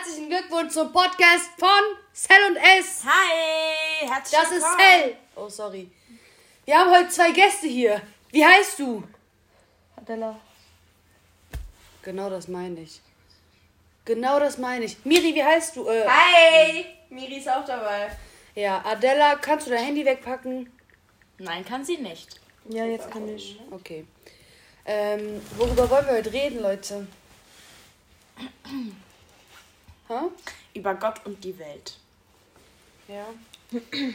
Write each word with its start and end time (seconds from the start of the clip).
herzlichen 0.00 0.30
Glückwunsch 0.30 0.72
zum 0.72 0.90
Podcast 0.92 1.50
von 1.58 1.68
Cell 2.14 2.38
und 2.48 2.56
S. 2.56 3.02
Hi, 3.04 4.08
herzlich 4.08 4.40
Das 4.40 4.50
ist 4.50 4.64
Cell. 4.64 5.16
Oh, 5.36 5.46
sorry. 5.46 5.90
Wir 6.64 6.78
haben 6.78 6.90
heute 6.90 7.10
zwei 7.10 7.32
Gäste 7.32 7.66
hier. 7.66 8.00
Wie 8.30 8.42
heißt 8.42 8.78
du? 8.78 9.04
Adela. 9.96 10.40
Genau 12.02 12.30
das 12.30 12.48
meine 12.48 12.80
ich. 12.80 13.02
Genau 14.06 14.40
das 14.40 14.56
meine 14.56 14.86
ich. 14.86 14.96
Miri, 15.04 15.34
wie 15.34 15.44
heißt 15.44 15.76
du? 15.76 15.86
Äh, 15.86 16.06
Hi, 16.08 16.86
Miri 17.10 17.36
ist 17.36 17.50
auch 17.50 17.66
dabei. 17.66 18.10
ja, 18.54 18.82
Adela, 18.86 19.34
kannst 19.36 19.66
du 19.66 19.70
dein 19.70 19.84
Handy 19.84 20.06
wegpacken? 20.06 20.72
Nein, 21.36 21.62
kann 21.62 21.84
sie 21.84 21.98
nicht. 21.98 22.40
Ja, 22.70 22.86
jetzt 22.86 23.10
kann 23.10 23.28
ich. 23.28 23.60
Okay. 23.70 24.06
Ähm, 24.86 25.42
worüber 25.58 25.90
wollen 25.90 26.06
wir 26.06 26.14
heute 26.14 26.32
reden, 26.32 26.62
Leute? 26.62 27.06
Ha? 30.10 30.28
Über 30.74 30.94
Gott 30.94 31.24
und 31.24 31.42
die 31.44 31.56
Welt. 31.58 31.96
Ja. 33.06 33.26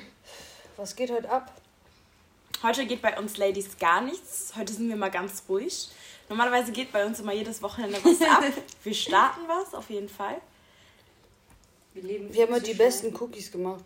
Was 0.77 0.95
geht 0.95 1.09
heute 1.09 1.30
ab? 1.30 1.53
Heute 2.62 2.86
geht 2.86 3.02
bei 3.02 3.17
uns 3.17 3.38
Ladies 3.38 3.77
gar 3.77 4.02
nichts. 4.02 4.53
Heute 4.58 4.73
sind 4.73 4.89
wir 4.89 4.98
mal 4.98 5.09
ganz 5.09 5.44
ruhig. 5.48 5.89
Normalerweise 6.27 6.73
geht 6.73 6.91
bei 6.91 7.05
uns 7.05 7.20
immer 7.20 7.34
jedes 7.34 7.62
Wochenende 7.62 8.03
was 8.03 8.22
ab. 8.22 8.44
Wir 8.84 8.94
starten 8.94 9.41
was, 9.48 9.73
auf 9.76 9.89
jeden 9.89 10.09
Fall. 10.09 10.41
Wir, 11.94 12.03
leben 12.03 12.34
wir 12.34 12.44
haben 12.44 12.53
heute 12.53 12.66
die 12.66 12.73
besten 12.73 13.16
Cookies 13.16 13.52
gemacht. 13.52 13.84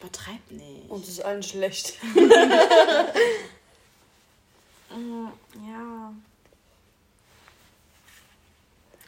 Übertreib 0.00 0.50
nicht. 0.50 0.90
Und 0.90 1.04
es 1.04 1.10
ist 1.10 1.24
allen 1.24 1.42
schlecht. 1.42 1.94
Mm, 4.88 5.26
ja. 5.68 6.12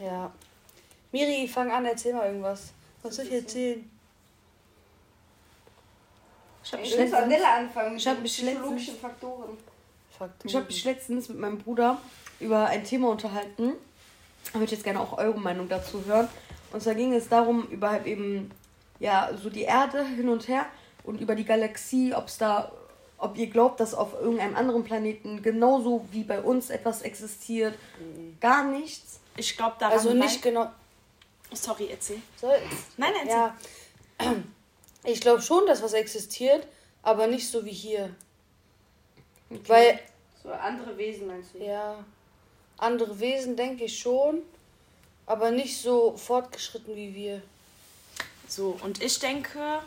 Ja. 0.00 0.32
Miri, 1.12 1.48
fang 1.48 1.70
an, 1.70 1.86
erzähl 1.86 2.14
mal 2.14 2.26
irgendwas. 2.26 2.72
Was 3.02 3.16
soll 3.16 3.26
ich 3.26 3.32
erzählen? 3.32 3.90
Ich 6.64 6.72
habe 6.72 6.82
Ich 6.82 6.90
mich, 6.90 6.98
letztens- 6.98 7.42
anfangen 7.44 7.92
mit 7.92 8.00
Ich 8.00 8.08
hab 8.08 8.20
mich 8.20 8.32
psychologischen 8.36 8.96
Faktoren. 8.98 9.56
Faktoren. 10.10 10.48
ich 10.48 10.56
hab 10.56 10.66
mich 10.66 10.84
letztens 10.84 11.28
mit 11.28 11.38
meinem 11.38 11.58
Bruder 11.58 11.98
über 12.40 12.66
ein 12.66 12.84
Thema 12.84 13.08
unterhalten. 13.10 13.72
Da 14.52 14.54
würde 14.54 14.64
ich 14.66 14.70
jetzt 14.72 14.84
gerne 14.84 15.00
auch 15.00 15.16
eure 15.16 15.38
Meinung 15.38 15.68
dazu 15.68 16.04
hören. 16.04 16.28
Und 16.72 16.82
zwar 16.82 16.94
ging 16.94 17.14
es 17.14 17.28
darum, 17.28 17.66
über 17.68 17.90
halt 17.90 18.06
eben, 18.06 18.50
ja, 18.98 19.30
so 19.40 19.48
die 19.48 19.62
Erde 19.62 20.04
hin 20.04 20.28
und 20.28 20.48
her 20.48 20.66
und 21.04 21.20
über 21.20 21.34
die 21.34 21.44
Galaxie, 21.44 22.12
ob 22.14 22.26
es 22.26 22.36
da, 22.38 22.70
ob 23.16 23.38
ihr 23.38 23.46
glaubt, 23.48 23.80
dass 23.80 23.94
auf 23.94 24.12
irgendeinem 24.14 24.56
anderen 24.56 24.84
Planeten 24.84 25.42
genauso 25.42 26.04
wie 26.10 26.24
bei 26.24 26.40
uns 26.42 26.68
etwas 26.68 27.00
existiert. 27.02 27.74
Gar 28.40 28.64
nichts. 28.64 29.20
Ich 29.36 29.56
glaube 29.56 29.76
daran. 29.78 29.96
also 29.96 30.12
nicht 30.12 30.42
genau. 30.42 30.70
Sorry, 31.52 31.88
erzähl. 31.90 32.20
Soll, 32.40 32.58
Nein, 32.96 33.12
erzähl. 33.14 33.30
ja. 33.30 33.56
Ich 35.04 35.20
glaube 35.20 35.40
schon, 35.40 35.64
dass 35.66 35.80
was 35.80 35.92
existiert, 35.94 36.66
aber 37.02 37.28
nicht 37.28 37.48
so 37.48 37.64
wie 37.64 37.70
hier. 37.72 38.14
Weil, 39.48 40.00
So 40.42 40.50
andere 40.50 40.98
Wesen 40.98 41.28
meinst 41.28 41.54
du? 41.54 41.58
ja, 41.64 42.04
andere 42.76 43.18
Wesen 43.20 43.56
denke 43.56 43.84
ich 43.84 43.98
schon, 43.98 44.42
aber 45.24 45.50
nicht 45.52 45.80
so 45.80 46.16
fortgeschritten 46.16 46.94
wie 46.96 47.14
wir. 47.14 47.42
So, 48.48 48.76
und 48.82 49.00
ich 49.02 49.18
denke. 49.20 49.80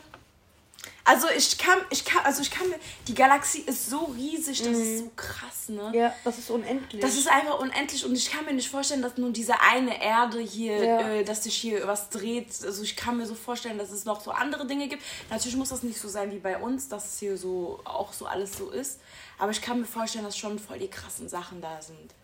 Also 1.04 1.26
ich 1.36 1.58
kann, 1.58 1.78
ich 1.90 2.04
kann, 2.04 2.24
also 2.24 2.42
ich 2.42 2.50
kann 2.50 2.68
mir. 2.68 2.76
Die 3.08 3.14
Galaxie 3.14 3.62
ist 3.66 3.90
so 3.90 4.04
riesig, 4.16 4.58
das 4.62 4.68
ist 4.78 4.98
so 5.00 5.10
krass, 5.16 5.68
ne? 5.68 5.90
Ja, 5.94 6.14
das 6.22 6.38
ist 6.38 6.48
unendlich. 6.48 7.02
Das 7.02 7.16
ist 7.16 7.28
einfach 7.28 7.58
unendlich 7.58 8.04
und 8.04 8.14
ich 8.14 8.30
kann 8.30 8.44
mir 8.44 8.52
nicht 8.52 8.68
vorstellen, 8.70 9.02
dass 9.02 9.16
nur 9.16 9.30
diese 9.30 9.60
eine 9.60 10.00
Erde 10.00 10.38
hier, 10.38 10.84
Ja. 10.84 11.00
äh, 11.10 11.24
dass 11.24 11.42
sich 11.42 11.56
hier 11.56 11.86
was 11.88 12.08
dreht. 12.10 12.46
Also 12.64 12.84
ich 12.84 12.94
kann 12.94 13.16
mir 13.16 13.26
so 13.26 13.34
vorstellen, 13.34 13.78
dass 13.78 13.90
es 13.90 14.04
noch 14.04 14.20
so 14.20 14.30
andere 14.30 14.64
Dinge 14.66 14.86
gibt. 14.86 15.02
Natürlich 15.28 15.56
muss 15.56 15.70
das 15.70 15.82
nicht 15.82 15.98
so 15.98 16.06
sein 16.08 16.30
wie 16.30 16.38
bei 16.38 16.56
uns, 16.58 16.88
dass 16.88 17.14
es 17.14 17.18
hier 17.18 17.36
so 17.36 17.80
auch 17.84 18.12
so 18.12 18.26
alles 18.26 18.56
so 18.56 18.70
ist. 18.70 19.00
Aber 19.38 19.50
ich 19.50 19.60
kann 19.60 19.80
mir 19.80 19.86
vorstellen, 19.86 20.24
dass 20.24 20.38
schon 20.38 20.58
voll 20.60 20.78
die 20.78 20.88
krassen 20.88 21.28
Sachen 21.28 21.60
da 21.60 21.82
sind. 21.82 22.14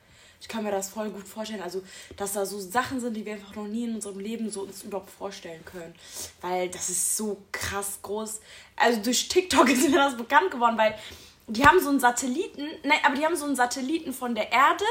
Ich 0.41 0.49
kann 0.49 0.63
mir 0.63 0.71
das 0.71 0.91
voll 0.91 1.11
gut 1.11 1.27
vorstellen, 1.27 1.63
also 1.63 1.83
dass 2.17 2.33
da 2.33 2.47
so 2.47 2.59
Sachen 2.61 3.01
sind, 3.01 3.15
die 3.15 3.25
wir 3.25 3.35
einfach 3.35 3.55
noch 3.55 3.67
nie 3.67 3.85
in 3.85 3.97
unserem 3.97 4.21
Leben 4.21 4.51
so 4.51 4.63
uns 4.63 4.83
überhaupt 4.83 5.11
vorstellen 5.11 5.65
können. 5.65 5.95
Weil 6.41 6.69
das 6.69 6.89
ist 6.91 7.17
so 7.17 7.39
krass 7.53 7.99
groß. 8.03 8.41
Also 8.77 9.01
durch 9.01 9.29
TikTok 9.29 9.69
ist 9.73 9.89
mir 9.89 9.97
das 9.97 10.17
bekannt 10.17 10.51
geworden, 10.51 10.79
weil 10.79 10.95
die 11.49 11.65
haben 11.65 11.81
so 11.81 11.89
einen 11.89 11.99
Satelliten, 11.99 12.69
nein, 12.85 12.99
aber 13.05 13.17
die 13.17 13.25
haben 13.25 13.35
so 13.35 13.47
einen 13.47 13.57
Satelliten 13.57 14.13
von 14.13 14.35
der 14.35 14.53
Erde 14.53 14.85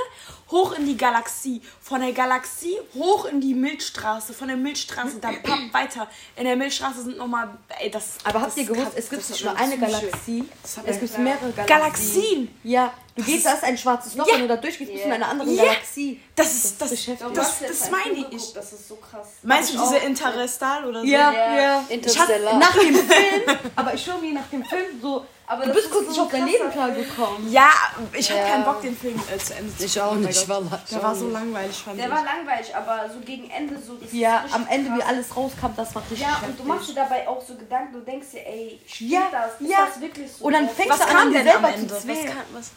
hoch 0.49 0.73
in 0.73 0.87
die 0.87 0.97
Galaxie, 0.97 1.61
von 1.79 2.01
der 2.01 2.13
Galaxie 2.13 2.75
hoch 2.95 3.25
in 3.25 3.39
die 3.39 3.53
Milchstraße, 3.53 4.33
von 4.33 4.47
der 4.47 4.57
Milchstraße 4.57 5.19
dann 5.19 5.41
papp, 5.43 5.71
weiter. 5.71 6.09
In 6.35 6.45
der 6.45 6.55
Milchstraße 6.55 7.03
sind 7.03 7.17
nochmal, 7.17 7.49
ey, 7.79 7.91
das. 7.91 8.17
Aber 8.23 8.41
habt 8.41 8.51
das 8.51 8.57
ihr 8.57 8.65
gewusst, 8.65 8.93
es 8.95 9.09
gibt 9.09 9.29
nicht 9.29 9.43
nur 9.43 9.55
eine. 9.55 9.77
Galaxie, 9.77 10.45
es 10.85 10.99
gibt 10.99 11.17
mehrere 11.19 11.51
Galaxien. 11.51 11.67
Galaxien! 11.67 12.55
Ja, 12.63 12.93
du 13.17 13.23
gehst, 13.23 13.37
ist- 13.37 13.45
da 13.45 13.51
ist 13.53 13.63
ein 13.63 13.77
schwarzes 13.77 14.15
Loch, 14.15 14.27
Ja. 14.27 14.33
wenn 14.35 14.41
du 14.43 14.47
da 14.47 14.55
durchgehst, 14.55 14.91
bist 14.91 15.03
du 15.03 15.07
in 15.07 15.13
einer 15.13 15.27
anderen 15.29 15.53
Ja. 15.53 15.63
Galaxie. 15.65 16.21
Das 16.35 16.53
ist, 16.53 16.81
das, 16.81 16.89
das, 16.91 17.05
das, 17.33 17.59
das 17.67 17.81
einen 17.83 17.91
meine 17.91 18.13
ich. 18.13 18.29
geguckt, 18.31 18.55
Das 18.55 18.71
ist 18.73 18.87
so 18.87 18.95
krass. 18.95 19.27
Meinst 19.43 19.73
du 19.73 19.77
Hab 19.79 19.85
ich 19.85 19.91
diese. 19.93 20.05
Interstellar 20.05 20.87
oder 20.87 21.01
so? 21.01 21.05
Ja, 21.07 21.31
Ja. 21.33 21.55
ja. 21.61 21.83
Interstellar. 21.89 22.57
Nach 22.59 22.73
dem 22.73 22.95
Film, 22.95 23.41
aber 23.75 23.93
ich 23.93 24.03
schwöre 24.03 24.19
mir, 24.19 24.33
nach 24.33 24.47
dem 24.51 24.63
Film 24.63 25.01
so, 25.01 25.25
Aber 25.49 25.61
du 25.63 25.67
das 25.69 25.75
bist 25.77 25.87
ist 25.87 25.93
kurz 25.93 26.05
so 26.05 26.11
nicht 26.11 26.19
auf 26.21 26.31
dein 26.31 26.41
ein 26.41 26.47
Leben 26.47 26.63
krasser 26.71 26.73
klargekommen. 26.93 27.51
Ja, 27.51 27.69
ich 28.13 28.29
hatte 28.29 28.39
Ja. 28.41 28.47
keinen 28.49 28.65
Bock, 28.65 28.81
den 28.81 28.97
Film 28.97 29.19
äh, 29.33 29.37
zu 29.37 29.53
Ende 29.55 29.75
zu 29.77 29.85
Ich 29.85 30.01
auch 30.01 30.13
nicht, 30.15 30.39
Gott. 30.47 30.49
Wallah. 30.49 30.81
Der 30.91 31.03
war 31.03 31.15
so 31.15 31.29
langweilig, 31.29 31.77
fand 31.77 31.97
Der 31.97 32.05
ich. 32.07 32.11
war 32.11 32.23
langweilig, 32.25 32.75
aber 32.75 33.09
so 33.11 33.19
gegen 33.21 33.49
Ende 33.49 33.79
so. 33.81 33.95
Das 33.95 34.11
Ja, 34.11 34.43
am 34.51 34.67
Ende, 34.67 34.91
wie 34.93 34.99
krass. 34.99 35.07
alles 35.09 35.35
rauskam, 35.35 35.67
das 35.77 35.95
war 35.95 36.01
richtig 36.03 36.19
Ja, 36.27 36.41
und 36.45 36.59
du 36.59 36.63
machst 36.65 36.89
dir 36.89 36.95
dabei 36.95 37.27
auch 37.27 37.41
so 37.45 37.55
Gedanken, 37.55 37.93
du 37.93 37.99
denkst 38.01 38.27
dir, 38.33 38.45
ey, 38.45 38.79
stimmt 38.85 39.11
Ja, 39.11 39.27
das? 39.31 39.61
Ist 39.61 39.71
ja. 39.71 39.87
das 39.89 40.01
wirklich 40.01 40.29
so? 40.31 40.43
Und 40.45 40.53
dann 40.53 40.69
fängst 40.69 40.99
Was 40.99 41.07
du 41.07 41.15
an, 41.17 41.31
dir 41.31 41.43
selber 41.43 41.69
Ende? 41.69 41.87
zu 41.87 41.95
Was 41.95 42.03
zweifeln. 42.03 42.25
kam, 42.27 42.43
was? 42.53 42.71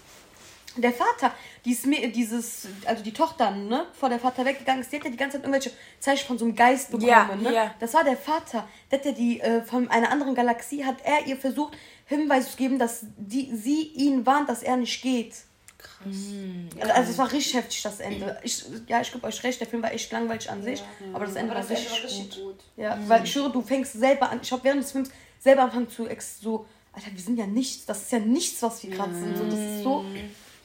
Der 0.76 0.92
Vater, 0.92 1.32
die 1.64 1.72
ist 1.72 1.84
mir, 1.86 2.10
dieses, 2.12 2.69
also 2.84 3.03
die 3.03 3.12
Tochter, 3.12 3.50
ne, 3.50 3.86
vor 3.92 4.08
der 4.08 4.20
Vater 4.20 4.44
weggegangen 4.44 4.82
ist, 4.82 4.92
die 4.92 4.97
hat 4.97 5.04
ja 5.04 5.10
die 5.10 5.16
ganze 5.16 5.36
Zeit 5.38 5.44
irgendwelche 5.44 5.72
Zeichen 5.98 6.26
von 6.26 6.38
so 6.38 6.44
einem 6.44 6.54
Geist 6.54 6.91
bekommen, 6.92 7.08
Ja, 7.08 7.34
ne? 7.34 7.53
ja. 7.53 7.75
Das 7.81 7.92
war 7.92 8.04
der 8.04 8.16
Vater. 8.16 8.69
Der 8.91 8.98
hat 9.00 9.04
ja 9.06 9.12
die, 9.12 9.41
äh, 9.41 9.62
von 9.62 9.91
einer 9.91 10.10
anderen 10.10 10.34
Galaxie, 10.34 10.84
hat 10.84 10.97
er 11.04 11.26
ihr 11.26 11.36
versucht, 11.36 11.76
Hinweis 12.06 12.53
zu 12.53 12.56
geben, 12.56 12.78
dass 12.78 13.00
die, 13.16 13.54
sie 13.54 13.82
ihn 13.82 14.25
warnt, 14.26 14.48
dass 14.48 14.62
er 14.62 14.76
nicht 14.76 15.03
geht. 15.03 15.34
Krass. 15.78 16.94
Also 16.94 17.12
es 17.12 17.19
war 17.19 17.32
richtig 17.32 17.54
heftig, 17.54 17.82
das 17.82 18.00
Ende. 18.00 18.38
Ich, 18.42 18.64
ja, 18.87 19.00
ich 19.00 19.10
gebe 19.12 19.26
euch 19.26 19.42
recht, 19.42 19.60
der 19.60 19.66
Film 19.66 19.82
war 19.82 19.92
echt 19.92 20.12
langweilig 20.12 20.50
an 20.50 20.62
sich, 20.62 20.82
aber 21.12 21.25
das 21.25 21.34
Ende 21.37 21.52
Aber 21.52 21.62
war 21.62 21.69
das 21.69 21.70
Ende 21.70 21.91
richtig, 21.91 22.02
war 22.02 22.10
richtig 22.26 22.42
gut. 22.42 22.44
gut. 22.58 22.64
Ja, 22.76 22.98
weil 23.06 23.25
ich 23.25 23.34
höre, 23.34 23.48
du 23.48 23.62
fängst 23.62 23.94
selber 23.94 24.31
an, 24.31 24.41
ich 24.42 24.52
habe 24.52 24.62
während 24.64 24.82
des 24.82 24.92
Films 24.92 25.10
selber 25.38 25.62
angefangen 25.62 25.88
zu 25.88 26.06
so, 26.41 26.66
Alter, 26.92 27.12
wir 27.12 27.20
sind 27.20 27.38
ja 27.38 27.47
nichts, 27.47 27.87
das 27.87 28.02
ist 28.02 28.12
ja 28.12 28.19
nichts, 28.19 28.62
was 28.62 28.82
wir 28.82 28.91
gerade 28.91 29.14
sind. 29.14 29.37
So, 29.37 29.44
das 29.44 29.54
ist 29.58 29.82
so 29.82 30.04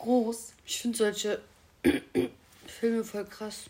groß. 0.06 0.54
Ich 0.66 0.80
finde 0.82 0.98
solche 0.98 1.42
Filme 2.68 3.04
voll 3.04 3.26
krass, 3.26 3.66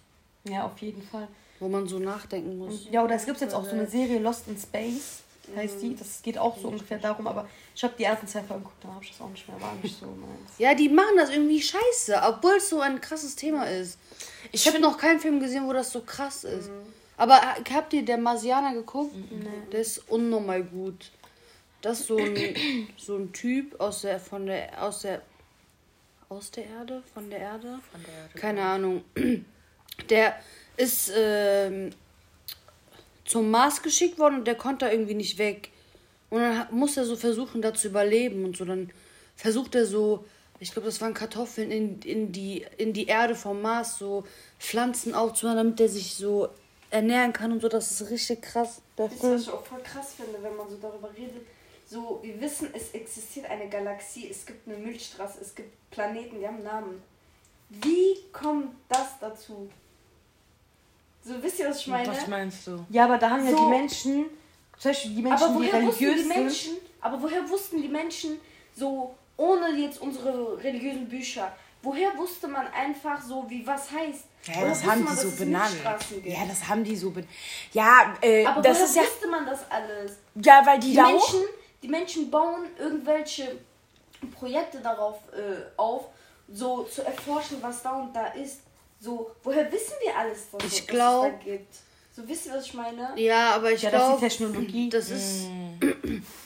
Ja, 0.48 0.66
auf 0.66 0.78
jeden 0.80 1.02
Fall. 1.02 1.28
wo 1.60 1.68
man 1.68 1.88
so 1.88 2.00
nachdenken 2.00 2.58
muss. 2.58 2.88
Ja, 2.92 3.04
oder 3.04 3.16
es 3.16 3.26
gibt 3.26 3.42
jetzt 3.42 3.54
auch 3.54 3.64
so 3.66 3.72
eine 3.72 3.88
Serie 3.88 4.20
Lost 4.20 4.48
in 4.48 4.58
Space, 4.58 5.22
heißt 5.56 5.78
Mhm. 5.78 5.80
die. 5.82 5.96
Das 5.96 6.22
geht 6.22 6.38
auch 6.38 6.58
so 6.58 6.68
ungefähr 6.70 6.98
darum, 7.00 7.28
aber 7.28 7.48
ich 7.76 7.84
habe 7.84 7.94
die 7.98 8.04
ersten 8.04 8.28
zwei 8.28 8.42
Folgen 8.42 8.64
geguckt, 8.64 8.84
dann 8.84 8.94
habe 8.96 9.04
ich 9.04 9.12
das 9.12 9.22
auch 9.22 9.30
nicht 9.30 9.48
mehr, 9.48 9.60
war 9.62 9.74
nicht 9.82 10.00
so 10.00 10.06
meins. 10.08 10.52
Ja, 10.58 10.74
die 10.74 10.90
machen 10.90 11.16
das 11.18 11.30
irgendwie 11.30 11.62
scheiße, 11.62 12.22
obwohl 12.24 12.54
es 12.58 12.70
so 12.70 12.80
ein 12.82 13.00
krasses 13.02 13.36
Thema 13.36 13.64
ist. 13.66 13.98
Ich 14.52 14.68
habe 14.68 14.80
noch 14.80 14.98
keinen 14.98 15.20
Film 15.20 15.40
gesehen, 15.40 15.68
wo 15.68 15.74
das 15.74 15.92
so 15.92 16.02
krass 16.02 16.44
ist. 16.44 16.70
Aber 17.18 17.36
ha- 17.36 17.56
habt 17.74 17.94
ihr 17.94 18.04
der 18.04 18.18
Marsianer 18.18 18.74
geguckt? 18.74 19.16
Der 19.72 19.80
ist 19.82 20.00
unnormal 20.10 20.64
gut. 20.64 21.12
Das 21.82 22.00
ist 22.02 22.08
so 22.08 22.18
ein, 22.18 22.88
so 22.98 23.16
ein 23.18 23.32
Typ 23.32 23.80
aus 23.80 24.02
der, 24.02 24.20
von 24.20 24.46
der, 24.48 24.82
aus 24.84 25.02
der, 25.02 25.22
aus 26.30 26.52
der 26.52 26.66
Erde? 26.66 27.04
Von 27.14 27.30
der 27.30 27.40
Erde? 27.40 27.80
Von 27.92 28.02
der 28.04 28.14
Erde, 28.14 28.40
Keine 28.40 28.62
Ahnung. 28.62 29.04
Der 30.10 30.36
ist 30.76 31.10
ähm, 31.16 31.92
zum 33.24 33.50
Mars 33.50 33.82
geschickt 33.82 34.20
worden 34.20 34.40
und 34.40 34.46
der 34.46 34.56
konnte 34.56 34.86
da 34.86 34.92
irgendwie 34.92 35.14
nicht 35.14 35.38
weg. 35.38 35.70
Und 36.30 36.42
dann 36.42 36.68
muss 36.72 36.98
er 36.98 37.06
so 37.06 37.16
versuchen, 37.16 37.62
da 37.62 37.74
zu 37.74 37.88
überleben 37.88 38.44
und 38.44 38.58
so. 38.58 38.66
Dann 38.66 38.92
versucht 39.36 39.74
er 39.76 39.86
so, 39.86 40.26
ich 40.60 40.72
glaube, 40.72 40.88
das 40.88 41.00
waren 41.02 41.14
Kartoffeln, 41.14 41.72
in, 41.72 42.02
in, 42.02 42.32
die, 42.32 42.66
in 42.78 42.92
die 42.92 43.06
Erde 43.06 43.36
vom 43.36 43.62
Mars 43.62 43.98
so 43.98 44.26
Pflanzen 44.60 45.14
aufzumachen, 45.14 45.58
damit 45.58 45.80
er 45.80 45.90
sich 45.90 46.16
so 46.16 46.50
ernähren 46.90 47.34
kann 47.34 47.52
und 47.52 47.62
so. 47.62 47.70
Das 47.70 47.90
ist 47.90 48.10
richtig 48.10 48.42
krass. 48.42 48.82
Das, 48.96 49.14
Film. 49.14 49.34
was 49.34 49.42
ich 49.44 49.50
auch 49.50 49.66
voll 49.66 49.82
krass 49.82 50.16
finde, 50.18 50.42
wenn 50.42 50.56
man 50.56 50.70
so 50.70 50.78
darüber 50.82 51.10
redet. 51.16 51.48
So, 51.88 52.20
wir 52.24 52.40
wissen, 52.42 52.70
es 52.74 52.92
existiert 52.92 53.46
eine 53.50 53.70
Galaxie, 53.70 54.28
es 54.30 54.46
gibt 54.46 54.68
eine 54.68 54.78
Milchstraße, 54.78 55.40
es 55.42 55.54
gibt 55.54 55.90
Planeten, 55.92 56.40
die 56.40 56.48
haben 56.48 56.64
Namen. 56.64 57.02
Wie 57.70 58.18
kommt 58.34 58.76
das 58.90 59.20
dazu? 59.20 59.70
So, 61.24 61.42
wisst 61.42 61.60
ihr, 61.60 61.70
was 61.70 61.80
ich 61.80 61.88
meine? 61.88 62.08
Was 62.08 62.28
meinst 62.28 62.68
du? 62.68 62.86
Ja, 62.90 63.06
aber 63.06 63.18
da 63.18 63.30
haben 63.32 63.46
ja 63.46 63.52
So. 63.52 63.58
die 63.58 63.70
Menschen, 63.70 64.26
zum 64.78 64.92
Beispiel 64.92 65.16
die 65.16 65.22
Menschen, 65.22 65.44
aber 65.44 65.54
die 65.54 65.60
woher 65.60 65.74
wussten 65.86 66.06
religiös 66.06 66.16
die 66.16 66.28
sind. 66.28 66.38
Menschen, 66.44 66.74
aber 67.02 67.22
woher 67.22 67.50
wussten 67.50 67.82
die 67.82 67.88
Menschen 67.88 68.40
so 68.76 69.16
ohne 69.38 69.70
jetzt 69.78 70.00
unsere 70.02 70.64
religiösen 70.64 71.08
Bücher, 71.08 71.56
woher 71.82 72.16
wusste 72.18 72.48
man 72.48 72.68
einfach 72.68 73.22
so, 73.22 73.46
wie 73.50 73.66
was 73.66 73.92
heißt? 73.92 74.24
Ja, 74.46 74.68
das 74.68 74.84
haben 74.86 75.04
man, 75.04 75.14
die 75.14 75.16
dass 75.16 75.22
so 75.22 75.28
es 75.30 75.36
benannt. 75.38 75.72
Milchstraßen 75.72 76.24
gibt? 76.24 76.38
Ja, 76.38 76.46
das 76.48 76.68
haben 76.68 76.84
die 76.84 76.96
so 76.96 77.10
benannt. 77.12 77.32
Ja, 77.74 78.14
äh, 78.22 78.46
Aber 78.46 78.62
das 78.62 78.78
woher 78.78 78.86
ist 78.86 78.96
ja. 78.96 79.02
wusste 79.04 79.28
man 79.28 79.46
das 79.46 79.72
alles? 79.72 80.12
Ja, 80.36 80.62
weil 80.66 80.80
die, 80.80 80.90
Die 80.92 80.96
da 80.96 81.08
Menschen, 81.08 81.40
hoch. 81.40 81.46
Die 81.86 81.92
Menschen 81.92 82.32
bauen 82.32 82.66
irgendwelche 82.80 83.58
Projekte 84.40 84.80
darauf 84.80 85.18
äh, 85.34 85.62
auf, 85.78 86.06
so 86.52 86.84
zu 86.84 87.04
erforschen, 87.06 87.58
was 87.62 87.84
da 87.84 87.92
und 87.92 88.12
da 88.16 88.28
ist. 88.30 88.62
So, 89.00 89.30
woher 89.44 89.72
wissen 89.72 89.94
wir 90.04 90.18
alles, 90.18 90.48
was, 90.52 90.64
Ich 90.64 90.80
was 90.82 90.88
glaub- 90.88 91.26
es 91.28 91.32
da 91.32 91.44
gibt? 91.52 91.76
So, 92.16 92.28
wisst 92.28 92.48
ihr, 92.48 92.54
was 92.54 92.66
ich 92.66 92.74
meine? 92.74 93.12
Ja, 93.18 93.52
aber 93.56 93.72
ich 93.72 93.82
Ja, 93.84 93.92
das 93.92 94.02
ist 94.02 94.08
die 94.14 94.18
glaube, 94.18 94.28
Technologie. 94.30 94.90
das 94.90 95.10
ist 95.12 95.46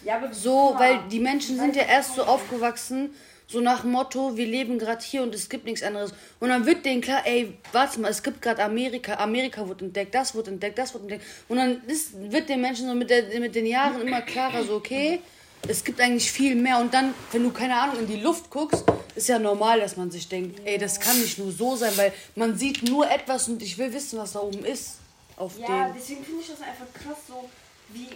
Ja, 0.04 0.18
aber 0.18 0.34
so, 0.34 0.74
weil 0.78 1.00
die 1.10 1.20
Menschen 1.20 1.58
sind 1.58 1.76
ja 1.76 1.84
erst 1.84 2.16
so 2.16 2.24
aufgewachsen, 2.24 3.14
so 3.52 3.62
nach 3.62 3.82
dem 3.82 3.92
Motto, 3.92 4.38
wir 4.38 4.46
leben 4.46 4.78
gerade 4.78 5.04
hier 5.04 5.24
und 5.24 5.34
es 5.34 5.50
gibt 5.50 5.66
nichts 5.66 5.82
anderes. 5.82 6.14
Und 6.40 6.50
dann 6.50 6.68
wird 6.68 6.86
denen 6.86 7.02
klar, 7.02 7.26
ey, 7.26 7.58
warte 7.72 8.00
mal, 8.00 8.10
es 8.10 8.22
gibt 8.22 8.44
gerade 8.44 8.64
Amerika, 8.64 9.16
Amerika 9.16 9.68
wird 9.68 9.82
entdeckt, 9.82 10.14
das 10.14 10.36
wird 10.36 10.48
entdeckt, 10.48 10.78
das 10.78 10.94
wird 10.94 11.02
entdeckt. 11.04 11.24
Und 11.48 11.58
dann 11.58 11.82
ist, 11.88 12.12
wird 12.32 12.48
den 12.48 12.62
Menschen 12.62 12.88
so 12.88 12.94
mit, 12.94 13.10
der, 13.10 13.24
mit 13.40 13.56
den 13.56 13.66
Jahren 13.66 14.00
immer 14.08 14.22
klarer, 14.22 14.64
so, 14.64 14.76
okay, 14.76 15.20
es 15.68 15.84
gibt 15.84 16.00
eigentlich 16.00 16.32
viel 16.32 16.54
mehr. 16.56 16.78
Und 16.78 16.94
dann, 16.94 17.16
wenn 17.32 17.42
du, 17.44 17.52
keine 17.52 17.76
Ahnung, 17.76 18.00
in 18.02 18.08
die 18.08 18.18
Luft 18.22 18.52
guckst, 18.52 18.84
ist 19.16 19.28
ja 19.28 19.40
normal, 19.40 19.80
dass 19.80 19.98
man 19.98 20.12
sich 20.12 20.30
denkt, 20.30 20.62
ey, 20.66 20.78
das 20.78 21.00
kann 21.00 21.20
nicht 21.20 21.40
nur 21.40 21.52
so 21.52 21.76
sein, 21.76 21.92
weil 21.98 22.14
man 22.36 22.56
sieht 22.56 22.84
nur 22.88 23.10
etwas 23.10 23.48
und 23.50 23.64
ich 23.64 23.80
will 23.80 23.92
wissen, 23.92 24.20
was 24.20 24.34
da 24.34 24.42
oben 24.42 24.64
ist. 24.64 24.98
Auf 25.38 25.58
Ja, 25.58 25.88
dem. 25.88 25.96
deswegen 25.98 26.24
finde 26.24 26.42
ich 26.42 26.50
das 26.50 26.62
einfach 26.62 26.86
krass, 26.94 27.18
so 27.28 27.50
wie 27.90 28.08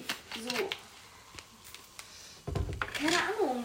so. 0.47 0.55
Keine 2.93 3.17
Ahnung. 3.17 3.63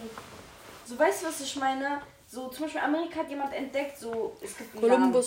So, 0.89 0.97
weißt 0.97 1.21
du, 1.21 1.27
was 1.27 1.39
ich 1.41 1.55
meine? 1.55 2.01
So, 2.27 2.47
zum 2.47 2.63
Beispiel 2.63 2.81
Amerika 2.81 3.19
hat 3.19 3.29
jemand 3.29 3.53
entdeckt, 3.53 3.99
so, 3.99 4.35
es 4.41 4.57
gibt 4.57 4.75
einen. 4.83 4.87
Namen. 5.01 5.23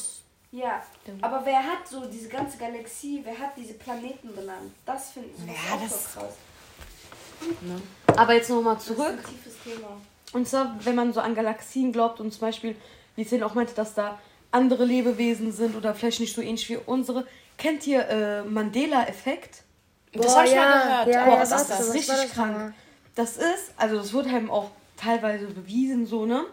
Ja, 0.51 0.83
aber 1.23 1.41
wer 1.47 1.59
hat 1.63 1.89
so 1.89 2.05
diese 2.05 2.29
ganze 2.29 2.59
Galaxie, 2.59 3.21
wer 3.25 3.39
hat 3.39 3.57
diese 3.57 3.75
Planeten 3.75 4.35
benannt? 4.35 4.73
Das 4.85 5.11
finde 5.13 5.31
ich 5.31 5.37
das 5.47 5.47
Ja, 5.47 5.75
auch 5.77 5.83
das- 5.83 6.15
so 6.15 6.21
krass. 6.21 6.35
Aber 8.19 8.35
jetzt 8.35 8.51
nochmal 8.51 8.75
Das 8.75 8.85
zurück. 8.85 9.19
ist 9.19 9.27
ein 9.27 9.35
tiefes 9.35 9.55
Thema. 9.65 9.89
Und 10.33 10.47
zwar, 10.49 10.77
wenn 10.85 10.95
man 10.95 11.13
so 11.13 11.21
an 11.21 11.35
Galaxien 11.35 11.93
glaubt 11.93 12.21
und 12.21 12.33
zum 12.33 12.41
Beispiel, 12.41 12.77
wie 13.17 13.27
Zehn 13.27 13.43
auch 13.43 13.55
meinte, 13.55 13.75
dass 13.75 13.95
da 13.95 14.19
andere 14.51 14.85
Lebewesen 14.85 15.53
sind 15.53 15.75
oder 15.77 15.95
vielleicht 15.95 16.21
nicht 16.21 16.35
so 16.35 16.43
ähnlich 16.43 16.69
wie 16.69 16.77
unsere. 16.77 17.27
Kennt 17.57 17.87
ihr 17.87 18.07
äh, 18.09 18.43
Mandela-Effekt? 18.43 19.63
Das 20.13 20.37
habe 20.37 20.49
ich 20.49 20.55
mal 20.55 20.83
gehört. 20.83 21.09
ja, 21.09 21.23
aber 21.23 21.33
ja, 21.33 21.39
das 21.41 21.53
ist 21.63 21.71
das? 21.71 21.81
ist 21.81 21.95
richtig 21.95 22.15
das 22.17 22.31
krank. 22.33 22.75
Das 23.15 23.37
ist, 23.39 23.73
also 23.79 23.97
das 23.97 24.13
wurde 24.13 24.29
eben 24.29 24.51
auch 24.51 24.71
teilweise 25.03 25.47
bewiesen, 25.47 26.07
so, 26.07 26.27
ne? 26.27 26.45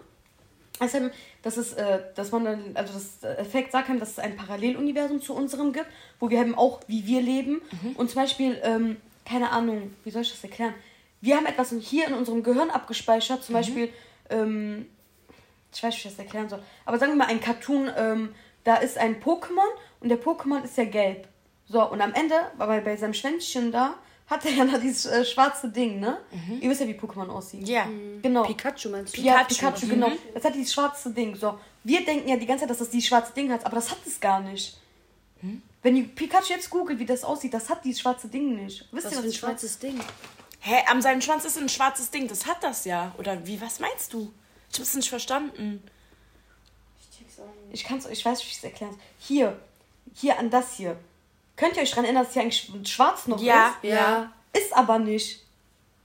Das, 0.80 0.94
eben, 0.94 1.12
das 1.42 1.58
ist, 1.58 1.74
äh, 1.74 2.00
dass 2.16 2.32
man 2.32 2.46
dann, 2.46 2.72
also 2.76 2.94
das 2.94 3.24
Effekt 3.38 3.74
sagt 3.74 3.90
einem, 3.90 4.00
dass 4.00 4.12
es 4.12 4.20
ein 4.20 4.38
Paralleluniversum 4.38 5.22
zu 5.22 5.34
unserem 5.34 5.74
gibt, 5.74 5.88
wo 6.20 6.30
wir 6.30 6.40
eben 6.40 6.56
auch, 6.56 6.80
wie 6.88 7.06
wir 7.06 7.22
leben. 7.22 7.62
Und 7.96 8.10
zum 8.10 8.22
Beispiel, 8.22 8.58
ähm, 8.64 8.98
keine 9.26 9.52
Ahnung, 9.52 9.94
wie 10.06 10.12
soll 10.12 10.22
ich 10.22 10.32
das 10.32 10.44
erklären? 10.44 10.74
Wir 11.22 11.36
haben 11.36 11.46
etwas 11.46 11.74
hier 11.82 12.08
in 12.08 12.14
unserem 12.14 12.44
Gehirn 12.44 12.70
abgespeichert, 12.70 13.44
zum 13.44 13.54
Beispiel, 13.54 13.90
ähm, 14.30 14.86
ich 15.74 15.84
weiß 15.84 15.94
nicht, 15.94 16.06
wie 16.06 16.08
ich 16.08 16.16
das 16.16 16.26
erklären 16.26 16.48
soll, 16.48 16.62
aber 16.86 16.98
sagen 16.98 17.12
wir 17.12 17.18
mal 17.18 17.28
ein 17.28 17.42
Cartoon, 17.42 17.92
ähm, 17.98 18.30
da 18.64 18.76
ist 18.78 18.98
ein 18.98 19.22
Pokémon 19.22 19.68
und 20.00 20.10
der 20.10 20.22
Pokémon 20.22 20.64
ist 20.64 20.78
ja 20.78 20.86
gelb. 20.86 21.28
So, 21.68 21.88
und 21.88 22.02
am 22.02 22.14
Ende, 22.14 22.36
bei, 22.58 22.80
bei 22.80 22.96
seinem 22.96 23.14
Schwänzchen 23.14 23.72
da, 23.72 23.96
hat 24.30 24.46
er 24.46 24.52
ja 24.52 24.64
noch 24.64 24.80
dieses 24.80 25.06
äh, 25.06 25.26
schwarze 25.26 25.70
Ding, 25.70 26.00
ne? 26.00 26.20
Ihr 26.62 26.70
wisst 26.70 26.82
ja, 26.82 26.88
wie 26.88 26.94
Pokémon 26.94 27.28
aussieht. 27.30 27.68
Ja. 27.68 27.88
Genau. 28.22 28.44
Pikachu 28.44 28.90
meinst 28.90 29.18
du? 29.18 29.22
Ja, 29.22 29.44
Pikachu. 29.44 29.72
Pikachu, 29.72 29.88
genau. 29.88 30.12
Das 30.34 30.44
hat 30.44 30.56
dieses 30.56 30.74
schwarze 30.74 31.12
Ding. 31.12 31.36
So, 31.36 31.58
wir 31.84 32.06
denken 32.06 32.30
ja 32.30 32.38
die 32.38 32.46
ganze 32.46 32.62
Zeit, 32.62 32.70
dass 32.70 32.78
das 32.80 32.90
dieses 32.90 33.08
schwarze 33.08 33.34
Ding 33.34 33.52
hat, 33.52 33.66
aber 33.66 33.76
das 33.76 33.90
hat 33.90 34.00
es 34.06 34.20
gar 34.20 34.40
nicht. 34.40 34.78
Wenn 35.82 35.96
ihr 35.96 36.04
Pikachu 36.08 36.54
jetzt 36.54 36.70
googelt, 36.70 37.00
wie 37.00 37.06
das 37.06 37.24
aussieht, 37.24 37.54
das 37.54 37.70
hat 37.70 37.86
dieses 37.86 38.02
schwarze 38.02 38.28
Ding 38.28 38.56
nicht. 38.56 38.86
Wisst 38.92 39.06
Was 39.06 39.14
ihr, 39.14 39.18
für 39.18 39.18
was 39.18 39.26
ein 39.26 39.34
schwarzes 39.34 39.80
Ding. 39.80 40.00
Hä, 40.60 40.84
am 40.88 41.02
seinem 41.02 41.22
Schwanz 41.22 41.46
ist 41.46 41.58
ein 41.58 41.70
schwarzes 41.70 42.12
Ding. 42.12 42.28
Das 42.28 42.46
hat 42.46 42.62
das 42.62 42.84
ja. 42.84 43.16
Oder 43.18 43.48
wie, 43.48 43.62
was 43.62 43.80
meinst 43.80 44.12
du? 44.14 44.34
Ich 44.72 44.80
hab's 44.80 44.94
nicht 44.94 45.10
verstanden. 45.10 45.82
Ich 47.00 47.18
check's 47.18 47.40
auch 47.40 47.46
nicht. 47.46 47.82
Ich 47.82 47.84
kann's, 47.86 48.06
ich 48.06 48.26
weiß, 48.26 48.44
wie 48.44 48.48
ich 48.48 48.58
es 48.58 48.64
erklären 48.64 48.92
soll. 48.92 49.02
Hier, 49.20 49.60
hier 50.14 50.38
an 50.38 50.50
das 50.50 50.74
hier. 50.74 50.98
Könnt 51.60 51.76
ihr 51.76 51.84
euch 51.84 51.90
daran 51.90 52.06
erinnern, 52.06 52.24
dass 52.24 52.34
hier 52.34 52.42
eigentlich 52.44 52.72
schwarz 52.86 53.28
noch 53.28 53.42
Ja. 53.42 53.76
ist? 53.82 53.90
Ja. 53.90 54.32
Ist 54.54 54.74
aber 54.76 54.98
nicht. 54.98 55.44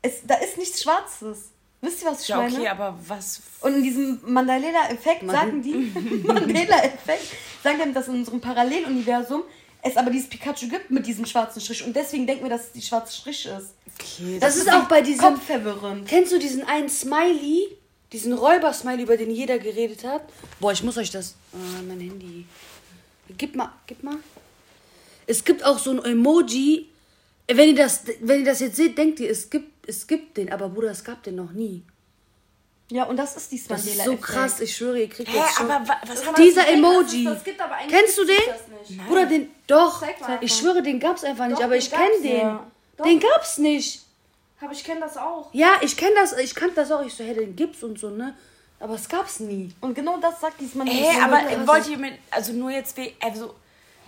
Es, 0.03 0.21
da 0.27 0.35
ist 0.35 0.59
nichts 0.59 0.83
Schwarzes. 0.83 1.51
Wisst 1.81 2.03
ihr, 2.03 2.11
was 2.11 2.23
ich 2.23 2.29
Ja, 2.29 2.39
meine? 2.39 2.57
okay, 2.59 2.69
aber 2.69 2.99
was. 3.07 3.41
Und 3.61 3.75
in 3.77 3.83
diesem 3.85 4.21
Mandela-Effekt 4.33 5.31
sagen 5.31 5.63
die, 5.63 5.93
Mandela-Effekt, 6.27 7.29
sagen 7.63 7.79
die, 7.87 7.93
dass 7.93 8.09
in 8.09 8.15
unserem 8.15 8.41
Paralleluniversum 8.41 9.43
es 9.83 9.97
aber 9.97 10.11
dieses 10.11 10.29
Pikachu 10.29 10.67
gibt 10.69 10.91
mit 10.91 11.07
diesem 11.07 11.25
schwarzen 11.27 11.61
Strich. 11.61 11.85
Und 11.85 11.95
deswegen 11.95 12.27
denken 12.27 12.45
wir, 12.45 12.51
dass 12.51 12.65
es 12.65 12.73
die 12.73 12.83
schwarze 12.83 13.15
Strich 13.17 13.47
ist. 13.47 13.75
Okay, 14.01 14.39
Das 14.41 14.57
ist 14.57 14.69
auch 14.73 14.85
bei 14.89 15.03
diesem. 15.03 15.21
Kopfverwirrend. 15.25 16.09
Kennst 16.09 16.33
du 16.33 16.39
diesen 16.39 16.67
einen 16.67 16.89
Smiley? 16.89 17.77
Diesen 18.13 18.33
Räuber-Smiley, 18.33 19.03
über 19.03 19.17
den 19.17 19.31
jeder 19.31 19.59
geredet 19.59 20.05
hat? 20.05 20.23
Boah, 20.61 20.73
ich 20.73 20.83
muss 20.83 20.97
euch 20.97 21.11
das. 21.11 21.35
Ah, 21.53 21.83
mein 21.87 22.01
Handy. 22.01 22.47
Gib 23.37 23.55
mal, 23.57 23.73
gib 23.87 24.03
mal. 24.03 24.17
Es 25.27 25.45
gibt 25.45 25.65
auch 25.65 25.79
so 25.79 25.91
ein 25.91 26.05
Emoji. 26.05 26.89
Wenn 27.47 27.69
ihr 27.71 27.75
das, 27.75 28.03
wenn 28.21 28.41
ihr 28.41 28.47
das 28.47 28.61
jetzt 28.61 28.77
seht, 28.77 28.97
denkt 28.97 29.21
ihr, 29.21 29.31
es 29.31 29.51
gibt, 29.51 29.87
es 29.89 30.07
gibt 30.07 30.37
den, 30.37 30.51
aber 30.53 30.69
Bruder, 30.69 30.91
es 30.91 31.05
gab 31.05 31.23
den 31.23 31.35
noch 31.37 31.53
nie. 31.53 31.83
Ja, 32.91 33.05
und 33.05 33.17
das 33.17 33.37
ist 33.37 33.51
dieses 33.51 33.69
Das 33.69 33.85
ist 33.87 34.05
so 34.05 34.17
krass, 34.17 34.61
ich 34.61 34.77
schwöre, 34.77 35.01
ihr 35.01 35.09
kriegt 35.09 35.31
Hä, 35.31 35.39
jetzt 35.39 35.55
schon. 35.57 35.71
aber 35.71 35.89
wa- 35.89 35.97
was 36.07 36.27
hat 36.27 36.37
Dieser 36.39 36.61
Ich 36.63 36.67
denke, 36.69 36.83
dass 36.83 37.07
es 37.07 37.13
Emoji. 37.15 37.25
Das 37.25 37.45
gibt, 37.45 37.61
aber 37.61 37.75
eigentlich 37.77 37.99
Kennst 38.01 38.19
du 38.19 38.25
den? 38.25 38.37
Das 38.47 38.89
nicht. 38.91 39.07
Bruder, 39.09 39.27
den. 39.27 39.51
Doch. 39.67 40.01
Zeig 40.01 40.21
mal. 40.21 40.39
Ich 40.43 40.55
schwöre, 40.55 40.83
den 40.83 41.01
gab's 41.01 41.25
einfach 41.25 41.47
nicht, 41.47 41.59
Doch, 41.59 41.65
aber 41.65 41.75
den 41.75 41.79
ich 41.83 41.91
kenne 41.91 42.09
gab's, 42.11 42.23
den. 42.23 42.37
ja. 42.37 42.67
Doch. 42.97 43.05
Den 43.07 43.21
gab's 43.21 43.59
nicht. 43.59 44.01
Aber 44.61 44.73
ich 44.73 44.85
kenne 44.85 45.01
das 45.01 45.17
auch. 45.17 45.49
Ja, 45.53 45.73
ich 45.83 45.97
kenne 45.97 46.15
das, 46.15 46.33
ich 46.39 46.55
kannte 46.55 46.77
das 46.77 46.91
auch. 46.93 47.05
Ich 47.05 47.13
so, 47.15 47.25
hey, 47.25 47.35
den 47.35 47.57
gibt's 47.57 47.83
und 47.83 47.99
so, 47.99 48.09
ne? 48.11 48.35
Aber 48.81 48.95
es 48.95 49.09
gab's 49.09 49.41
nie. 49.41 49.71
Und 49.81 49.95
genau 49.95 50.19
das 50.19 50.41
sagt 50.41 50.61
dieses 50.61 50.75
Hä, 50.75 50.79
Mandela-Effekt. 50.79 51.23
aber 51.59 51.67
wollt 51.67 51.89
ihr 51.89 51.99
mit. 51.99 52.15
Also 52.31 52.53
nur 52.53 52.71
jetzt. 52.71 52.97
we- 52.97 53.13
Also. 53.21 53.55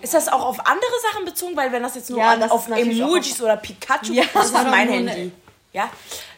Ist 0.02 0.14
das 0.14 0.28
auch 0.28 0.44
auf 0.44 0.60
andere 0.60 0.90
Sachen 1.10 1.24
bezogen? 1.24 1.56
Weil 1.56 1.72
wenn 1.72 1.82
das 1.82 1.94
jetzt 1.94 2.10
nur 2.10 2.18
Ja, 2.18 2.32
an, 2.32 2.40
das 2.40 2.50
auf 2.50 2.68
Emojis 2.68 3.40
oder 3.40 3.56
Pikachu, 3.56 4.12
Ja, 4.12 4.24
das 4.32 4.52
das 4.52 4.54
war 4.54 4.64
mein 4.64 4.88
Handy. 4.88 5.32
Ja, 5.76 5.90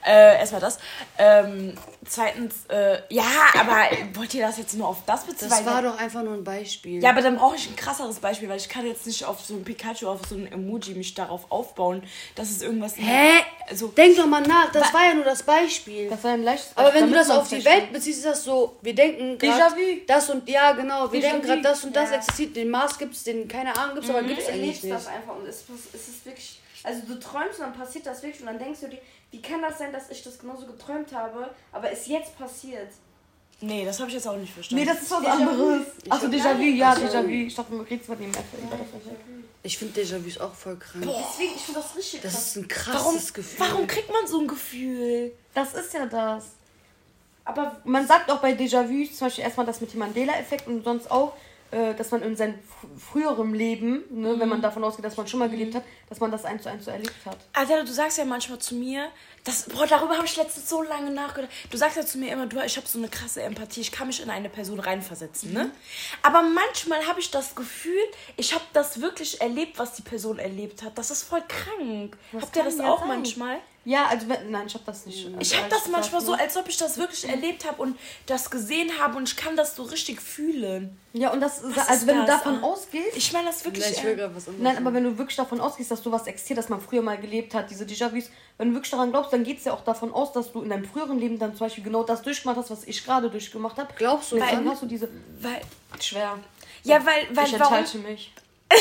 äh, 0.05 0.41
erstmal 0.41 0.61
das. 0.61 0.79
Ähm, 1.17 1.75
zweitens, 2.05 2.67
äh, 2.71 2.99
ja, 3.09 3.23
aber 3.57 3.87
wollt 4.15 4.35
ihr 4.35 4.45
das 4.45 4.59
jetzt 4.59 4.75
nur 4.75 4.89
auf 4.89 4.97
das 5.07 5.23
beziehen? 5.25 5.49
Das 5.49 5.65
war 5.65 5.81
doch 5.81 5.97
einfach 5.97 6.25
nur 6.25 6.35
ein 6.35 6.43
Beispiel. 6.43 7.01
Ja, 7.01 7.11
aber 7.11 7.23
dann 7.23 7.37
brauche 7.37 7.55
ich 7.55 7.69
ein 7.71 7.77
krasseres 7.77 8.19
Beispiel, 8.19 8.49
weil 8.49 8.57
ich 8.57 8.69
kann 8.69 8.85
jetzt 8.85 9.07
nicht 9.07 9.25
auf 9.25 9.41
so 9.41 9.55
ein 9.55 9.63
Pikachu, 9.63 10.09
auf 10.09 10.23
so 10.29 10.35
ein 10.35 10.51
Emoji 10.51 10.95
mich 10.95 11.15
darauf 11.15 11.53
aufbauen, 11.53 12.03
dass 12.35 12.51
es 12.51 12.63
irgendwas... 12.63 12.97
Hä? 12.97 13.31
Also, 13.71 13.89
Denk 13.89 14.17
doch 14.17 14.27
mal 14.27 14.41
nach, 14.43 14.73
das 14.73 14.93
war 14.93 15.05
ja 15.07 15.15
nur 15.15 15.25
das 15.25 15.45
Beispiel. 15.45 16.11
Das 16.11 16.25
war 16.25 16.33
ein 16.33 16.43
leichtes 16.43 16.73
aber 16.75 16.93
wenn 16.95 17.07
du 17.07 17.15
das 17.15 17.31
auf 17.31 17.49
die. 17.49 17.65
Welt 17.65 17.93
beziehst, 17.93 18.19
ist 18.19 18.27
das 18.27 18.43
so, 18.43 18.77
wir 18.83 18.95
denken 18.97 19.39
Déjà-vu. 19.39 20.01
das 20.09 20.31
und 20.31 20.49
ja, 20.49 20.73
genau, 20.73 21.13
wir 21.13 21.21
denken 21.21 21.43
gerade 21.43 21.63
das 21.63 21.85
und 21.85 21.95
das 21.95 22.11
Ja. 22.11 22.17
existiert, 22.17 22.57
den 22.57 22.71
Mars 22.71 22.99
gibt's, 22.99 23.23
den 23.23 23.47
keine 23.47 23.77
Ahnung 23.77 23.95
gibt's, 23.95 24.11
aber 24.11 24.23
Du 24.23 24.29
gibt's 24.29 24.47
eigentlich 24.49 24.61
erlebst 24.63 24.83
nicht. 24.85 24.97
das 24.97 25.07
einfach 25.07 25.37
und 25.37 25.47
es, 25.47 25.63
es 25.95 26.09
ist 26.09 26.27
wirklich. 26.27 26.59
Also 26.85 27.03
du 27.07 27.19
träumst 27.19 27.59
und 27.59 27.67
dann 27.67 27.73
passiert 27.75 28.07
das 28.07 28.23
wirklich 28.23 28.41
und 28.41 28.47
dann 28.47 28.59
denkst 28.59 28.81
du 28.81 28.89
dir, 28.89 28.99
wie 29.31 29.43
kann 29.43 29.61
das 29.63 29.79
sein, 29.79 29.93
dass 29.93 30.11
ich 30.11 30.23
das 30.23 30.39
genauso 30.39 30.67
geträumt 30.67 31.13
habe, 31.13 31.51
aber 31.73 31.91
es 31.93 32.07
jetzt 32.07 32.37
passiert. 32.39 32.89
nee, 33.61 33.85
das 33.85 33.99
habe 33.99 34.09
ich 34.09 34.15
jetzt 34.15 34.27
auch 34.29 34.37
nicht 34.37 34.53
verstanden. 34.53 34.85
Nee, 34.85 34.91
das 34.91 35.03
ist 35.03 35.11
was 35.11 35.21
Déjà-vu. 35.21 35.33
anderes. 35.51 35.87
Achso, 36.09 36.27
Déjà-vu, 36.27 36.63
ja, 36.63 36.95
Déjà-vu. 36.95 37.29
Ich 37.47 37.55
dachte, 37.55 37.73
man 37.75 37.85
redet 37.87 38.07
über 38.07 38.17
den 38.17 38.31
Effekt. 38.31 38.63
Ich 39.63 39.77
finde 39.77 40.01
Déjà-vu 40.01 40.27
ist 40.29 40.41
auch 40.41 40.55
voll 40.55 40.77
krank. 40.77 41.05
Deswegen, 41.05 41.53
ich 41.57 41.63
finde 41.63 41.81
das 41.81 41.97
richtig 41.97 42.21
Das 42.23 42.33
krass. 42.33 42.47
ist 42.47 42.57
ein 42.57 42.69
warum, 42.71 43.13
krasses 43.15 43.35
Gefühl. 43.35 43.61
warum 43.69 43.87
kriegt 43.87 44.11
man 44.11 44.27
so 44.27 44.41
ein 44.41 44.47
Gefühl? 44.49 45.33
Das 45.55 45.75
ist 45.75 45.93
ja 45.93 46.07
das. 46.07 46.45
Aber 47.45 47.77
Man 47.85 48.07
sagt 48.07 48.31
auch 48.31 48.39
bei 48.41 48.53
Déjà-vu 48.53 49.07
zum 49.13 49.27
Beispiel 49.27 49.45
erstmal 49.45 49.67
das 49.67 49.81
mit 49.81 49.93
dem 49.93 50.01
Mandela-Effekt 50.01 50.67
und 50.69 50.85
sonst 50.85 51.11
auch, 51.11 51.33
äh, 51.71 51.95
dass 51.95 52.11
man 52.11 52.23
in 52.23 52.35
seinem 52.37 52.55
fr- 52.55 52.99
früherem 52.99 53.53
Leben, 53.55 54.03
ne, 54.11 54.39
wenn 54.39 54.49
man 54.49 54.63
davon 54.63 54.83
ausgeht, 54.85 55.05
dass 55.05 55.17
man 55.17 55.27
schon 55.27 55.39
mal 55.41 55.51
gelebt 55.51 55.75
hat, 55.75 55.85
dass 56.09 56.19
man 56.21 56.31
das 56.31 56.45
eins 56.45 56.63
zu 56.63 56.71
eins 56.71 56.85
so 56.85 56.91
erlebt 56.91 57.15
hat. 57.27 57.37
Alter, 57.53 57.85
du 57.85 57.93
sagst 57.93 58.17
ja 58.19 58.25
manchmal 58.25 58.59
zu 58.59 58.75
mir, 58.75 59.09
das, 59.45 59.65
boah, 59.65 59.87
darüber 59.87 60.17
habe 60.17 60.27
ich 60.27 60.37
letztens 60.37 60.69
so 60.69 60.83
lange 60.83 61.11
nachgedacht. 61.11 61.51
Du 61.71 61.77
sagst 61.77 61.97
ja 61.97 62.05
zu 62.07 62.19
mir 62.19 62.33
immer, 62.33 62.47
du, 62.47 62.59
ich 62.61 62.77
habe 62.77 62.87
so 62.87 62.99
eine 62.99 63.09
krasse 63.09 63.43
Empathie, 63.43 63.81
ich 63.83 63.93
kann 63.93 64.07
mich 64.07 64.23
in 64.23 64.31
eine 64.31 64.49
Person 64.49 64.81
reinversetzen, 64.81 65.53
ne? 65.53 65.71
Aber 66.23 66.43
manchmal 66.43 67.07
habe 67.07 67.21
ich 67.21 67.31
das 67.31 67.55
Gefühl, 67.55 67.99
ich 68.37 68.55
habe 68.55 68.65
das 68.73 69.01
wirklich 69.01 69.41
erlebt, 69.41 69.79
was 69.79 69.95
die 69.95 70.03
Person 70.03 70.39
erlebt 70.39 70.83
hat. 70.83 70.97
Das 70.97 71.11
ist 71.11 71.23
voll 71.23 71.43
krank. 71.49 72.17
Habt 72.41 72.57
ihr 72.57 72.65
das 72.65 72.79
ja 72.79 72.91
auch 72.91 73.01
sein. 73.01 73.09
manchmal? 73.09 73.59
Ja, 73.89 74.05
also 74.09 74.29
wenn, 74.29 74.51
nein, 74.51 74.67
ich 74.67 74.75
habe 74.75 74.85
das 74.85 75.07
nicht. 75.07 75.27
Ich 75.41 75.57
habe 75.57 75.67
das 75.71 75.89
manchmal 75.89 76.21
so, 76.21 76.35
als 76.35 76.55
ob 76.59 76.69
ich 76.69 76.77
das 76.77 76.99
wirklich 76.99 77.27
erlebt 77.27 77.65
habe 77.67 77.81
und 77.81 77.99
das 78.27 78.51
gesehen 78.51 78.91
habe 79.01 79.17
und 79.17 79.27
ich 79.31 79.35
kann 79.35 79.57
das 79.57 79.75
so 79.77 79.83
richtig 79.85 80.21
fühlen. 80.21 80.99
Ja, 81.15 81.31
und 81.31 81.41
das, 81.41 81.63
Was 81.65 81.89
also 81.89 81.93
ist 82.03 82.07
wenn 82.07 82.17
du 82.19 82.27
das? 82.27 82.37
davon 82.43 82.59
Ah. 82.63 82.67
ausgehst, 82.67 83.17
Ich 83.17 83.33
meine 83.33 83.47
das 83.47 83.65
wirklich. 83.65 83.85
Nein, 83.87 83.95
ich 83.97 84.05
will 84.05 84.19
was 84.35 84.47
anderes. 84.47 84.59
Nein, 84.59 84.77
aber 84.77 84.93
wenn 84.93 85.05
du 85.05 85.17
wirklich 85.17 85.37
davon 85.39 85.59
ausgehst, 85.59 85.91
dass 85.91 86.03
sowas 86.03 86.27
existiert, 86.27 86.59
dass 86.59 86.69
man 86.69 86.83
früher 86.83 87.01
mal 87.01 87.17
gelebt 87.17 87.55
hat, 87.55 87.71
diese 87.71 87.85
Déjà-vus, 87.87 88.25
wenn 88.59 88.69
du 88.69 88.75
wirklich 88.75 88.91
daran 88.91 89.11
glaubst, 89.11 89.33
dann 89.33 89.43
geht 89.43 89.57
es 89.61 89.65
ja 89.65 89.73
auch 89.73 89.85
davon 89.85 90.13
aus, 90.13 90.33
dass 90.35 90.53
du 90.53 90.61
in 90.61 90.69
deinem 90.69 90.85
früheren 90.85 91.19
Leben 91.19 91.39
dann 91.39 91.53
zum 91.57 91.61
Beispiel 91.67 91.83
genau 91.85 92.03
das 92.03 92.21
durchgemacht 92.21 92.59
hast, 92.59 92.71
was 92.71 92.85
ich 92.85 93.03
gerade 93.03 93.31
durchgemacht 93.31 93.79
habe. 93.79 93.89
Glaubst 93.97 94.33
du 94.33 94.37
Und 94.37 94.43
dann 94.43 94.69
hast 94.69 94.83
du 94.83 94.87
diese. 94.87 95.09
weil, 95.41 95.63
Schwer. 95.99 96.39
Ja, 96.85 96.97
weil, 97.07 97.27
weil 97.35 97.47
Ich 97.47 97.59
warum? 97.59 97.75
enthalte 97.79 97.99
mich. 97.99 98.35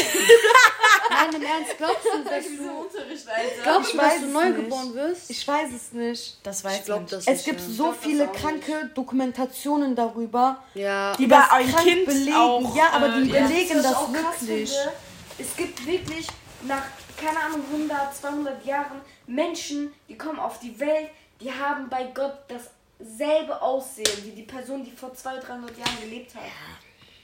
Nein, 1.10 1.36
im 1.36 1.44
Ernst, 1.44 1.78
glaubst 1.78 2.06
du, 2.06 2.24
dass 2.30 2.46
du, 2.46 3.64
glaubst 3.64 3.94
du, 3.94 3.98
dass 3.98 4.06
weiß 4.06 4.20
du 4.22 4.28
es 4.28 4.34
neugeboren 4.34 4.94
wirst? 4.94 5.30
Ich 5.30 5.48
weiß 5.48 5.70
es 5.74 5.92
nicht. 5.94 6.38
Das 6.44 6.64
weiß 6.64 6.80
Ich 6.80 6.86
glaube 6.86 7.02
man. 7.02 7.10
das 7.10 7.28
Es 7.28 7.44
gibt 7.44 7.60
ja. 7.60 7.66
so 7.68 7.84
glaub 7.84 7.96
das 7.96 8.04
viele 8.04 8.28
kranke 8.28 8.92
Dokumentationen 8.94 9.96
darüber, 9.96 10.64
Ja, 10.74 11.16
die 11.16 11.24
Über 11.26 11.36
das 11.38 11.52
ein 11.52 11.72
krank 11.72 11.84
Kind 11.86 12.06
belegen. 12.06 12.34
auch, 12.36 12.76
ja, 12.76 12.90
aber 12.92 13.10
die 13.10 13.30
äh, 13.32 13.34
ja. 13.40 13.48
belegen 13.48 13.84
das 13.84 13.96
auch 13.96 14.12
krass 14.14 14.48
wirklich. 14.48 14.72
finde, 14.72 14.92
es 15.40 15.56
gibt 15.56 15.86
wirklich 15.86 16.28
nach, 16.64 16.84
keine 17.20 17.40
Ahnung, 17.40 17.62
100, 17.72 18.16
200 18.16 18.66
Jahren 18.66 19.02
Menschen, 19.28 19.94
die 20.10 20.18
kommen 20.18 20.40
auf 20.40 20.60
die 20.60 20.80
Welt, 20.80 21.10
die 21.42 21.52
haben 21.52 21.88
bei 21.90 22.06
Gott 22.14 22.34
dasselbe 22.48 23.62
Aussehen 23.62 24.08
wie 24.24 24.32
die 24.32 24.44
Person, 24.44 24.84
die 24.84 24.92
vor 24.92 25.14
200, 25.14 25.48
300 25.48 25.78
Jahren 25.78 26.02
gelebt 26.02 26.34
hat. 26.36 26.42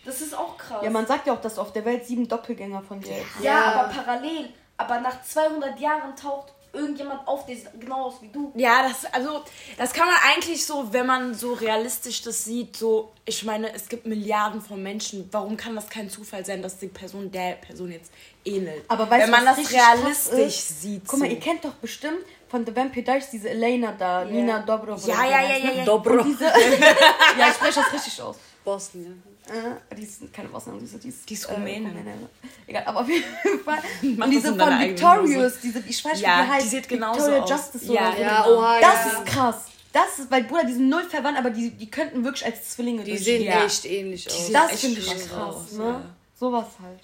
Das 0.05 0.21
ist 0.21 0.37
auch 0.37 0.57
krass. 0.57 0.83
Ja, 0.83 0.89
man 0.89 1.05
sagt 1.07 1.27
ja 1.27 1.33
auch, 1.33 1.41
dass 1.41 1.57
auf 1.57 1.71
der 1.73 1.85
Welt 1.85 2.05
sieben 2.05 2.27
Doppelgänger 2.27 2.81
von 2.81 2.99
dir 2.99 3.11
existieren. 3.15 3.43
Ja, 3.45 3.51
Ja. 3.51 3.71
aber 3.81 3.89
parallel. 3.93 4.49
Aber 4.77 4.99
nach 4.99 5.21
200 5.23 5.79
Jahren 5.79 6.15
taucht 6.15 6.51
irgendjemand 6.73 7.25
auf, 7.27 7.45
der 7.45 7.55
sieht 7.55 7.79
genau 7.79 8.05
aus 8.05 8.15
wie 8.21 8.29
du. 8.29 8.51
Ja, 8.55 8.81
das, 8.87 9.05
also, 9.13 9.43
das 9.77 9.93
kann 9.93 10.07
man 10.07 10.15
eigentlich 10.33 10.65
so, 10.65 10.91
wenn 10.91 11.05
man 11.05 11.33
so 11.35 11.53
realistisch 11.53 12.23
das 12.23 12.43
sieht, 12.43 12.75
so, 12.75 13.11
ich 13.25 13.43
meine, 13.43 13.71
es 13.73 13.87
gibt 13.87 14.07
Milliarden 14.07 14.59
von 14.59 14.81
Menschen. 14.81 15.29
Warum 15.31 15.55
kann 15.55 15.75
das 15.75 15.87
kein 15.87 16.09
Zufall 16.09 16.43
sein, 16.43 16.63
dass 16.63 16.79
die 16.79 16.87
Person 16.87 17.31
der 17.31 17.53
Person 17.53 17.91
jetzt 17.91 18.11
ähnelt? 18.43 18.83
Aber 18.87 19.07
weißt 19.09 19.27
wenn 19.27 19.31
du, 19.31 19.37
man 19.37 19.45
was 19.55 19.61
das 19.63 19.71
realistisch 19.71 20.47
ist? 20.47 20.81
sieht. 20.81 21.07
Guck 21.07 21.19
mal, 21.19 21.29
so. 21.29 21.35
ihr 21.35 21.39
kennt 21.39 21.63
doch 21.63 21.73
bestimmt 21.75 22.25
von 22.49 22.65
The 22.65 22.75
Vampire 22.75 23.03
Diaries 23.05 23.29
diese 23.29 23.51
Elena 23.51 23.91
da, 23.97 24.25
Nina 24.25 24.59
Dobrov. 24.59 25.03
oder 25.05 25.13
Ja, 25.13 25.25
ja, 25.25 25.37
heißt, 25.37 25.49
ja, 25.63 25.69
ne? 25.69 25.71
ja, 25.73 25.77
ja. 25.79 25.85
Dobro. 25.85 26.15
Ja, 27.37 27.47
ich 27.49 27.53
spreche 27.53 27.81
das 27.81 27.93
richtig 27.93 28.19
aus. 28.21 28.35
Boston, 28.65 29.03
ja. 29.05 29.32
Äh, 29.47 29.95
die 29.95 30.03
ist 30.03 30.31
keine 30.33 30.47
Bosnien, 30.49 30.79
die 30.79 30.85
ist, 30.85 31.03
die 31.03 31.09
ist, 31.09 31.29
Die 31.29 31.33
ist 31.33 31.45
äh, 31.45 31.53
Rumänin. 31.53 31.87
Rumänin. 31.87 32.29
Egal, 32.65 32.83
aber 32.85 33.01
auf 33.01 33.09
jeden 33.09 33.23
Fall. 33.65 33.79
Und 34.01 34.29
diese 34.31 34.55
von 34.55 34.79
Victorious, 34.79 35.59
diese, 35.61 35.79
ich 35.79 36.03
weiß 36.05 36.13
nicht, 36.13 36.21
Ja, 36.21 36.39
wie 36.39 36.43
die 36.45 36.51
heißt. 36.51 36.65
die 36.65 36.69
sieht 36.69 36.87
genauso 36.89 37.19
Victoria 37.19 37.43
aus. 37.43 37.49
Justice 37.49 37.93
Ja, 37.93 38.01
oder 38.09 38.15
so. 38.15 38.21
Ja, 38.21 38.43
genau. 38.43 38.57
oha, 38.59 38.79
Das 38.79 38.93
ja. 39.05 39.11
ist 39.11 39.25
krass. 39.25 39.55
Das 39.91 40.19
ist, 40.19 40.31
weil 40.31 40.43
Bruder, 40.45 40.63
die 40.63 40.73
sind 40.73 40.89
null 40.89 41.03
verwandt, 41.03 41.37
aber 41.37 41.49
die, 41.49 41.69
die 41.71 41.91
könnten 41.91 42.23
wirklich 42.23 42.45
als 42.45 42.69
Zwillinge 42.71 43.03
Die 43.03 43.17
sehen 43.17 43.43
Ja. 43.43 43.65
echt 43.65 43.85
ähnlich 43.85 44.27
aus. 44.27 44.45
sehen 44.45 44.53
Das 44.53 44.71
echt 44.71 44.79
finde 44.79 44.99
ich 45.01 45.07
krass 45.07 45.27
krass, 45.29 45.55
aus, 45.55 45.71
ne? 45.73 45.83
ja. 45.83 46.01
Sowas 46.39 46.65
halt. 46.81 46.99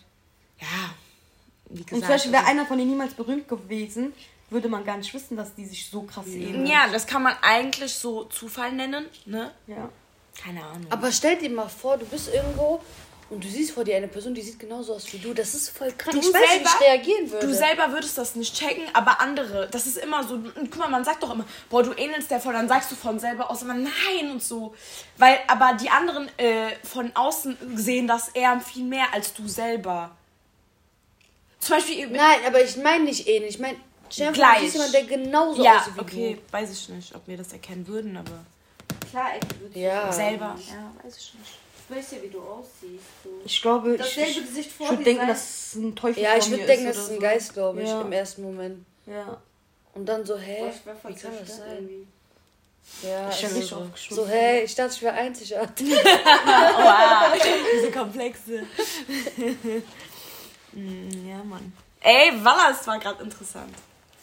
Ja, 0.59 0.67
wie 1.69 1.75
gesagt. 1.83 1.91
Und 1.93 1.99
zum 1.99 2.07
Beispiel 2.07 2.31
wäre 2.31 2.43
also- 2.43 2.51
einer 2.51 2.65
von 2.65 2.77
denen 2.77 2.89
niemals 2.89 3.13
berühmt 3.13 3.47
gewesen, 3.47 4.13
würde 4.49 4.67
man 4.69 4.83
gar 4.83 4.97
nicht 4.97 5.13
wissen, 5.13 5.37
dass 5.37 5.53
die 5.53 5.65
sich 5.65 5.87
so 5.89 6.01
krass 6.01 6.25
ähneln. 6.27 6.65
Ja, 6.65 6.87
das 6.91 7.05
kann 7.05 7.21
man 7.21 7.35
eigentlich 7.43 7.93
so 7.93 8.23
Zufall 8.23 8.71
nennen, 8.71 9.05
ne? 9.25 9.51
ja. 9.67 9.89
Keine 10.43 10.63
Ahnung. 10.63 10.87
Aber 10.89 11.11
stell 11.11 11.37
dir 11.37 11.49
mal 11.49 11.67
vor, 11.67 11.97
du 11.97 12.05
bist 12.05 12.33
irgendwo 12.33 12.81
und 13.29 13.43
du 13.43 13.47
siehst 13.47 13.71
vor 13.71 13.83
dir 13.83 13.97
eine 13.97 14.07
Person, 14.07 14.33
die 14.33 14.41
sieht 14.41 14.57
genauso 14.57 14.95
aus 14.95 15.11
wie 15.13 15.17
du. 15.19 15.33
Das 15.33 15.53
ist 15.53 15.69
voll 15.69 15.91
krank. 15.97 16.13
Du 16.13 16.19
ich 16.27 16.33
weiß 16.33 16.41
wie 16.41 16.45
ich 16.63 16.67
selber- 16.69 16.85
reagieren 16.85 17.31
würde. 17.31 17.47
Du 17.47 17.53
selber 17.53 17.91
würdest 17.91 18.17
das 18.17 18.35
nicht 18.35 18.55
checken, 18.55 18.83
aber 18.93 19.19
andere, 19.21 19.67
das 19.69 19.85
ist 19.85 19.97
immer 19.97 20.23
so. 20.23 20.39
Guck 20.55 20.77
mal, 20.77 20.89
man 20.89 21.03
sagt 21.03 21.21
doch 21.21 21.33
immer, 21.33 21.45
boah, 21.69 21.83
du 21.83 21.91
ähnelst 21.93 22.31
der 22.31 22.39
voll, 22.39 22.53
dann 22.53 22.67
sagst 22.67 22.89
du 22.91 22.95
von 22.95 23.19
selber 23.19 23.51
aus 23.51 23.61
immer 23.61 23.75
nein 23.75 24.31
und 24.31 24.41
so. 24.41 24.73
Weil, 25.17 25.37
aber 25.47 25.73
die 25.73 25.89
anderen 25.89 26.27
äh, 26.37 26.69
von 26.83 27.11
außen 27.15 27.57
sehen 27.75 28.07
das 28.07 28.29
eher 28.29 28.59
viel 28.61 28.85
mehr 28.85 29.13
als 29.13 29.33
du 29.33 29.47
selber. 29.47 30.11
Zum 31.59 31.75
Beispiel. 31.75 32.07
Nein, 32.09 32.39
aber 32.47 32.63
ich 32.63 32.77
meine 32.77 33.03
nicht 33.03 33.27
ähnlich. 33.27 33.55
Ich 33.55 33.59
meine, 33.59 33.77
dir 34.15 34.25
vor, 34.25 34.33
Gleich. 34.33 34.55
du 34.55 34.61
siehst 34.61 34.73
jemanden, 34.75 34.93
der 34.93 35.03
genauso 35.03 35.63
ja, 35.63 35.77
aussieht 35.79 35.95
wie 35.95 35.99
okay, 35.99 36.41
weiß 36.51 36.71
ich 36.71 36.89
nicht, 36.89 37.13
ob 37.13 37.27
wir 37.27 37.37
das 37.37 37.51
erkennen 37.53 37.85
würden, 37.87 38.17
aber 38.17 38.45
Klar, 39.09 39.33
ey, 39.33 39.39
du 39.39 39.69
du. 39.73 39.79
Ja. 39.79 40.11
selber. 40.11 40.55
Ja, 40.69 40.93
weiß 41.03 41.17
ich 41.17 41.33
nicht. 41.35 41.51
Ich 41.89 41.95
weiß 41.95 42.11
ja, 42.11 42.21
wie 42.23 42.27
du 42.29 42.39
aussiehst. 42.41 43.03
So. 43.23 43.29
Ich 43.43 43.61
glaube, 43.61 43.93
ich, 43.95 44.01
Dasselbe 44.01 44.29
ich, 44.29 44.41
Gesicht 44.41 44.67
ich 44.69 44.73
vor 44.75 44.89
würde 44.89 44.97
dir 44.97 45.03
denken, 45.05 45.27
dass 45.27 45.39
es 45.67 45.75
ein 45.75 45.95
Teufel 45.95 46.21
Ja, 46.23 46.37
ich 46.37 46.49
würde 46.51 46.65
denken, 46.65 46.87
ist 46.87 46.95
das 46.97 47.05
ist 47.05 47.11
ein. 47.13 47.19
Geist, 47.19 47.53
glaube 47.53 47.81
ich, 47.81 47.89
Ja. 47.89 48.01
im 48.01 48.11
ersten 48.11 48.43
Moment. 48.43 48.85
Ja. 49.07 49.41
Und 49.95 50.05
dann 50.05 50.23
so, 50.25 50.37
hä? 50.37 50.69
Ich 50.69 50.75
voll 51.01 51.11
Wie 51.11 51.15
kann 51.19 51.31
das 51.39 51.57
sein? 51.57 51.71
irgendwie. 51.75 52.07
Ja, 53.03 53.29
Ich 53.29 53.43
also 53.43 53.57
mich 53.57 53.67
so, 53.67 53.75
aufgeschmissen. 53.77 54.25
so, 54.25 54.29
hä? 54.31 54.63
Ich 54.63 54.75
dachte, 54.75 54.93
ich 54.95 55.01
wäre 55.01 55.13
einzigartig. 55.15 55.89
Wow, 55.93 57.33
diese 57.75 57.91
Komplexe. 57.91 58.63
Mm, 60.71 61.27
ja, 61.27 61.43
Mann. 61.43 61.73
Ey, 61.99 62.31
Walla, 62.43 62.69
es 62.69 62.85
war 62.85 62.99
gerade 62.99 63.23
interessant. 63.23 63.73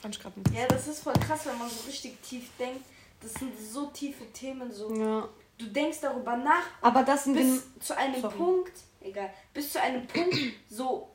Fand 0.00 0.14
ich 0.14 0.22
gerade 0.22 0.36
Ja, 0.54 0.64
das 0.68 0.86
ist 0.86 1.02
voll 1.02 1.12
krass, 1.14 1.40
wenn 1.44 1.58
man 1.58 1.68
so 1.68 1.84
richtig 1.88 2.22
tief 2.22 2.44
denkt. 2.56 2.84
Das 3.26 3.34
sind 3.34 3.52
so 3.58 3.86
tiefe 3.86 4.24
Themen. 4.32 4.70
So. 4.72 4.94
ja. 4.94 5.28
Du 5.58 5.66
denkst 5.66 5.98
darüber 6.00 6.36
nach 6.36 6.62
Aber 6.80 7.02
das 7.02 7.24
sind 7.24 7.34
bis 7.34 7.64
zu 7.80 7.96
einem 7.96 8.20
Sorry. 8.20 8.36
Punkt, 8.36 8.72
egal, 9.00 9.30
bis 9.54 9.72
zu 9.72 9.80
einem 9.80 10.06
Punkt, 10.06 10.36
so, 10.70 11.10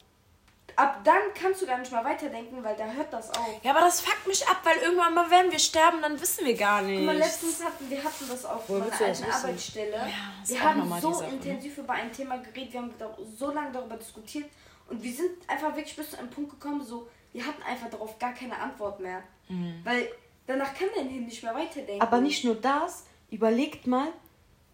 ab 0.76 1.02
dann 1.04 1.22
kannst 1.36 1.62
du 1.62 1.68
gar 1.68 1.78
nicht 1.78 1.92
mehr 1.92 2.04
weiterdenken, 2.04 2.64
weil 2.64 2.76
da 2.76 2.86
hört 2.92 3.14
das 3.14 3.30
auf. 3.30 3.64
Ja, 3.64 3.72
aber 3.72 3.82
das 3.82 4.02
fuckt 4.02 4.28
mich 4.28 4.46
ab, 4.48 4.58
weil 4.64 4.78
irgendwann 4.78 5.14
mal 5.14 5.30
werden 5.30 5.52
wir 5.52 5.60
sterben, 5.60 6.02
dann 6.02 6.20
wissen 6.20 6.46
wir 6.46 6.56
gar 6.56 6.82
nicht. 6.82 6.98
Guck 6.98 7.06
mal, 7.06 7.18
letztens 7.18 7.64
hatten 7.64 7.90
wir 7.90 8.04
hatten 8.04 8.28
das 8.28 8.46
auf 8.46 8.68
Woher 8.68 8.80
meiner 8.80 9.02
alten? 9.02 9.32
Arbeitsstelle. 9.32 10.12
ist 10.44 10.50
wir 10.50 10.64
haben 10.64 11.02
so 11.02 11.22
intensiv 11.22 11.78
über 11.78 11.94
ein 11.94 12.12
Thema 12.12 12.38
geredet, 12.38 12.74
wir 12.74 12.82
haben 12.82 12.94
so 13.38 13.52
lange 13.52 13.72
darüber 13.72 13.96
diskutiert 13.96 14.50
und 14.90 15.02
wir 15.04 15.14
sind 15.14 15.48
einfach 15.48 15.76
wirklich 15.76 15.96
bis 15.96 16.10
zu 16.10 16.18
einem 16.18 16.30
Punkt 16.30 16.50
gekommen, 16.50 16.84
so, 16.84 17.08
wir 17.32 17.46
hatten 17.46 17.62
einfach 17.62 17.90
darauf 17.90 18.18
gar 18.18 18.34
keine 18.34 18.58
Antwort 18.58 19.00
mehr. 19.00 19.22
Mhm. 19.48 19.82
Weil 19.84 20.10
danach 20.48 20.74
kann 20.74 20.88
dein 20.96 21.08
Hirn 21.08 21.26
nicht 21.26 21.44
mehr 21.44 21.56
weiterdenken. 21.56 22.02
Aber 22.02 22.22
nicht 22.22 22.44
nur 22.44 22.56
das, 22.56 23.04
überlegt 23.30 23.88
mal, 23.88 24.08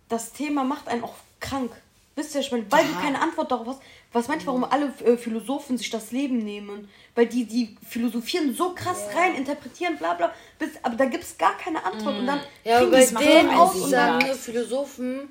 das 0.09 0.33
Thema 0.33 0.63
macht 0.63 0.87
einen 0.87 1.03
auch 1.03 1.15
krank. 1.39 1.71
Wisst 2.15 2.33
ihr, 2.33 2.41
ich 2.41 2.51
meine, 2.51 2.65
weil 2.71 2.83
du 2.83 2.93
keine 2.95 3.21
Antwort 3.21 3.51
darauf 3.51 3.67
hast. 3.67 3.81
Was 4.11 4.27
meinst 4.27 4.43
du, 4.43 4.47
warum 4.47 4.63
alle 4.63 4.91
äh, 5.05 5.17
Philosophen 5.17 5.77
sich 5.77 5.91
das 5.91 6.11
Leben 6.11 6.39
nehmen? 6.39 6.89
Weil 7.13 7.27
die, 7.27 7.45
die 7.45 7.77
philosophieren 7.87 8.55
so 8.55 8.73
krass 8.73 9.03
rein, 9.15 9.35
interpretieren, 9.35 9.97
bla 9.97 10.15
bla, 10.15 10.33
bis, 10.57 10.71
aber 10.81 10.95
da 10.95 11.05
gibt 11.05 11.23
es 11.23 11.37
gar 11.37 11.55
keine 11.57 11.83
Antwort. 11.83 12.17
Und 12.17 12.25
dann 12.25 12.39
Ja, 12.63 12.79
aber 12.79 12.89
bei 12.89 13.05
denen 13.05 13.51
aus 13.51 13.75
und 13.75 13.91
dann. 13.91 14.19
Philosophen, 14.33 15.29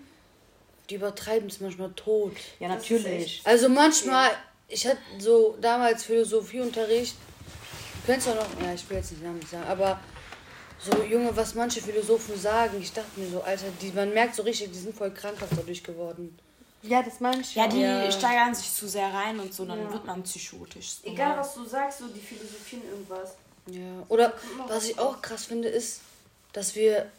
die 0.89 0.95
übertreiben 0.95 1.49
es 1.49 1.61
manchmal 1.61 1.91
tot. 1.93 2.37
Ja, 2.61 2.69
natürlich. 2.69 3.41
Also 3.43 3.69
manchmal, 3.69 4.31
ich 4.69 4.87
hatte 4.87 4.99
so 5.19 5.59
damals 5.61 6.05
Philosophieunterricht, 6.05 7.17
du 7.17 8.13
kennst 8.13 8.29
auch 8.29 8.37
noch, 8.37 8.47
ja, 8.65 8.73
ich 8.73 8.89
will 8.89 8.99
jetzt 8.99 9.11
nicht 9.11 9.25
Namen 9.25 9.43
sagen, 9.51 9.67
aber 9.67 9.99
so, 10.79 11.03
Junge, 11.03 11.35
was 11.37 11.55
manche 11.55 11.81
Philosophen 11.81 12.39
sagen, 12.39 12.79
ich 12.81 12.93
dachte 12.93 13.19
mir 13.19 13.29
so, 13.29 13.41
Alter, 13.43 13.67
die, 13.81 13.91
man 13.93 14.13
merkt 14.13 14.35
so 14.35 14.43
richtig, 14.43 14.71
die 14.73 14.79
sind 14.79 14.95
voll 14.97 15.11
krankhaft 15.13 15.53
dadurch 15.57 15.83
geworden. 15.83 16.39
Ja, 16.83 17.03
das 17.03 17.19
meine 17.21 17.41
ich. 17.41 17.55
Ja, 17.55 17.67
die 17.67 17.81
Ja. 17.81 18.11
steigern 18.13 18.55
sich 18.55 18.73
zu 18.73 18.87
sehr 18.87 19.13
rein 19.13 19.41
und 19.41 19.53
so, 19.53 19.65
dann 19.65 19.81
Ja. 19.81 19.93
wird 19.93 20.05
man 20.05 20.23
psychotisch. 20.23 20.87
Ist 20.87 21.07
Egal 21.07 21.37
was 21.39 21.55
du 21.55 21.65
sagst, 21.65 21.99
so 21.99 22.07
die 22.09 22.21
philosophieren 22.21 22.85
irgendwas. 22.91 23.35
Ja. 23.71 24.05
Oder 24.09 24.33
was 24.69 24.89
ich 24.89 24.99
auch 24.99 25.21
krass 25.21 25.47
finde, 25.47 25.69
ist, 25.69 26.01
dass 26.53 26.75
wir 26.77 27.11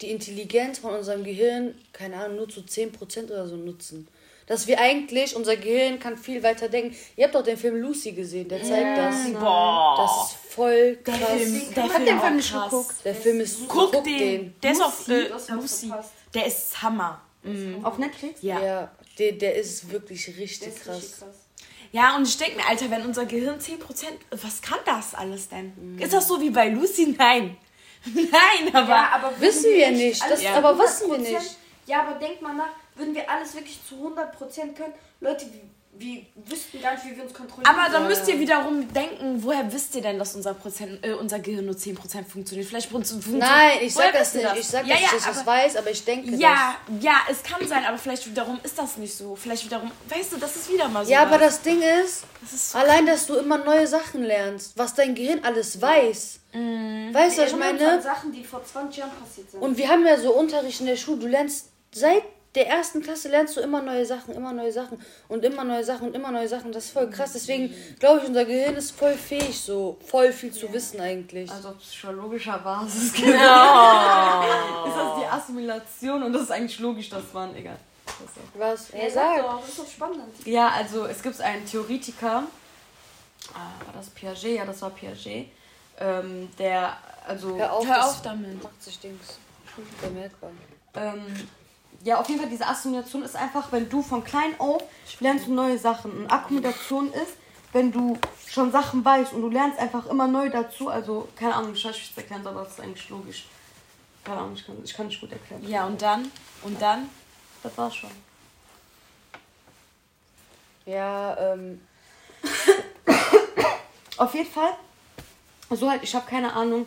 die 0.00 0.10
Intelligenz 0.10 0.78
von 0.78 0.94
unserem 0.94 1.24
Gehirn, 1.24 1.74
keine 1.92 2.16
Ahnung, 2.16 2.36
nur 2.38 2.48
zu 2.48 2.62
10% 2.62 3.30
oder 3.30 3.46
so 3.46 3.56
nutzen. 3.56 4.08
Dass 4.50 4.66
wir 4.66 4.80
eigentlich, 4.80 5.36
unser 5.36 5.54
Gehirn 5.56 6.00
kann 6.00 6.18
viel 6.18 6.42
weiter 6.42 6.68
denken. 6.68 6.96
Ihr 7.14 7.24
habt 7.26 7.36
doch 7.36 7.44
den 7.44 7.56
Film 7.56 7.76
Lucy 7.80 8.10
gesehen, 8.10 8.48
der 8.48 8.60
zeigt 8.64 8.98
das. 8.98 9.32
Boah. 9.40 9.94
Das 9.96 10.32
ist 10.32 10.52
voll 10.54 10.96
der 10.96 11.14
krass. 11.14 11.28
Film, 11.40 11.74
der 11.76 11.82
Hat 11.84 11.90
Film, 11.92 12.04
den 12.04 12.18
auch 12.18 12.22
Film 12.24 12.36
nicht 12.36 12.52
geguckt? 12.52 12.94
Der 13.04 13.14
Film 13.14 13.40
ist 13.40 13.68
Guck, 13.68 13.92
guck 13.92 14.02
den. 14.04 14.54
Der 14.60 14.72
ist 14.72 14.82
auf 14.82 15.06
Lucy, 15.06 15.52
äh, 15.52 15.54
Lucy. 15.54 15.92
Der 16.34 16.46
ist 16.46 16.82
Hammer. 16.82 17.20
Mhm. 17.44 17.84
Auf 17.84 17.98
Netflix? 17.98 18.42
Ja. 18.42 18.60
Ja, 18.60 18.90
der, 19.20 19.32
der 19.32 19.54
ist 19.54 19.88
wirklich 19.92 20.24
Der 20.26 20.36
richtig 20.38 20.68
ist 20.68 20.82
krass. 20.82 20.96
richtig 20.96 21.18
krass. 21.20 21.36
Ja, 21.92 22.16
und 22.16 22.26
ich 22.26 22.36
denke 22.36 22.56
mir, 22.56 22.66
Alter, 22.68 22.90
wenn 22.90 23.06
unser 23.06 23.26
Gehirn 23.26 23.60
10%, 23.60 23.78
was 24.32 24.60
kann 24.60 24.78
das 24.84 25.14
alles 25.14 25.48
denn? 25.48 25.96
Ist 26.00 26.12
das 26.12 26.26
so 26.26 26.40
wie 26.40 26.50
bei 26.50 26.70
Lucy? 26.70 27.14
Nein. 27.16 27.56
Nein, 28.04 28.74
aber. 28.74 28.88
Ja, 28.88 29.10
aber 29.14 29.40
Wissen 29.40 29.70
wir 29.72 29.92
nicht, 29.92 30.20
das- 30.28 30.40
zu 30.40 30.48
aber 30.48 30.76
wissen 30.76 31.08
wir 31.08 31.18
100%? 31.18 31.20
nicht. 31.20 31.56
Ja, 31.86 32.00
aber 32.02 32.18
denk 32.18 32.42
mal 32.42 32.54
nach, 32.56 32.70
würden 33.00 33.14
wir 33.14 33.28
alles 33.28 33.54
wirklich 33.54 33.80
zu 33.88 33.96
100% 33.96 34.74
können? 34.74 34.94
Leute, 35.20 35.46
wir, 35.92 36.22
wüssten 36.46 36.80
gar 36.80 36.94
nicht, 36.94 37.04
wie 37.04 37.16
wir 37.16 37.24
uns 37.24 37.34
kontrollieren. 37.34 37.66
Aber 37.74 37.92
dann 37.92 38.06
müsst 38.06 38.26
ihr 38.28 38.38
wiederum 38.38 38.90
denken, 38.92 39.42
woher 39.42 39.70
wisst 39.72 39.94
ihr 39.96 40.02
denn, 40.02 40.18
dass 40.18 40.36
unser, 40.36 40.54
Prozent, 40.54 41.04
äh, 41.04 41.14
unser 41.14 41.40
Gehirn 41.40 41.66
nur 41.66 41.74
10% 41.74 42.24
funktioniert? 42.24 42.68
Vielleicht 42.68 42.88
funktioniert 42.88 43.26
Nein, 43.40 43.78
ich 43.82 43.92
sag 43.92 44.12
das 44.12 44.32
nicht. 44.34 44.46
Ich 44.56 44.66
sag 44.68 44.86
ja, 44.86 44.94
nicht, 44.94 45.04
ja, 45.04 45.10
dass 45.10 45.20
ich 45.20 45.26
das 45.26 45.38
aber- 45.38 45.46
weiß, 45.50 45.76
aber 45.76 45.90
ich 45.90 46.04
denke 46.04 46.36
Ja, 46.36 46.76
ja, 47.00 47.16
es 47.28 47.42
kann 47.42 47.66
sein, 47.66 47.84
aber 47.84 47.98
vielleicht 47.98 48.24
wiederum 48.26 48.60
ist 48.62 48.78
das 48.78 48.96
nicht 48.98 49.14
so. 49.14 49.34
Vielleicht 49.34 49.64
wiederum, 49.64 49.90
weißt 50.08 50.32
du, 50.32 50.36
das 50.36 50.56
ist 50.56 50.72
wieder 50.72 50.88
mal 50.88 51.00
das. 51.00 51.08
so. 51.08 51.12
Ja, 51.12 51.22
aber 51.22 51.38
das 51.38 51.60
Ding 51.60 51.82
ist, 51.82 52.24
Das 52.40 52.52
ist 52.52 52.70
so 52.70 52.78
allein, 52.78 53.04
dass 53.04 53.26
du 53.26 53.34
immer 53.36 53.58
neue 53.58 53.86
Sachen 53.86 54.22
lernst, 54.22 54.78
was 54.78 54.94
dein 54.94 55.14
Gehirn 55.16 55.40
alles 55.44 55.80
weiß. 55.82 56.38
Mhm. 56.52 57.12
Weißt 57.12 57.36
du, 57.36 57.42
was 57.42 57.50
ich 57.50 57.56
meine? 57.56 58.00
Sachen, 58.00 58.32
die 58.32 58.44
vor 58.44 58.64
20 58.64 58.98
Jahren 58.98 59.10
passiert 59.20 59.50
sind. 59.50 59.60
Und 59.60 59.76
wir 59.76 59.88
haben 59.88 60.06
ja 60.06 60.16
so 60.18 60.32
Unterricht 60.34 60.80
in 60.80 60.86
der 60.86 60.96
Schule. 60.96 61.18
Du 61.18 61.26
lernst 61.26 61.66
seit 61.92 62.22
der 62.54 62.66
ersten 62.66 63.00
Klasse 63.00 63.28
lernst 63.28 63.56
du 63.56 63.60
immer 63.60 63.80
neue 63.80 64.04
Sachen, 64.04 64.34
immer 64.34 64.52
neue 64.52 64.72
Sachen 64.72 65.00
und 65.28 65.44
immer 65.44 65.62
neue 65.62 65.84
Sachen 65.84 66.08
und 66.08 66.16
immer 66.16 66.32
neue 66.32 66.48
Sachen. 66.48 66.72
Das 66.72 66.86
ist 66.86 66.90
voll 66.92 67.08
krass. 67.08 67.32
Deswegen 67.32 67.72
glaube 68.00 68.20
ich, 68.20 68.28
unser 68.28 68.44
Gehirn 68.44 68.74
ist 68.74 68.90
voll 68.90 69.14
fähig, 69.14 69.60
so 69.60 69.96
voll 70.04 70.32
viel 70.32 70.52
zu 70.52 70.72
wissen 70.72 71.00
eigentlich. 71.00 71.50
Also 71.50 71.68
auf 71.68 71.78
psychologischer 71.78 72.58
Basis 72.58 73.12
genau. 73.14 74.42
ist 74.86 74.96
das 74.96 75.18
die 75.20 75.26
Assimilation 75.26 76.22
und 76.24 76.32
das 76.32 76.42
ist 76.42 76.50
eigentlich 76.50 76.80
logisch, 76.80 77.08
dass 77.08 77.32
man, 77.32 77.54
egal. 77.54 77.78
Was? 78.54 78.90
Ja, 78.90 79.08
sag. 79.08 79.42
doch, 79.42 79.60
das 79.60 79.68
ist 79.68 79.78
doch 79.78 79.88
spannend. 79.88 80.24
Ja, 80.44 80.68
also 80.68 81.06
es 81.06 81.22
gibt 81.22 81.40
einen 81.40 81.64
Theoretiker, 81.64 82.42
ah, 83.54 83.84
war 83.84 83.94
das 83.94 84.10
Piaget? 84.10 84.56
Ja, 84.56 84.64
das 84.64 84.82
war 84.82 84.90
Piaget, 84.90 85.46
ähm, 86.00 86.48
der, 86.58 86.96
also, 87.26 87.56
Hör 87.56 87.72
auf, 87.72 87.86
Hör 87.86 88.06
auf 88.06 88.22
damit. 88.22 88.62
macht 88.62 88.82
sich 88.82 88.98
Dings 88.98 89.38
bemerkbar. 90.02 90.50
ähm, 90.96 91.24
ja, 92.02 92.18
auf 92.18 92.28
jeden 92.28 92.40
Fall 92.40 92.50
diese 92.50 92.66
Assimilation 92.66 93.22
ist 93.22 93.36
einfach, 93.36 93.72
wenn 93.72 93.88
du 93.88 94.02
von 94.02 94.24
klein 94.24 94.58
auf 94.58 94.82
lernst 95.20 95.46
du 95.46 95.54
neue 95.54 95.78
Sachen. 95.78 96.12
Und 96.12 96.30
Akkommodation 96.30 97.12
ist, 97.12 97.34
wenn 97.72 97.92
du 97.92 98.18
schon 98.48 98.72
Sachen 98.72 99.04
weißt 99.04 99.32
und 99.32 99.42
du 99.42 99.48
lernst 99.48 99.78
einfach 99.78 100.06
immer 100.06 100.26
neu 100.26 100.48
dazu. 100.48 100.88
Also, 100.88 101.28
keine 101.36 101.54
Ahnung, 101.54 101.74
ich 101.74 101.84
weiß 101.84 101.92
nicht, 101.92 102.00
wie 102.00 102.04
ich 102.04 102.10
es 102.10 102.16
erklären 102.16 102.42
soll, 102.42 102.52
aber 102.52 102.64
das 102.64 102.72
ist 102.72 102.80
eigentlich 102.80 103.08
logisch. 103.10 103.46
Keine 104.24 104.40
Ahnung, 104.40 104.54
ich 104.54 104.66
kann, 104.66 104.76
ich 104.82 104.94
kann 104.94 105.06
nicht 105.06 105.20
gut 105.20 105.32
erklären. 105.32 105.66
Ja, 105.68 105.86
und 105.86 106.00
dann? 106.00 106.30
Und 106.62 106.80
dann? 106.80 107.08
Das 107.62 107.76
war's 107.76 107.94
schon. 107.94 108.10
Ja, 110.86 111.36
ähm, 111.52 111.80
Auf 114.20 114.34
jeden 114.34 114.50
Fall, 114.50 114.74
so 115.70 115.88
halt, 115.88 116.02
ich 116.02 116.14
habe 116.14 116.28
keine 116.28 116.52
Ahnung, 116.52 116.86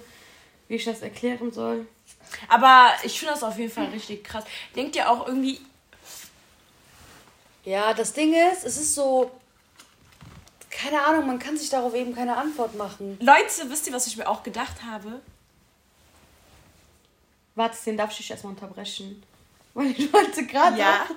wie 0.67 0.75
ich 0.75 0.85
das 0.85 1.01
erklären 1.01 1.51
soll. 1.51 1.87
Aber 2.49 2.91
ich 3.03 3.19
finde 3.19 3.33
das 3.33 3.43
auf 3.43 3.57
jeden 3.57 3.71
Fall 3.71 3.85
richtig 3.87 4.23
krass. 4.23 4.43
Denkt 4.75 4.95
ihr 4.95 5.09
auch 5.09 5.27
irgendwie, 5.27 5.59
ja, 7.65 7.93
das 7.93 8.13
Ding 8.13 8.33
ist, 8.33 8.65
es 8.65 8.77
ist 8.77 8.95
so, 8.95 9.31
keine 10.69 11.01
Ahnung, 11.01 11.27
man 11.27 11.39
kann 11.39 11.57
sich 11.57 11.69
darauf 11.69 11.93
eben 11.93 12.15
keine 12.15 12.35
Antwort 12.35 12.75
machen. 12.75 13.17
Leute, 13.21 13.69
wisst 13.69 13.87
ihr, 13.87 13.93
was 13.93 14.07
ich 14.07 14.17
mir 14.17 14.27
auch 14.27 14.43
gedacht 14.43 14.83
habe? 14.83 15.21
Warte, 17.55 17.77
den 17.85 17.97
darf 17.97 18.11
ich 18.11 18.17
dich 18.17 18.31
erstmal 18.31 18.53
unterbrechen. 18.53 19.23
Weil 19.73 19.91
ich 19.91 20.11
wollte 20.11 20.45
gerade. 20.45 20.77
Ja. 20.77 21.05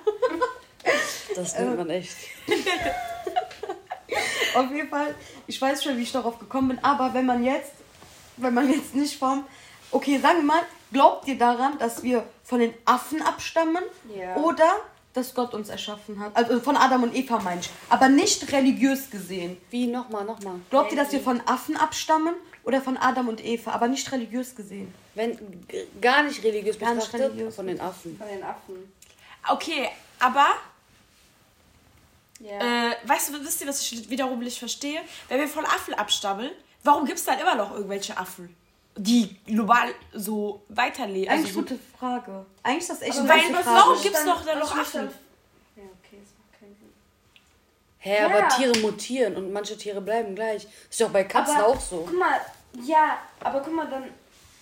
Das 1.35 1.59
nennt 1.59 1.75
man 1.75 1.89
echt. 1.89 2.15
Auf 4.55 4.71
jeden 4.71 4.87
Fall, 4.87 5.13
ich 5.45 5.61
weiß 5.61 5.83
schon, 5.83 5.97
wie 5.97 6.03
ich 6.03 6.11
darauf 6.13 6.39
gekommen 6.39 6.69
bin, 6.69 6.83
aber 6.83 7.13
wenn 7.13 7.25
man 7.25 7.43
jetzt, 7.43 7.73
wenn 8.37 8.53
man 8.53 8.71
jetzt 8.71 8.95
nicht 8.95 9.19
vom. 9.19 9.45
Okay, 9.91 10.17
sagen 10.19 10.39
wir 10.39 10.45
mal, 10.45 10.61
glaubt 10.91 11.27
ihr 11.27 11.37
daran, 11.37 11.77
dass 11.77 12.03
wir 12.03 12.23
von 12.43 12.59
den 12.59 12.73
Affen 12.85 13.21
abstammen? 13.21 13.83
Ja. 14.15 14.35
Oder 14.37 14.71
dass 15.13 15.33
Gott 15.33 15.53
uns 15.53 15.69
erschaffen 15.69 16.19
hat? 16.19 16.35
Also 16.35 16.59
von 16.59 16.77
Adam 16.77 17.03
und 17.03 17.15
Eva 17.15 17.39
meine 17.39 17.61
ich. 17.61 17.69
Aber 17.89 18.07
nicht 18.07 18.51
religiös 18.51 19.09
gesehen. 19.09 19.57
Wie, 19.71 19.87
nochmal, 19.87 20.25
nochmal. 20.25 20.55
Glaubt 20.69 20.91
ihr, 20.91 20.97
dass 20.97 21.11
wir 21.11 21.19
von 21.21 21.41
Affen 21.45 21.75
abstammen? 21.75 22.35
Oder 22.63 22.81
von 22.81 22.97
Adam 22.97 23.29
und 23.29 23.43
Eva? 23.43 23.71
Aber 23.71 23.87
nicht 23.87 24.11
religiös 24.11 24.55
gesehen. 24.55 24.93
Wenn 25.15 25.37
gar 26.01 26.23
nicht 26.23 26.43
religiös 26.43 26.77
Gar 26.77 26.93
nicht 26.95 27.11
betrachtet, 27.11 27.31
religiös 27.31 27.55
von 27.55 27.67
den 27.67 27.79
Affen. 27.81 28.17
Von 28.17 28.27
den 28.27 28.43
Affen. 28.43 28.93
Okay, 29.49 29.89
aber 30.19 30.47
Ja. 32.39 32.91
Äh, 32.91 32.95
weißt 33.05 33.29
du, 33.29 33.43
wisst 33.43 33.61
ihr, 33.61 33.67
was 33.67 33.81
ich 33.81 34.09
wiederum 34.09 34.37
nicht 34.39 34.59
verstehe? 34.59 34.99
Wenn 35.29 35.39
wir 35.39 35.47
von 35.47 35.65
Affen 35.65 35.93
abstammeln, 35.95 36.51
warum 36.83 37.05
gibt 37.05 37.17
es 37.17 37.25
dann 37.25 37.39
immer 37.39 37.55
noch 37.55 37.73
irgendwelche 37.73 38.15
Affen, 38.17 38.55
die 38.97 39.35
global 39.45 39.89
so 40.13 40.61
weiterleben? 40.69 41.29
Eigentlich 41.29 41.47
Also 41.47 41.61
so, 41.61 41.61
gute 41.61 41.79
Frage. 41.97 42.45
Eigentlich 42.63 42.79
ist 42.79 42.89
das 42.89 43.01
echt 43.01 43.19
Aber 43.19 43.31
eine 43.33 43.41
weil, 43.43 43.47
gute 43.49 43.63
Frage. 43.63 43.77
warum 43.77 44.01
gibt's 44.01 44.19
Dann- 44.19 44.27
noch 44.27 44.45
dann 44.45 44.59
noch 44.59 44.77
Affen? 44.77 45.01
Ja, 45.75 45.83
okay, 45.83 46.19
das 46.21 46.31
macht 46.37 46.59
keinen 46.59 46.75
Sinn. 46.79 46.89
Hä, 47.99 48.17
Ja. 48.17 48.25
aber 48.25 48.47
Tiere 48.49 48.77
mutieren 48.79 49.35
und 49.35 49.53
manche 49.53 49.77
Tiere 49.77 50.01
bleiben 50.01 50.35
gleich. 50.35 50.67
Ist 50.89 50.99
doch 51.01 51.09
bei 51.09 51.23
Katzen 51.23 51.55
Aber 51.57 51.67
auch 51.67 51.79
so. 51.79 52.03
Guck 52.07 52.17
mal, 52.19 52.39
ja, 52.83 53.19
aber 53.39 53.61
guck 53.61 53.73
mal, 53.73 53.87
dann 53.89 54.05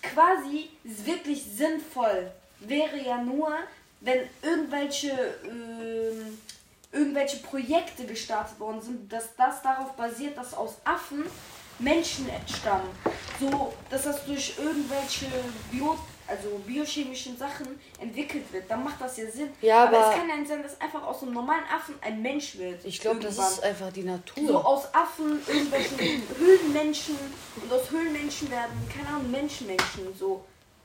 quasi 0.02 0.68
ist 0.84 1.04
wirklich 1.06 1.42
sinnvoll 1.42 2.30
wäre 2.60 2.96
ja 3.02 3.18
nur, 3.22 3.52
wenn 4.00 4.20
irgendwelche 4.42 5.10
ähm, 5.44 6.38
irgendwelche 6.92 7.38
Projekte 7.38 8.06
gestartet 8.06 8.58
worden 8.58 8.80
sind, 8.80 9.12
dass 9.12 9.34
das 9.36 9.60
darauf 9.62 9.92
basiert, 9.92 10.36
dass 10.38 10.54
aus 10.54 10.76
Affen 10.84 11.24
Menschen 11.78 12.28
stammen. 12.46 12.88
So, 13.40 13.72
dass 13.90 14.04
das 14.04 14.24
durch 14.24 14.54
irgendwelche 14.58 15.26
Bio, 15.70 15.98
also 16.26 16.48
biochemischen 16.66 17.36
Sachen 17.36 17.66
entwickelt 18.00 18.50
wird, 18.52 18.70
dann 18.70 18.82
macht 18.82 19.00
das 19.00 19.16
ja 19.18 19.30
Sinn. 19.30 19.50
Ja, 19.60 19.84
aber- 19.84 20.10
es 20.10 20.16
kann 20.16 20.28
ja 20.28 20.36
nicht 20.36 20.48
sein, 20.48 20.62
dass 20.62 20.80
einfach 20.80 21.02
aus 21.04 21.22
einem 21.22 21.34
normalen 21.34 21.64
Affen 21.64 21.94
ein 22.00 22.20
Mensch 22.22 22.56
wird. 22.56 22.84
Ich 22.84 23.00
glaube, 23.00 23.20
das 23.20 23.38
ist 23.38 23.62
einfach 23.62 23.92
die 23.92 24.02
Natur. 24.04 24.46
So 24.48 24.58
aus 24.58 24.92
Affen, 24.94 25.38
irgendwelchen 25.46 25.98
Höhlenmenschen 26.38 27.16
und 27.62 27.72
aus 27.72 27.90
Höhlenmenschen 27.90 28.50
werden, 28.50 28.72
keine 28.94 29.08
Ahnung, 29.08 29.30
Menschenmenschen. 29.30 30.14
So. 30.18 30.44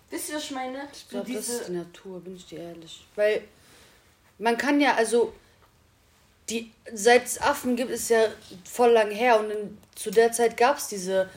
Wisst 0.09 0.29
ihr, 0.29 0.35
was 0.35 0.43
ich 0.43 0.51
meine? 0.51 0.87
Ich 0.91 0.99
So 0.99 1.05
glaube, 1.09 1.33
das 1.33 1.47
ist 1.47 1.67
die 1.69 1.71
Natur, 1.71 2.19
bin 2.19 2.35
ich 2.35 2.45
dir 2.45 2.59
ehrlich. 2.59 3.05
Weil 3.15 3.43
man 4.39 4.57
kann 4.57 4.81
ja, 4.81 4.95
also 4.95 5.33
die, 6.51 6.71
seit 6.93 7.25
es 7.25 7.41
Affen 7.41 7.75
gibt, 7.75 7.89
ist 7.91 8.09
ja 8.09 8.19
voll 8.69 8.91
lang 8.91 9.09
her 9.11 9.39
und 9.39 9.49
in, 9.49 9.77
zu 9.95 10.11
der 10.11 10.31
Zeit 10.31 10.57
gab 10.57 10.77
es 10.77 10.87
diese 10.87 11.29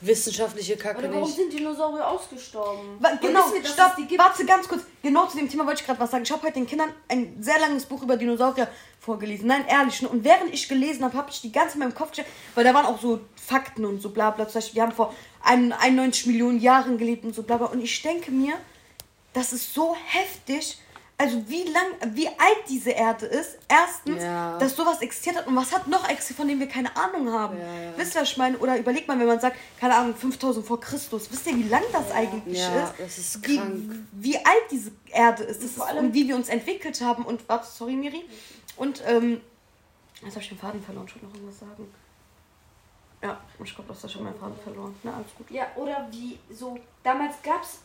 wissenschaftliche 0.00 0.76
Kacke 0.76 0.98
Oder 0.98 1.10
warum 1.12 1.22
nicht. 1.24 1.36
sind 1.36 1.52
Dinosaurier 1.52 2.06
ausgestorben? 2.08 2.96
Wa- 2.98 3.16
Genau, 3.20 3.40
wir, 3.52 3.64
stopp, 3.64 3.92
es 3.98 4.18
warte 4.18 4.44
ganz 4.44 4.66
kurz. 4.66 4.82
Genau 5.02 5.26
zu 5.26 5.36
dem 5.36 5.48
Thema 5.48 5.64
wollte 5.66 5.80
ich 5.80 5.86
gerade 5.86 6.00
was 6.00 6.10
sagen. 6.10 6.24
Ich 6.24 6.32
habe 6.32 6.42
heute 6.42 6.54
den 6.54 6.66
Kindern 6.66 6.90
ein 7.08 7.36
sehr 7.40 7.58
langes 7.60 7.84
Buch 7.86 8.02
über 8.02 8.16
Dinosaurier 8.16 8.66
vorgelesen. 9.00 9.46
Nein, 9.46 9.64
ehrlich. 9.68 10.04
Und 10.04 10.24
während 10.24 10.52
ich 10.52 10.68
gelesen 10.68 11.04
habe, 11.04 11.16
habe 11.16 11.30
ich 11.30 11.40
die 11.40 11.52
ganze 11.52 11.74
in 11.74 11.80
meinem 11.80 11.94
Kopf 11.94 12.08
gestellt, 12.10 12.26
weil 12.56 12.64
da 12.64 12.74
waren 12.74 12.86
auch 12.86 13.00
so 13.00 13.20
Fakten 13.36 13.84
und 13.84 14.00
so 14.00 14.10
bla 14.10 14.30
bla. 14.30 14.46
Zum 14.48 14.54
Beispiel, 14.54 14.74
die 14.74 14.82
haben 14.82 14.92
vor 14.92 15.14
ein- 15.44 15.72
91 15.72 16.26
Millionen 16.26 16.60
Jahren 16.60 16.98
gelebt 16.98 17.24
und 17.24 17.34
so 17.34 17.42
bla 17.44 17.56
bla. 17.58 17.66
Und 17.68 17.80
ich 17.82 18.02
denke 18.02 18.30
mir, 18.32 18.54
das 19.34 19.52
ist 19.52 19.72
so 19.72 19.94
heftig. 20.06 20.78
Also 21.18 21.48
wie 21.48 21.62
lang, 21.64 22.14
wie 22.16 22.26
alt 22.26 22.58
diese 22.68 22.90
Erde 22.90 23.26
ist. 23.26 23.58
Erstens, 23.68 24.22
Ja. 24.22 24.58
dass 24.58 24.74
sowas 24.74 25.00
existiert 25.02 25.36
hat 25.36 25.46
und 25.46 25.54
was 25.54 25.72
hat 25.72 25.86
noch 25.86 26.08
existiert, 26.08 26.38
von 26.38 26.48
dem 26.48 26.58
wir 26.58 26.66
keine 26.66 26.96
Ahnung 26.96 27.30
haben. 27.32 27.58
Ja, 27.58 27.64
ja. 27.64 27.92
Wisst 27.96 28.16
ihr, 28.16 28.22
was 28.22 28.30
ich 28.30 28.36
meine? 28.38 28.58
Oder 28.58 28.76
überlegt 28.78 29.06
mal, 29.06 29.18
wenn 29.20 29.26
man 29.28 29.38
sagt, 29.38 29.56
keine 29.78 29.94
Ahnung, 29.94 30.16
5000 30.16 30.66
vor 30.66 30.80
Christus. 30.80 31.30
Wisst 31.30 31.46
ihr, 31.46 31.56
wie 31.56 31.62
lang 31.68 31.82
das 31.92 32.10
eigentlich 32.10 32.58
Ja, 32.58 32.84
ist? 32.84 32.94
das 32.98 33.18
ist 33.18 33.46
wie, 33.48 33.56
krank. 33.56 33.92
wie 34.12 34.36
alt 34.36 34.64
diese 34.70 34.90
Erde 35.12 35.44
ist, 35.44 35.62
das 35.62 35.70
ist 35.72 35.80
und 35.80 36.12
wie 36.12 36.26
wir 36.26 36.34
uns 36.34 36.48
entwickelt 36.48 37.00
haben. 37.02 37.24
Und 37.24 37.48
warte, 37.48 37.66
sorry, 37.68 37.94
Miri. 37.94 38.24
Und, 38.76 39.02
ähm, 39.06 39.40
jetzt 40.24 40.32
habe 40.34 40.40
ich 40.42 40.48
den 40.48 40.58
Faden 40.58 40.82
verloren. 40.82 41.06
Ich 41.06 41.14
wollte 41.14 41.26
noch 41.26 41.34
irgendwas 41.34 41.60
sagen. 41.60 41.94
Ja, 43.22 43.40
ich 43.62 43.74
glaube, 43.76 43.88
das 43.92 44.02
ist 44.02 44.10
schon 44.12 44.24
mein 44.24 44.34
Faden 44.34 44.56
verloren. 44.64 44.96
Na, 45.04 45.14
alles 45.14 45.32
gut. 45.38 45.48
Ja, 45.52 45.66
oder 45.76 46.08
wie 46.10 46.36
so. 46.52 46.76
Damals 47.04 47.34
gab 47.44 47.62
es 47.62 47.78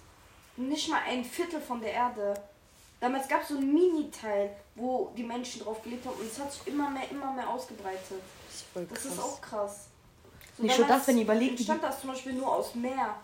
nicht 0.56 0.90
mal 0.90 1.02
ein 1.08 1.24
Viertel 1.24 1.62
von 1.62 1.80
der 1.82 1.92
Erde. 1.94 2.34
Damals 3.00 3.28
gab 3.28 3.44
es 3.44 3.50
so 3.50 3.58
ein 3.58 3.74
Mini-Teil, 3.74 4.50
wo 4.76 5.12
die 5.16 5.24
Menschen 5.24 5.62
drauf 5.62 5.84
gelebt 5.84 6.06
haben 6.06 6.16
und 6.20 6.26
es 6.26 6.40
hat 6.40 6.52
sich 6.52 6.68
immer 6.68 6.90
mehr, 6.90 7.10
immer 7.12 7.32
mehr 7.32 7.48
ausgebreitet. 7.48 8.22
Das 8.48 8.56
ist 8.56 8.92
Das 8.92 9.06
ist 9.06 9.20
auch 9.20 9.40
krass. 9.40 9.88
So 10.58 10.64
Nicht 10.64 10.80
damals 10.80 11.00
das, 11.00 11.08
wenn 11.08 11.18
ihr 11.18 11.24
überlegt, 11.24 11.58
entstand 11.58 11.84
das 11.84 12.02
zum 12.02 12.10
Beispiel 12.10 12.34
nur 12.34 12.52
aus 12.52 12.74
Meer. 12.74 13.16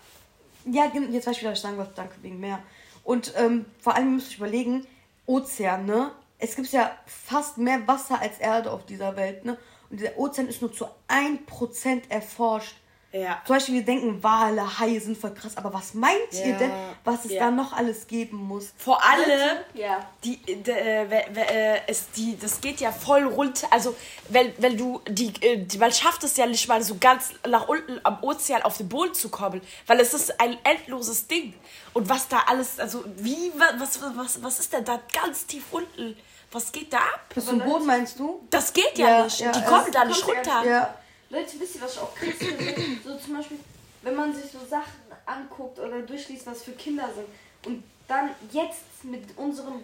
Ja, 0.65 0.85
jetzt 0.85 1.27
weiß 1.27 1.35
ich 1.35 1.41
wieder, 1.41 1.51
was 1.51 1.59
ich 1.59 1.63
sagen 1.63 1.77
wollte. 1.77 1.93
Danke, 1.95 2.15
wegen 2.21 2.39
mehr. 2.39 2.59
Und 3.03 3.33
ähm, 3.35 3.65
vor 3.79 3.95
allem 3.95 4.15
müsst 4.15 4.31
ihr 4.31 4.37
überlegen, 4.37 4.85
Ozean, 5.25 5.85
ne? 5.85 6.11
Es 6.37 6.55
gibt 6.55 6.71
ja 6.71 6.91
fast 7.05 7.57
mehr 7.57 7.87
Wasser 7.87 8.19
als 8.19 8.37
Erde 8.39 8.71
auf 8.71 8.85
dieser 8.85 9.15
Welt, 9.15 9.45
ne? 9.45 9.57
Und 9.89 9.99
dieser 9.99 10.17
Ozean 10.17 10.47
ist 10.47 10.61
nur 10.61 10.71
zu 10.71 10.85
1% 11.07 12.09
erforscht. 12.09 12.75
Ja. 13.15 13.39
Zum 13.45 13.55
Beispiel, 13.55 13.75
wir 13.75 13.85
denken, 13.85 14.23
Wale, 14.23 14.79
Haie 14.79 14.99
sind 14.99 15.15
voll 15.15 15.35
krass, 15.35 15.55
aber 15.55 15.71
was 15.71 15.93
meint 15.93 16.17
ihr 16.33 16.47
Ja, 16.47 16.57
denn, 16.57 16.71
was 17.03 17.25
es 17.25 17.31
ja. 17.33 17.41
da 17.45 17.51
noch 17.51 17.71
alles 17.71 18.07
geben 18.07 18.37
muss? 18.37 18.73
Vor 18.75 19.03
allem, 19.03 19.57
Ja. 19.75 19.99
die, 20.23 20.37
d- 20.37 20.71
äh, 20.71 21.07
we- 21.09 21.35
we- 21.35 21.47
äh, 21.47 21.81
es, 21.85 22.09
die, 22.09 22.35
das 22.39 22.59
geht 22.59 22.79
ja 22.81 22.91
voll 22.91 23.23
runter. 23.25 23.67
Also, 23.69 23.95
weil, 24.29 24.53
weil 24.57 24.75
du, 24.75 24.99
die, 25.07 25.31
äh, 25.45 25.57
die, 25.57 25.77
man 25.77 25.91
schafft 25.91 26.23
es 26.23 26.37
ja 26.37 26.47
nicht 26.47 26.67
mal 26.67 26.81
so 26.81 26.97
ganz 26.99 27.29
nach 27.47 27.67
unten 27.67 27.99
am 28.03 28.17
Ozean 28.23 28.63
auf 28.63 28.77
den 28.77 28.89
Boden 28.89 29.13
zu 29.13 29.29
kommen, 29.29 29.61
weil 29.85 29.99
es 29.99 30.15
ist 30.15 30.39
ein 30.41 30.57
endloses 30.63 31.27
Ding. 31.27 31.53
Und 31.93 32.09
was 32.09 32.27
da 32.27 32.39
alles, 32.47 32.79
also, 32.79 33.03
wie, 33.17 33.51
wa- 33.55 33.73
was, 33.77 33.99
was, 34.15 34.41
was 34.41 34.59
ist 34.59 34.73
denn 34.73 34.85
da 34.85 34.99
ganz 35.13 35.45
tief 35.45 35.65
unten? 35.69 36.17
Was 36.51 36.71
geht 36.71 36.91
da 36.91 36.97
ab? 36.97 37.31
Bis 37.33 37.45
zum 37.45 37.59
Boden 37.59 37.85
meinst 37.85 38.17
du? 38.17 38.41
Das 38.49 38.73
geht 38.73 38.97
ja, 38.97 39.07
Ja, 39.19 39.23
nicht. 39.25 39.39
ja, 39.39 39.51
die 39.51 39.61
kommen 39.63 39.91
da 39.91 40.03
nicht 40.03 40.27
runter. 40.27 40.63
Ja. 40.65 40.93
Leute, 41.33 41.59
wisst 41.59 41.75
ihr, 41.75 41.81
was 41.81 41.93
ich 41.95 41.99
auch 41.99 42.13
krass 42.15 42.35
finde? 42.37 42.75
So 43.03 43.17
zum 43.17 43.37
Beispiel, 43.37 43.59
wenn 44.03 44.15
man 44.15 44.33
sich 44.33 44.51
so 44.51 44.59
Sachen 44.69 44.93
anguckt 45.25 45.79
oder 45.79 46.01
durchliest, 46.01 46.45
was 46.45 46.63
für 46.63 46.73
Kinder 46.73 47.09
sind 47.15 47.27
und 47.65 47.83
dann 48.07 48.29
jetzt 48.51 49.03
mit 49.03 49.35
unserem 49.37 49.83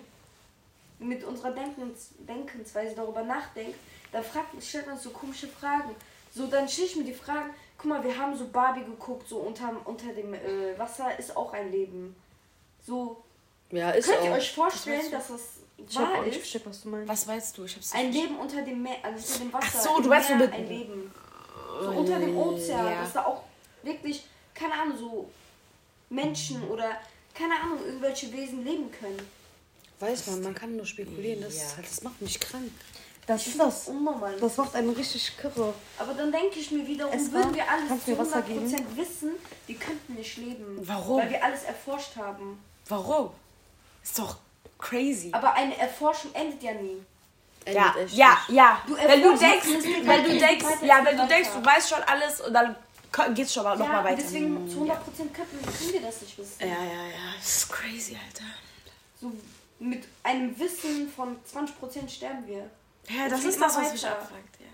mit 0.99 1.23
unserer 1.23 1.51
Denkens, 1.51 2.09
Denkensweise 2.19 2.93
darüber 2.93 3.23
nachdenkt, 3.23 3.77
dann 4.12 4.21
fragt, 4.23 4.62
stellt 4.62 4.85
man 4.85 4.99
so 4.99 5.12
komische 5.12 5.47
Fragen. 5.47 5.95
So, 6.35 6.47
dann 6.47 6.67
stelle 6.67 6.88
ich 6.88 6.95
mir 6.97 7.05
die 7.05 7.13
Fragen, 7.13 7.51
guck 7.77 7.85
mal, 7.85 8.03
wir 8.03 8.17
haben 8.17 8.38
so 8.38 8.47
Barbie 8.47 8.83
geguckt, 8.83 9.27
so 9.29 9.38
unter, 9.38 9.71
unter 9.85 10.12
dem 10.12 10.33
äh, 10.33 10.77
Wasser 10.77 11.17
ist 11.17 11.35
auch 11.38 11.53
ein 11.53 11.71
Leben. 11.71 12.15
So, 12.85 13.23
Ja, 13.71 13.91
ist 13.91 14.07
könnt 14.09 14.19
auch. 14.19 14.25
ihr 14.25 14.31
euch 14.33 14.51
vorstellen, 14.51 15.09
dass 15.09 15.29
das 15.29 15.41
Ich 15.77 15.97
hab 15.97 16.09
auch 16.09 16.13
wahr 16.15 16.21
nicht 16.23 16.31
ist? 16.35 16.39
verstanden, 16.39 16.69
was 16.69 16.81
du 16.81 16.89
meinst. 16.89 17.07
Was 17.09 17.27
weißt 17.27 17.57
du? 17.57 17.63
Ich 17.63 17.75
hab's 17.77 17.93
Ein 17.93 18.12
Leben 18.12 18.38
unter 18.38 18.62
dem 18.62 18.83
Meer, 18.83 18.97
also 19.01 19.25
unter 19.25 19.39
dem 19.45 19.53
Wasser. 19.53 19.67
Ach 19.73 19.81
so, 19.81 19.97
du 19.97 20.03
so 20.03 20.09
Meer 20.09 20.53
ein 20.53 20.67
Leben. 20.67 21.12
So 21.79 21.89
unter 21.91 22.19
dem 22.19 22.37
Ozean, 22.37 22.85
ja. 22.85 23.01
dass 23.01 23.13
da 23.13 23.25
auch 23.25 23.43
wirklich, 23.83 24.25
keine 24.53 24.73
Ahnung, 24.73 24.97
so 24.97 25.29
Menschen 26.09 26.67
oder 26.69 26.97
keine 27.33 27.53
Ahnung, 27.55 27.85
irgendwelche 27.85 28.31
Wesen 28.33 28.63
leben 28.65 28.91
können. 28.91 29.19
Weiß 29.99 30.27
man, 30.27 30.41
man 30.41 30.55
kann 30.55 30.75
nur 30.75 30.85
spekulieren. 30.85 31.41
Das, 31.41 31.55
ist 31.55 31.75
halt, 31.77 31.87
das 31.89 32.03
macht 32.03 32.21
mich 32.21 32.39
krank. 32.39 32.71
Das 33.27 33.45
ist 33.45 33.59
das. 33.59 33.87
Unnormal. 33.87 34.35
Das 34.39 34.57
macht 34.57 34.73
einen 34.75 34.89
richtig 34.89 35.37
kirre. 35.37 35.73
Aber 35.99 36.13
dann 36.13 36.31
denke 36.31 36.59
ich 36.59 36.71
mir 36.71 36.87
wiederum, 36.87 37.13
Es 37.13 37.31
würden 37.31 37.53
wir 37.53 37.69
alles 37.69 38.03
zu 38.03 38.11
mir 38.11 38.17
Wasser 38.17 38.39
100% 38.39 38.95
wissen, 38.95 39.31
wir 39.67 39.75
könnten 39.75 40.15
nicht 40.15 40.37
leben. 40.37 40.79
Warum? 40.81 41.21
Weil 41.21 41.29
wir 41.29 41.43
alles 41.43 41.63
erforscht 41.63 42.15
haben. 42.15 42.59
Warum? 42.87 43.29
Ist 44.01 44.17
doch 44.17 44.37
crazy. 44.79 45.29
Aber 45.31 45.53
eine 45.53 45.77
Erforschung 45.77 46.33
endet 46.33 46.63
ja 46.63 46.73
nie. 46.73 47.03
Ja, 47.73 47.95
ja, 48.12 48.38
nicht. 48.47 48.49
ja. 48.49 48.82
Du 48.88 48.95
wenn 48.95 49.21
du 49.21 49.38
denkst, 49.38 49.67
wenn 50.03 50.23
du 50.23 50.38
denkst, 50.38 50.65
ja, 50.84 51.05
wenn 51.05 51.17
du 51.17 51.27
denkst, 51.27 51.49
du 51.55 51.65
weißt 51.65 51.89
schon 51.89 52.03
alles 52.03 52.41
und 52.41 52.53
dann 52.53 52.75
geht's 53.36 53.53
schon 53.53 53.63
mal 53.63 53.77
noch 53.77 53.86
ja, 53.88 53.91
mal 53.93 54.03
weiter. 54.03 54.21
deswegen 54.21 54.69
zu 54.69 54.77
100% 54.84 54.88
könnten, 55.34 55.60
können 55.65 55.93
wir 55.93 56.01
das 56.01 56.21
nicht 56.21 56.38
wissen. 56.38 56.55
Ja, 56.62 56.67
ja, 56.67 56.73
ja. 57.08 57.34
Das 57.38 57.47
ist 57.58 57.69
crazy, 57.71 58.17
Alter. 58.25 58.45
So 59.21 59.32
mit 59.79 60.03
einem 60.23 60.58
Wissen 60.60 61.12
von 61.15 61.38
20% 61.53 62.10
sterben 62.10 62.45
wir. 62.47 62.69
Ja, 63.10 63.27
das 63.29 63.41
geht 63.41 63.49
ist 63.51 63.62
das, 63.62 63.77
was 63.77 63.91
mich 63.93 64.05
abfuckt, 64.05 64.60
ja. 64.60 64.65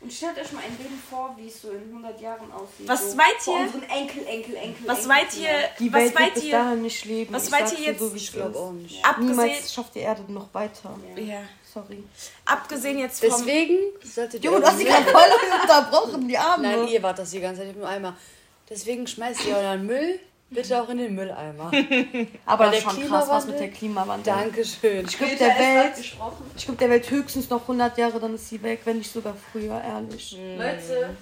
Und 0.00 0.12
stellt 0.12 0.36
euch 0.38 0.50
mal 0.52 0.62
ein 0.64 0.76
Leben 0.78 1.00
vor, 1.10 1.32
wie 1.36 1.46
es 1.46 1.62
so 1.62 1.70
in 1.70 1.82
100 1.90 2.20
Jahren 2.20 2.50
aussieht. 2.52 2.88
Was 2.88 3.10
so 3.12 3.16
meint 3.16 3.46
ihr? 3.46 3.52
unseren 3.52 3.82
Enkel, 3.84 4.26
Enkel, 4.26 4.56
Enkel. 4.56 4.88
Was 4.88 5.06
meint 5.06 5.36
ihr, 5.36 5.50
Die 5.78 5.92
was 5.92 6.00
Welt 6.00 6.10
wird 6.10 6.20
meint 6.20 6.34
bis 6.34 6.42
ihr, 6.44 6.52
dahin 6.52 6.82
nicht 6.82 7.04
leben. 7.04 7.34
was 7.34 7.50
meint 7.50 7.72
ihr 7.72 7.78
jetzt? 7.80 7.98
So, 8.00 8.12
wie 8.12 8.16
es 8.16 8.22
Ich 8.24 8.32
glaube 8.32 8.58
auch 8.58 8.72
nicht. 8.72 9.04
abgesehen, 9.04 9.30
Niemals 9.36 9.72
schafft 9.72 9.94
die 9.94 10.00
Erde 10.00 10.24
noch 10.32 10.52
weiter. 10.54 10.98
ja, 11.16 11.42
Sorry. 11.72 12.02
abgesehen 12.44 12.98
jetzt 12.98 13.24
vom, 13.24 13.30
Deswegen 13.30 13.78
solltet 14.04 14.44
ihr. 14.44 14.50
Jo, 14.50 14.58
du 14.58 14.66
hast 14.66 14.78
die 14.80 14.84
gerade 14.84 15.04
voll 15.04 15.22
unterbrochen, 15.62 16.28
die 16.28 16.36
Arme. 16.36 16.62
Nein, 16.62 16.88
ihr 16.88 17.02
wart 17.02 17.18
das 17.18 17.30
die 17.30 17.40
ganze 17.40 17.62
Zeit 17.62 17.74
im 17.74 17.84
Eimer. 17.84 18.16
Deswegen 18.68 19.06
schmeißt 19.06 19.46
ihr 19.46 19.56
euren 19.56 19.86
Müll 19.86 20.20
bitte 20.52 20.82
auch 20.82 20.88
in 20.88 20.98
den 20.98 21.14
Mülleimer. 21.14 21.70
Aber 22.46 22.66
das 22.66 22.76
ist 22.78 22.84
der 22.86 22.90
schon 22.90 23.08
krass, 23.08 23.28
was 23.28 23.46
mit 23.46 23.56
Klimawandel- 23.56 23.58
der 23.58 23.70
Klimawandel. 23.70 24.34
Dankeschön. 24.34 25.06
Ich 25.06 25.18
gebe 25.18 25.30
Später 25.30 25.46
der 25.46 25.58
Welt, 25.58 25.98
ich 26.56 26.66
gebe 26.66 26.78
der 26.78 26.90
Welt 26.90 27.10
höchstens 27.10 27.50
noch 27.50 27.62
100 27.62 27.98
Jahre, 27.98 28.20
dann 28.20 28.34
ist 28.34 28.48
sie 28.48 28.62
weg, 28.62 28.80
wenn 28.84 28.98
nicht 28.98 29.12
sogar 29.12 29.34
früher, 29.50 29.80
ehrlich. 29.82 30.36
Leute, 30.56 31.16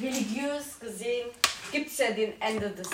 religiös 0.00 0.78
gesehen 0.80 1.28
gibt 1.72 1.90
es 1.90 1.98
ja 1.98 2.10
den 2.10 2.40
Ende 2.40 2.70
des, 2.70 2.88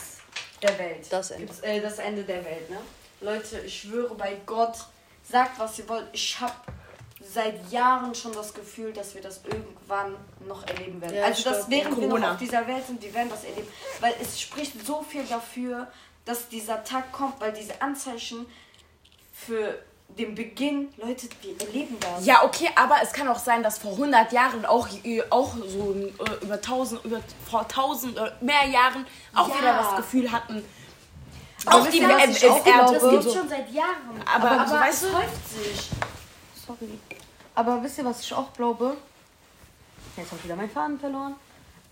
der 0.62 0.78
Welt. 0.78 1.06
Das 1.10 1.30
Ende. 1.30 1.52
Äh, 1.62 1.80
das 1.80 1.98
Ende 1.98 2.22
der 2.22 2.44
Welt, 2.44 2.70
ne? 2.70 2.78
Leute, 3.20 3.60
ich 3.64 3.80
schwöre 3.82 4.14
bei 4.14 4.36
Gott, 4.44 4.76
sagt 5.30 5.58
was 5.58 5.78
ihr 5.78 5.88
wollt. 5.88 6.06
Ich 6.12 6.38
habe 6.40 6.52
seit 7.20 7.70
Jahren 7.72 8.14
schon 8.14 8.32
das 8.32 8.52
Gefühl, 8.52 8.92
dass 8.92 9.14
wir 9.14 9.22
das 9.22 9.40
irgendwann 9.44 10.14
noch 10.46 10.66
erleben 10.66 11.00
werden. 11.00 11.16
Ja, 11.16 11.24
also, 11.24 11.50
dass 11.50 11.68
während 11.70 11.96
wir 11.96 12.04
noch 12.06 12.16
Corona. 12.16 12.32
auf 12.32 12.38
dieser 12.38 12.66
Welt 12.66 12.86
sind, 12.86 13.02
wir 13.02 13.14
werden 13.14 13.30
das 13.30 13.44
erleben. 13.44 13.66
Weil 14.00 14.14
es 14.20 14.40
spricht 14.40 14.84
so 14.86 15.02
viel 15.02 15.24
dafür, 15.24 15.88
dass 16.26 16.48
dieser 16.48 16.84
Tag 16.84 17.10
kommt, 17.12 17.40
weil 17.40 17.52
diese 17.52 17.80
Anzeichen 17.80 18.46
für 19.32 19.78
den 20.08 20.34
Beginn, 20.34 20.92
Leute, 20.98 21.28
wir 21.42 21.58
erleben 21.66 21.96
das. 21.98 22.24
Ja, 22.26 22.44
okay, 22.44 22.68
aber 22.76 22.96
es 23.02 23.12
kann 23.12 23.26
auch 23.26 23.38
sein, 23.38 23.62
dass 23.62 23.78
vor 23.78 23.92
100 23.92 24.30
Jahren 24.32 24.64
auch, 24.66 24.86
äh, 25.02 25.22
auch 25.30 25.54
so 25.66 25.94
äh, 25.94 26.44
über 26.44 26.54
1000, 26.54 27.04
über 27.04 27.20
vor 27.50 27.62
1000 27.62 28.12
oder 28.20 28.36
mehr 28.40 28.66
Jahren 28.66 29.06
auch 29.34 29.48
Ja. 29.48 29.58
wieder 29.58 29.74
das 29.78 29.96
Gefühl 29.96 30.30
hatten. 30.30 30.62
Aber 31.66 31.80
auch 31.80 31.86
die 31.88 32.00
äh, 32.00 32.30
ich 32.30 32.48
auch 32.48 32.64
glaube? 32.64 32.92
Das 32.94 33.10
gibt 33.10 33.34
schon 33.34 33.48
seit 33.48 33.70
Jahren. 33.70 34.22
Aber 34.32 34.50
aber 34.50 34.66
so, 34.68 34.74
weißt 34.74 35.02
es 35.04 35.10
du- 35.10 35.16
häuft 35.16 35.48
sich. 35.48 35.90
Sorry. 36.66 36.98
Aber 37.54 37.82
wisst 37.82 37.98
ihr, 37.98 38.04
was 38.04 38.20
ich 38.20 38.32
auch 38.34 38.52
glaube? 38.52 38.96
Jetzt 40.16 40.30
habe 40.30 40.38
ich 40.38 40.44
wieder 40.44 40.56
meinen 40.56 40.70
Faden 40.70 40.98
verloren. 40.98 41.34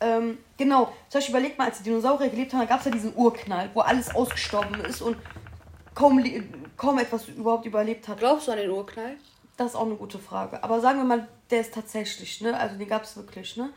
Ähm, 0.00 0.38
genau, 0.56 0.86
zum 1.08 1.18
Beispiel 1.18 1.34
überlegt 1.34 1.58
mal, 1.58 1.68
als 1.68 1.78
die 1.78 1.84
Dinosaurier 1.84 2.28
gelebt 2.28 2.52
haben, 2.52 2.60
da 2.60 2.66
gab 2.66 2.80
es 2.80 2.86
ja 2.86 2.90
diesen 2.90 3.14
Urknall, 3.14 3.70
wo 3.72 3.80
alles 3.80 4.12
ausgestorben 4.14 4.80
ist 4.84 5.00
und 5.00 5.16
kaum, 5.94 6.22
kaum 6.76 6.98
etwas 6.98 7.28
überhaupt 7.28 7.66
überlebt 7.66 8.08
hat. 8.08 8.18
Glaubst 8.18 8.48
du 8.48 8.52
an 8.52 8.58
den 8.58 8.70
Urknall? 8.70 9.16
Das 9.56 9.68
ist 9.68 9.76
auch 9.76 9.86
eine 9.86 9.94
gute 9.94 10.18
Frage. 10.18 10.62
Aber 10.64 10.80
sagen 10.80 10.98
wir 10.98 11.04
mal, 11.04 11.28
der 11.50 11.60
ist 11.60 11.74
tatsächlich, 11.74 12.40
ne? 12.40 12.58
Also 12.58 12.76
den 12.76 12.88
gab 12.88 13.04
es 13.04 13.16
wirklich, 13.16 13.56
ne? 13.56 13.70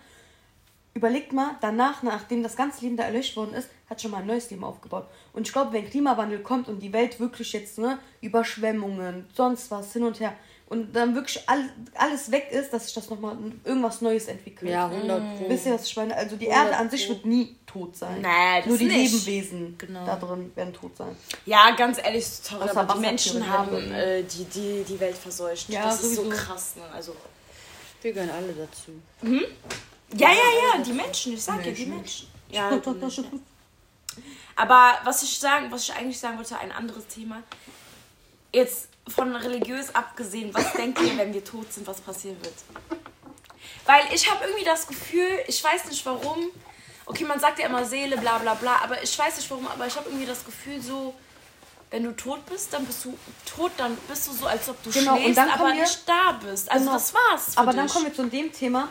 Überlegt 0.96 1.34
mal, 1.34 1.58
danach, 1.60 2.04
nachdem 2.04 2.42
das 2.42 2.56
ganze 2.56 2.82
Leben 2.86 2.96
da 2.96 3.04
erlöscht 3.04 3.36
worden 3.36 3.54
ist, 3.54 3.68
hat 3.90 4.02
schon 4.02 4.12
mal 4.12 4.20
ein 4.20 4.28
neues 4.28 4.50
Leben 4.50 4.64
aufgebaut. 4.64 5.06
Und 5.34 5.46
ich 5.46 5.52
glaube, 5.52 5.74
wenn 5.74 5.90
Klimawandel 5.90 6.40
kommt 6.40 6.70
und 6.70 6.80
die 6.80 6.94
Welt 6.94 7.20
wirklich 7.20 7.52
jetzt, 7.52 7.78
ne, 7.78 8.00
Überschwemmungen, 8.22 9.28
sonst 9.36 9.70
was, 9.72 9.92
hin 9.92 10.04
und 10.04 10.22
her, 10.22 10.34
und 10.68 10.96
dann 10.96 11.14
wirklich 11.14 11.48
all, 11.48 11.70
alles 11.96 12.32
weg 12.32 12.48
ist, 12.50 12.72
dass 12.72 12.86
sich 12.86 12.94
das 12.96 13.10
nochmal 13.10 13.38
irgendwas 13.66 14.00
Neues 14.02 14.28
entwickelt. 14.28 14.72
Ja, 14.72 14.88
100 14.88 15.38
Pro. 15.38 15.50
Wisst 15.50 15.66
ihr, 15.68 15.74
was 15.74 15.86
ich 15.86 15.96
meine? 15.98 16.16
Also 16.16 16.38
die 16.38 16.50
100 16.50 16.66
Erde 16.72 16.78
an 16.82 16.90
sich 16.90 17.06
Pro. 17.08 17.14
wird 17.14 17.26
nie 17.26 17.56
tot 17.68 17.96
sein. 17.98 18.22
Nee, 18.22 18.60
das 18.60 18.66
Nur 18.66 18.78
die 18.78 18.86
nicht. 18.86 19.12
Lebewesen 19.14 19.76
Genau. 19.78 20.06
da 20.06 20.16
drin 20.16 20.52
werden 20.56 20.74
tot 20.74 20.96
sein. 20.98 21.16
Ja, 21.46 21.76
ganz 21.78 22.00
ehrlich, 22.02 22.26
sorry, 22.26 22.64
Außer 22.70 22.80
aber 22.80 22.94
die 22.96 23.00
Menschen 23.02 23.48
haben 23.48 23.92
äh, 23.92 24.24
die, 24.24 24.46
die, 24.46 24.84
die 24.88 25.00
Welt 25.00 25.18
verseucht. 25.18 25.70
Ja, 25.70 25.84
das 25.84 26.02
ist 26.02 26.16
so 26.16 26.24
sowieso. 26.24 26.36
krass, 26.44 26.78
ne? 26.78 26.84
Also. 26.94 27.16
Wir 28.02 28.14
gehören 28.14 28.32
alle 28.32 28.54
dazu. 28.54 28.92
Ja, 30.14 30.30
ja, 30.30 30.36
ja, 30.78 30.84
die 30.84 30.94
Menschen, 30.94 31.34
ich 31.34 31.44
sag 31.44 31.66
ja, 31.66 31.72
die 31.72 31.86
Menschen. 31.86 32.28
Ja, 32.50 32.76
die 32.76 32.90
Menschen. 32.92 33.44
Aber 34.56 34.94
was 35.04 35.24
ich 35.24 35.38
sagen, 35.38 35.70
was 35.72 35.84
ich 35.84 35.94
eigentlich 35.94 36.20
sagen 36.20 36.38
wollte, 36.38 36.58
ein 36.58 36.72
anderes 36.72 37.08
Thema. 37.08 37.44
Jetzt 38.54 38.88
von 39.08 39.36
religiös 39.36 39.94
abgesehen, 39.94 40.54
was 40.54 40.72
denkt 40.74 41.02
ihr, 41.02 41.18
wenn 41.18 41.34
wir 41.34 41.44
tot 41.44 41.72
sind, 41.74 41.86
was 41.86 42.00
passieren 42.00 42.38
wird? 42.42 42.54
Weil 43.86 44.02
ich 44.14 44.30
habe 44.32 44.46
irgendwie 44.46 44.64
das 44.64 44.88
Gefühl, 44.88 45.28
ich 45.48 45.62
weiß 45.64 45.86
nicht 45.86 46.06
warum. 46.06 46.48
Okay, 47.06 47.26
man 47.26 47.40
sagt 47.40 47.60
ja 47.60 47.68
immer 47.68 47.86
Seele, 47.86 48.18
bla 48.18 48.38
bla 48.40 48.54
bla, 48.56 48.78
aber 48.82 49.04
ich 49.04 49.18
weiß 49.18 49.38
nicht 49.38 49.50
warum, 49.52 49.68
aber 49.68 49.86
ich 49.86 49.96
habe 49.96 50.10
irgendwie 50.10 50.26
das 50.26 50.44
Gefühl 50.46 50.82
so, 50.82 51.14
wenn 51.92 52.04
du 52.04 52.14
tot 52.16 52.44
bist, 52.48 52.74
dann 52.74 52.84
bist 52.86 53.06
du 53.06 53.16
tot, 53.46 53.72
dann 53.78 53.96
bist 54.08 54.28
du 54.28 54.32
so, 54.34 54.48
als 54.48 54.68
ob 54.70 54.82
du 54.84 54.90
Genau, 54.90 55.18
schläfst, 55.18 55.38
aber 55.40 55.68
wir- 55.68 55.76
nicht 55.82 56.00
da 56.10 56.32
bist. 56.44 56.72
Also 56.72 56.86
Genau. 56.86 56.94
das 56.98 57.14
war's. 57.14 57.58
Aber 57.58 57.72
dich. 57.72 57.80
dann 57.82 57.90
kommen 57.90 58.06
wir 58.06 58.14
zu 58.14 58.26
dem 58.26 58.52
Thema, 58.52 58.88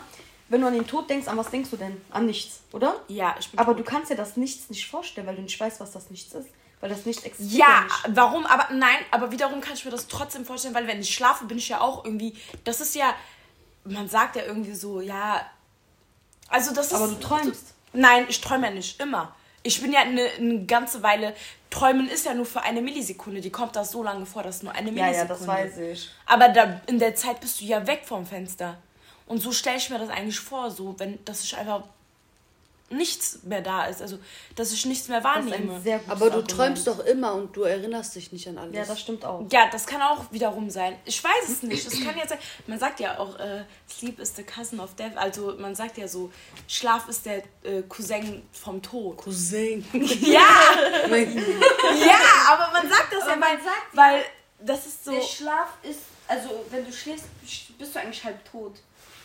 wenn 0.49 0.61
du 0.61 0.67
an 0.67 0.73
den 0.73 0.85
Tod 0.87 1.09
denkst, 1.09 1.27
an 1.27 1.37
was 1.37 1.49
denkst 1.49 1.69
du 1.71 1.77
denn? 1.77 1.99
An 2.11 2.25
nichts, 2.27 2.59
oder? 2.71 3.01
Ja, 3.07 3.35
ich 3.39 3.49
bin 3.49 3.59
Aber 3.59 3.71
tot. 3.75 3.79
du 3.79 3.83
kannst 3.83 4.11
dir 4.11 4.15
das 4.15 4.37
Nichts 4.37 4.69
nicht 4.69 4.87
vorstellen, 4.87 5.25
weil 5.27 5.35
du 5.35 5.41
nicht 5.41 5.59
weißt, 5.59 5.79
was 5.79 5.91
das 5.91 6.09
Nichts 6.11 6.33
ist. 6.33 6.47
Weil 6.81 6.89
das 6.89 7.05
Nichts 7.05 7.23
existiert. 7.23 7.59
Ja, 7.61 7.83
nicht. 7.83 8.15
warum? 8.17 8.45
Aber 8.45 8.67
nein, 8.73 8.97
aber 9.11 9.31
wiederum 9.31 9.61
kann 9.61 9.73
ich 9.73 9.85
mir 9.85 9.91
das 9.91 10.07
trotzdem 10.07 10.45
vorstellen, 10.45 10.75
weil 10.75 10.87
wenn 10.87 10.99
ich 10.99 11.13
schlafe, 11.13 11.45
bin 11.45 11.57
ich 11.57 11.69
ja 11.69 11.81
auch 11.81 12.05
irgendwie. 12.05 12.35
Das 12.63 12.81
ist 12.81 12.95
ja. 12.95 13.13
Man 13.85 14.07
sagt 14.09 14.35
ja 14.35 14.43
irgendwie 14.43 14.73
so, 14.75 15.01
ja. 15.01 15.41
Also 16.49 16.73
das 16.73 16.87
ist. 16.87 16.93
Aber 16.93 17.07
du 17.07 17.15
träumst. 17.19 17.73
Nein, 17.93 18.25
ich 18.27 18.41
träume 18.41 18.67
ja 18.67 18.73
nicht 18.73 18.99
immer. 19.01 19.33
Ich 19.63 19.81
bin 19.81 19.91
ja 19.91 20.01
eine, 20.01 20.25
eine 20.37 20.65
ganze 20.65 21.01
Weile. 21.01 21.33
Träumen 21.71 22.07
ist 22.07 22.25
ja 22.25 22.33
nur 22.35 22.45
für 22.45 22.61
eine 22.61 22.81
Millisekunde. 22.81 23.41
Die 23.41 23.49
kommt 23.49 23.75
da 23.75 23.83
so 23.83 24.03
lange 24.03 24.25
vor, 24.27 24.43
dass 24.43 24.61
nur 24.61 24.73
eine 24.73 24.91
Ja, 24.91 25.05
Millisekunde. 25.05 25.17
ja, 25.17 25.25
das 25.25 25.47
weiß 25.47 25.77
ich. 25.79 26.09
Aber 26.27 26.49
da, 26.49 26.81
in 26.87 26.99
der 26.99 27.15
Zeit 27.15 27.39
bist 27.41 27.61
du 27.61 27.65
ja 27.65 27.87
weg 27.87 28.03
vom 28.05 28.25
Fenster. 28.25 28.77
Und 29.27 29.39
so 29.41 29.51
stelle 29.51 29.77
ich 29.77 29.89
mir 29.89 29.99
das 29.99 30.09
eigentlich 30.09 30.39
vor, 30.39 30.69
so, 30.71 30.95
wenn, 30.99 31.23
dass 31.25 31.43
ich 31.43 31.55
einfach 31.57 31.83
nichts 32.91 33.39
mehr 33.43 33.61
da 33.61 33.85
ist. 33.85 33.99
Also, 34.03 34.19
dass 34.55 34.71
ich 34.71 34.85
nichts 34.85 35.07
mehr 35.07 35.19
Das 35.19 35.43
ist 35.43 35.51
wahrnehme. 35.51 35.73
ein 35.73 35.83
sehr 35.83 35.97
gutes 35.97 36.11
Aber 36.11 36.25
du 36.29 36.37
Argument. 36.37 36.51
träumst 36.51 36.87
doch 36.87 36.99
immer 36.99 37.33
und 37.33 37.55
du 37.57 37.63
erinnerst 37.63 38.15
dich 38.15 38.31
nicht 38.31 38.47
an 38.47 38.59
alles. 38.59 38.75
Ja, 38.75 38.85
das 38.85 39.01
stimmt 39.01 39.25
auch. 39.25 39.43
Ja, 39.51 39.67
das 39.71 39.87
kann 39.87 40.03
auch 40.03 40.31
wiederum 40.31 40.69
sein. 40.69 40.95
Ich 41.05 41.21
weiß 41.23 41.49
es 41.49 41.63
nicht. 41.63 41.85
Es 41.87 41.93
kann 42.05 42.15
ja 42.15 42.27
sein. 42.27 42.37
Man 42.67 42.77
sagt 42.77 42.99
ja 42.99 43.17
auch, 43.17 43.39
äh, 43.39 43.63
Sleep 43.89 44.19
is 44.19 44.35
the 44.35 44.43
cousin 44.43 44.79
of 44.79 44.93
death. 44.93 45.17
Also 45.17 45.55
man 45.57 45.73
sagt 45.73 45.97
ja 45.97 46.07
so, 46.07 46.31
Schlaf 46.67 47.09
ist 47.09 47.25
der 47.25 47.37
äh, 47.63 47.81
Cousin 47.89 48.43
vom 48.51 48.79
Tod. 48.83 49.17
Cousin. 49.17 49.83
Ja, 50.21 50.41
ja, 51.09 52.17
aber 52.49 52.71
man 52.71 52.87
sagt 52.87 53.11
das 53.13 53.23
Aber 53.23 53.31
ja, 53.31 53.35
man 53.37 53.41
weil, 53.49 53.63
sagt 53.63 53.93
ja, 53.93 53.97
weil 54.01 54.23
das 54.59 54.85
ist 54.85 55.03
so. 55.05 55.11
Der 55.11 55.21
Schlaf 55.21 55.69
ist, 55.81 55.99
also 56.27 56.49
wenn 56.69 56.85
du 56.85 56.93
schläfst, 56.93 57.25
bist 57.79 57.95
du 57.95 57.99
eigentlich 57.99 58.23
halb 58.23 58.43
tot. 58.49 58.75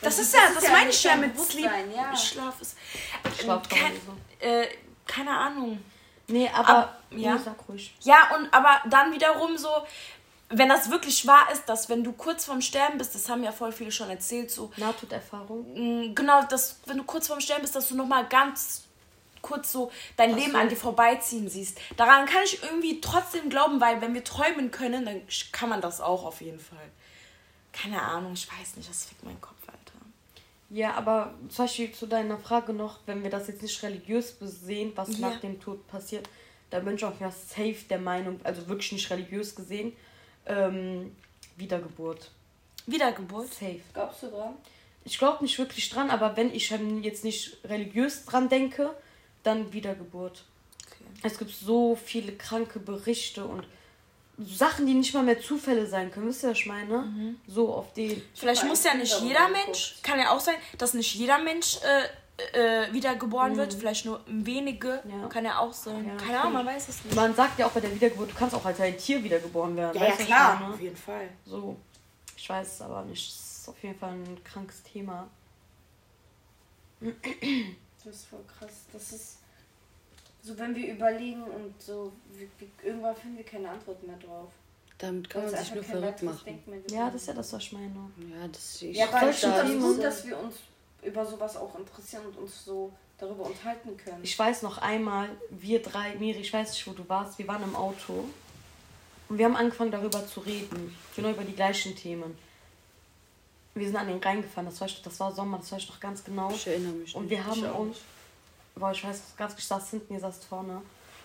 Das 0.02 0.18
ist 0.18 0.32
ja, 0.34 0.40
das 0.54 0.64
meine 0.70 0.86
nicht 0.86 0.96
ich 0.98 1.04
ja 1.04 1.16
mit 1.16 1.38
Sleep. 1.38 1.70
Ja. 1.94 2.16
Schlaf 2.16 2.60
ist. 2.60 2.76
Schlaf 3.40 3.68
kein, 3.68 3.92
äh, 4.40 4.66
keine 5.06 5.30
Ahnung. 5.30 5.82
Nee, 6.26 6.48
aber. 6.54 6.68
Ab- 6.78 7.02
ja. 7.10 7.34
Nee, 7.34 7.40
sag 7.44 7.56
ruhig. 7.68 7.94
Ja, 8.00 8.34
und 8.36 8.52
aber 8.54 8.80
dann 8.88 9.12
wiederum 9.12 9.58
so, 9.58 9.68
wenn 10.48 10.68
das 10.68 10.90
wirklich 10.90 11.26
wahr 11.26 11.50
ist, 11.52 11.68
dass 11.68 11.88
wenn 11.88 12.02
du 12.04 12.12
kurz 12.12 12.44
vorm 12.44 12.62
Sterben 12.62 12.98
bist, 12.98 13.14
das 13.14 13.28
haben 13.28 13.42
ja 13.44 13.52
voll 13.52 13.72
viele 13.72 13.90
schon 13.92 14.08
erzählt, 14.10 14.50
so, 14.50 14.72
Nahtoderfahrung. 14.76 15.66
mh, 16.08 16.12
genau, 16.14 16.42
dass 16.44 16.78
wenn 16.86 16.98
du 16.98 17.04
kurz 17.04 17.26
vorm 17.26 17.40
Sterben 17.40 17.62
bist, 17.62 17.74
dass 17.74 17.88
du 17.88 17.96
nochmal 17.96 18.26
ganz 18.28 18.84
kurz 19.42 19.72
so 19.72 19.90
dein 20.16 20.34
Leben 20.36 20.54
an 20.54 20.68
dir 20.68 20.76
vorbeiziehen 20.76 21.48
siehst. 21.48 21.78
Daran 21.96 22.26
kann 22.26 22.42
ich 22.44 22.62
irgendwie 22.62 23.00
trotzdem 23.00 23.48
glauben, 23.50 23.80
weil 23.80 24.00
wenn 24.00 24.12
wir 24.14 24.22
träumen 24.22 24.70
können, 24.70 25.04
dann 25.04 25.22
kann 25.50 25.68
man 25.68 25.80
das 25.80 26.00
auch 26.00 26.24
auf 26.24 26.40
jeden 26.42 26.60
Fall. 26.60 26.78
Keine 27.72 28.00
Ahnung, 28.02 28.32
ich 28.34 28.46
weiß 28.48 28.76
nicht, 28.76 28.88
das 28.90 29.04
fickt 29.06 29.24
meinen 29.24 29.40
Kopf. 29.40 29.54
Ja, 30.70 30.94
aber 30.94 31.35
zum 31.48 31.64
Beispiel 31.64 31.92
zu 31.92 32.06
deiner 32.06 32.38
Frage 32.38 32.72
noch, 32.72 33.00
wenn 33.06 33.22
wir 33.22 33.30
das 33.30 33.48
jetzt 33.48 33.62
nicht 33.62 33.83
religiös 33.83 34.37
sehen, 34.40 34.92
was 34.94 35.18
Ja. 35.18 35.30
nach 35.30 35.40
dem 35.40 35.61
Tod 35.61 35.87
passiert, 35.88 36.28
da 36.70 36.78
bin 36.78 36.94
ich 36.94 37.04
auch 37.04 37.18
ja 37.20 37.30
safe 37.30 37.85
der 37.88 37.98
Meinung, 37.98 38.40
also 38.44 38.68
wirklich 38.68 38.92
nicht 38.92 39.11
religiös 39.11 39.54
gesehen, 39.56 39.92
ähm, 40.46 41.14
Wiedergeburt. 41.56 42.30
Wiedergeburt? 42.87 43.52
Safe. 43.52 43.80
Glaubst 43.92 44.22
du 44.22 44.28
dran? 44.28 44.54
Ich 45.04 45.18
glaube 45.18 45.42
nicht 45.42 45.59
wirklich 45.59 45.88
dran, 45.90 46.09
aber 46.11 46.37
wenn 46.37 46.54
ich 46.54 46.70
ähm, 46.70 47.02
jetzt 47.02 47.24
nicht 47.24 47.59
religiös 47.64 48.24
dran 48.24 48.48
denke, 48.48 48.90
dann 49.42 49.72
Wiedergeburt. 49.72 50.44
Okay. 50.87 51.04
Es 51.22 51.38
gibt 51.38 51.50
so 51.50 51.96
viele 51.96 52.33
kranke 52.33 52.78
Berichte 52.78 53.44
und 53.44 53.66
Sachen, 54.44 54.87
die 54.87 54.94
nicht 54.94 55.12
mal 55.14 55.22
mehr 55.22 55.40
Zufälle 55.40 55.87
sein 55.87 56.11
können. 56.11 56.29
Wisst 56.29 56.42
ihr, 56.44 56.50
was 56.50 56.59
ich 56.59 56.66
meine? 56.66 57.35
So 57.46 57.74
auf 57.74 57.92
den. 57.92 58.22
Vielleicht 58.35 58.64
muss 58.64 58.85
ja 58.85 58.94
nicht 58.94 59.20
jeder 59.20 59.48
Mensch, 59.48 59.96
kann 60.03 60.18
ja 60.18 60.31
auch 60.31 60.40
sein, 60.40 60.55
dass 60.79 60.94
nicht 60.94 61.14
jeder 61.14 61.38
Mensch 61.38 61.79
äh, 61.83 62.85
äh, 62.87 62.92
wiedergeboren 62.92 63.57
wird, 63.57 63.74
vielleicht 63.74 64.07
nur 64.07 64.20
wenige, 64.26 65.03
Ja. 65.07 65.29
kann 65.29 65.44
ja 65.44 65.59
auch 65.59 65.72
sein. 65.72 66.07
Ja, 66.07 66.16
Keine 66.16 66.40
Ahnung, 66.40 66.55
man 66.55 66.66
weiß 66.66 66.88
es 66.88 67.05
nicht. 67.05 67.14
Man 67.14 67.35
sagt 67.35 67.59
ja 67.59 67.66
auch 67.66 67.70
bei 67.72 67.81
der 67.81 67.94
Wiedergeburt, 67.94 68.31
du 68.31 68.35
kannst 68.35 68.55
auch 68.55 68.64
als 68.64 68.81
ein 68.81 68.96
Tier 68.96 69.22
wiedergeboren 69.22 69.76
werden. 69.76 70.00
Ja, 70.00 70.09
ja, 70.09 70.16
klar, 70.16 70.59
meine? 70.61 70.74
auf 70.74 70.81
jeden 70.81 70.96
Fall. 70.96 71.29
So. 71.44 71.76
Ich 72.37 72.48
weiß 72.48 72.66
es 72.74 72.81
aber 72.81 73.03
nicht. 73.05 73.29
Das 73.31 73.59
ist 73.61 73.68
auf 73.68 73.83
jeden 73.83 73.98
Fall 73.98 74.12
ein 74.12 74.42
krankes 74.42 74.83
Thema. 74.83 75.29
Das 77.00 78.14
ist 78.14 78.26
voll 78.26 78.44
krass. 78.59 78.72
Das 78.92 79.12
ist 79.12 79.37
so, 80.42 80.59
wenn 80.59 80.74
wir 80.74 80.92
überlegen 80.92 81.42
und 81.42 81.81
so, 81.81 82.12
wir, 82.33 82.48
wir, 82.59 82.68
irgendwann 82.83 83.14
finden 83.16 83.37
wir 83.37 83.44
keine 83.44 83.70
Antwort 83.70 84.03
mehr 84.07 84.16
drauf. 84.16 84.50
Damit 84.98 85.31
kann 85.31 85.44
man 85.44 85.55
es 85.55 85.61
sich 85.61 85.74
nur 85.74 85.85
verrückt 85.85 86.22
machen. 86.22 86.62
Ja, 86.90 87.07
das 87.07 87.22
ist 87.22 87.29
ja 87.29 87.35
das, 87.35 87.53
was 87.53 87.62
ich 87.62 87.72
meine. 87.72 87.94
Ja, 88.18 88.48
das 88.48 88.83
ich 88.83 88.96
Ja, 88.96 89.09
aber 89.09 89.31
ich 89.31 89.37
finde 89.37 89.57
das 89.57 89.83
gut, 89.83 90.03
dass 90.03 90.26
wir 90.26 90.38
uns 90.38 90.57
über 91.03 91.24
sowas 91.24 91.57
auch 91.57 91.79
interessieren 91.79 92.26
und 92.26 92.37
uns 92.37 92.64
so 92.64 92.92
darüber 93.18 93.46
unterhalten 93.46 93.96
können. 93.96 94.20
Ich 94.22 94.38
weiß 94.38 94.62
noch 94.62 94.79
einmal, 94.79 95.29
wir 95.50 95.83
drei, 95.83 96.14
Miri, 96.16 96.40
ich 96.40 96.53
weiß 96.53 96.72
nicht, 96.72 96.87
wo 96.87 96.92
du 96.92 97.09
warst, 97.09 97.38
wir 97.38 97.48
waren 97.48 97.62
im 97.62 97.76
Auto 97.76 98.24
und 99.29 99.38
wir 99.38 99.44
haben 99.44 99.57
angefangen 99.57 99.90
darüber 99.90 100.26
zu 100.26 100.40
reden. 100.40 100.96
Genau 101.16 101.31
über 101.31 101.44
die 101.44 101.55
gleichen 101.55 101.94
Themen. 101.96 102.37
Wir 103.74 103.87
sind 103.87 103.96
an 103.96 104.09
den 104.09 104.18
Rhein 104.18 104.42
gefahren, 104.42 104.66
das 104.66 104.81
war, 104.81 104.88
das 105.05 105.20
war 105.20 105.33
Sommer, 105.33 105.59
das 105.59 105.70
weiß 105.72 105.83
ich 105.83 105.88
noch 105.88 106.00
ganz 106.00 106.24
genau. 106.24 106.50
Ich 106.50 106.66
erinnere 106.66 106.92
mich. 106.92 107.14
Und 107.14 107.24
nicht. 107.24 107.31
wir 107.31 107.46
haben 107.46 107.59
Ich 107.61 107.66
auch 107.66 107.79
uns, 107.79 107.98
boah, 108.76 108.92
ich 108.92 109.04
weiß 109.04 109.20
ganz, 109.37 109.54
ich 109.59 109.64
saß 109.66 109.90
hinten, 109.90 110.14
ihr 110.14 110.20
saßt 110.20 110.44
vorne. 110.44 110.80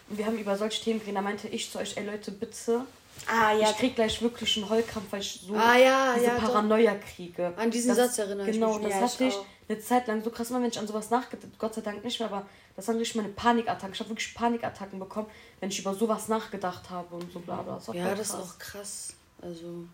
Und 0.10 0.17
wir 0.17 0.25
haben 0.25 0.38
über 0.38 0.55
solche 0.58 0.84
Themen 0.84 0.99
geredet. 0.99 1.17
Da 1.17 1.21
meinte 1.21 1.47
ich 1.47 1.71
zu 1.71 1.79
euch, 1.79 1.95
ey 1.97 2.05
Leute, 2.05 2.31
bitte, 2.31 2.81
Ah, 3.27 3.53
ja, 3.53 3.71
ich 3.71 3.77
krieg 3.77 3.95
gleich 3.95 4.21
wirklich 4.21 4.58
einen 4.58 4.69
Heulkrampf, 4.69 5.10
weil 5.10 5.21
ich 5.21 5.41
so 5.47 5.55
Ah, 5.55 5.77
ja, 5.77 6.13
diese 6.15 6.25
ja, 6.25 6.36
doch. 6.36 6.43
Paranoia 6.47 6.95
kriege. 6.95 7.53
An 7.55 7.71
diesen 7.71 7.88
Das- 7.95 7.97
Satz 8.10 8.17
erinnere 8.17 8.49
ich 8.49 8.55
Genau, 8.58 8.73
mich. 8.77 8.84
das 8.84 8.91
Ja, 8.93 9.01
hatte 9.01 9.23
ich 9.23 9.34
ich 9.36 9.69
eine 9.69 9.79
Zeit 9.79 10.08
lang 10.08 10.21
so 10.21 10.29
krass, 10.29 10.49
immer 10.49 10.62
wenn 10.62 10.67
ich 10.69 10.77
an 10.77 10.86
sowas 10.86 11.10
nachgedacht 11.10 11.49
Gott 11.58 11.73
sei 11.73 11.79
Dank 11.81 12.03
nicht 12.03 12.19
mehr, 12.19 12.29
aber 12.29 12.45
das 12.75 12.88
waren 12.89 12.97
richtig 12.97 13.15
meine 13.15 13.29
Panikattacken. 13.29 13.93
Ich 13.93 13.99
habe 14.01 14.10
wirklich 14.10 14.36
Panikattacken 14.36 14.99
bekommen, 14.99 15.27
wenn 15.62 15.69
ich 15.69 15.79
über 15.79 15.93
sowas 15.95 16.27
nachgedacht 16.27 16.89
habe 16.89 17.15
und 17.15 17.31
so 17.31 17.39
bla 17.39 17.62
bla. 17.62 17.75
Das 17.75 17.88
Ja, 17.95 18.13
das 18.13 18.27
ist 18.29 18.36
auch 18.36 18.60
krass. 18.60 19.13
Also, 19.41 19.86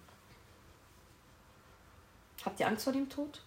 Habt 2.43 2.59
ihr 2.59 2.67
Angst 2.67 2.83
vor 2.85 2.93
dem 2.93 3.07
Tod? 3.07 3.39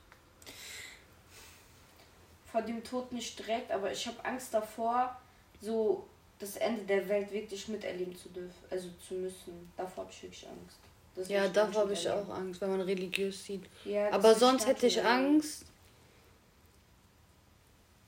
Vor 2.54 2.62
dem 2.62 2.84
Tod 2.84 3.10
nicht 3.10 3.36
direkt, 3.36 3.72
aber 3.72 3.90
ich 3.90 4.06
habe 4.06 4.24
Angst 4.24 4.54
davor, 4.54 5.20
so 5.60 6.06
das 6.38 6.54
Ende 6.54 6.84
der 6.84 7.08
Welt 7.08 7.32
wirklich 7.32 7.66
miterleben 7.66 8.16
zu 8.16 8.28
dürfen, 8.28 8.54
also 8.70 8.90
zu 9.08 9.14
müssen. 9.14 9.72
Davor 9.76 10.04
habe 10.04 10.12
ich 10.12 10.22
wirklich 10.22 10.46
Angst. 10.46 10.76
Das 11.16 11.28
ja, 11.28 11.48
davor 11.48 11.82
habe 11.82 11.94
ich 11.94 12.08
auch 12.08 12.28
Angst, 12.28 12.60
wenn 12.60 12.70
man 12.70 12.82
religiös 12.82 13.42
sieht. 13.44 13.64
Ja, 13.84 14.08
Aber 14.12 14.36
sonst 14.36 14.68
hätte 14.68 14.86
ich. 14.86 15.02
Angst, 15.02 15.64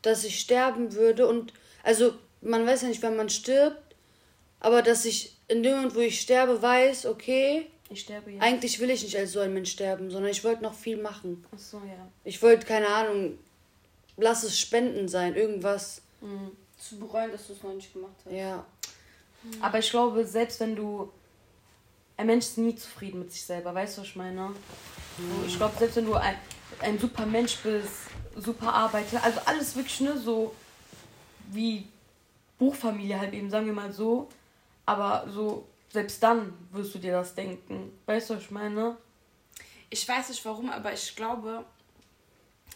dass 0.03 0.23
ich 0.23 0.39
sterben 0.39 0.93
würde. 0.93 1.27
Und 1.27 1.53
also, 1.83 2.15
man 2.41 2.65
weiß 2.65 2.83
ja 2.83 2.89
nicht, 2.89 3.03
wann 3.03 3.17
man 3.17 3.29
stirbt, 3.29 3.97
aber 4.61 4.81
dass 4.83 5.05
ich 5.07 5.35
in 5.49 5.65
dem 5.65 5.75
Moment, 5.75 5.97
wo 5.97 6.01
ich 6.01 6.21
sterbe, 6.21 6.63
weiß, 6.63 7.07
okay, 7.07 7.67
Ich 7.91 8.03
sterbe 8.03 8.31
jetzt. 8.31 8.43
eigentlich 8.45 8.79
will 8.79 8.91
ich 8.91 9.03
nicht 9.03 9.17
als 9.17 9.33
so 9.33 9.41
ein 9.41 9.53
Mensch 9.53 9.73
sterben, 9.73 10.09
sondern 10.09 10.31
ich 10.31 10.45
wollte 10.45 10.63
noch 10.63 10.75
viel 10.75 10.99
machen. 11.03 11.45
Achso, 11.53 11.79
ja. 11.79 12.09
Ich 12.23 12.41
wollte, 12.43 12.65
keine 12.65 12.87
Ahnung, 12.87 13.39
lass 14.17 14.43
es 14.43 14.59
Spenden 14.59 15.09
sein, 15.09 15.35
irgendwas. 15.35 16.03
Mhm. 16.21 16.53
Zu 16.79 16.99
bereuen, 16.99 17.33
dass 17.33 17.47
du 17.47 17.55
es 17.55 17.63
noch 17.63 17.73
nicht 17.73 17.93
gemacht 17.93 18.13
hast. 18.25 18.33
Ja. 18.33 18.65
Aber 19.61 19.79
ich 19.79 19.91
glaube, 19.91 20.25
selbst 20.25 20.61
wenn 20.61 20.77
du. 20.77 21.11
Ein 22.19 22.27
Mensch 22.29 22.47
ist 22.47 22.59
nie 22.59 22.75
zufrieden 22.75 23.21
mit 23.21 23.33
sich 23.33 23.45
selber, 23.45 23.75
weißt 23.75 23.97
du, 23.97 24.01
was 24.01 24.09
ich 24.09 24.17
meine? 24.17 24.53
So, 25.19 25.47
Ich 25.47 25.57
glaube, 25.57 25.75
selbst 25.79 25.97
wenn 25.97 26.07
du 26.07 26.15
ein, 26.15 26.35
ein 26.81 26.99
super 26.99 27.27
Mensch 27.27 27.59
bist, 27.59 27.93
super 28.37 28.73
Arbeiter, 28.73 29.23
also 29.23 29.39
alles 29.45 29.77
wirklich, 29.77 30.01
ne, 30.01 30.17
so 30.17 30.55
wie 31.51 31.87
Buchfamilie 32.59 33.21
halt 33.21 33.35
eben, 33.35 33.51
sagen 33.51 33.67
wir 33.67 33.75
mal 33.75 33.93
so. 33.93 34.29
Aber 34.87 35.27
so, 35.31 35.67
selbst 35.93 36.23
dann 36.23 36.55
wirst 36.73 36.95
du 36.95 36.99
dir 36.99 37.13
das 37.13 37.35
denken. 37.35 37.93
Weißt 38.07 38.31
du, 38.31 38.37
was 38.37 38.45
ich 38.45 38.51
meine? 38.51 38.97
ich 39.91 40.09
weiß 40.09 40.29
nicht 40.29 40.45
warum, 40.45 40.71
aber 40.71 40.93
ich 40.93 41.15
glaube, 41.15 41.65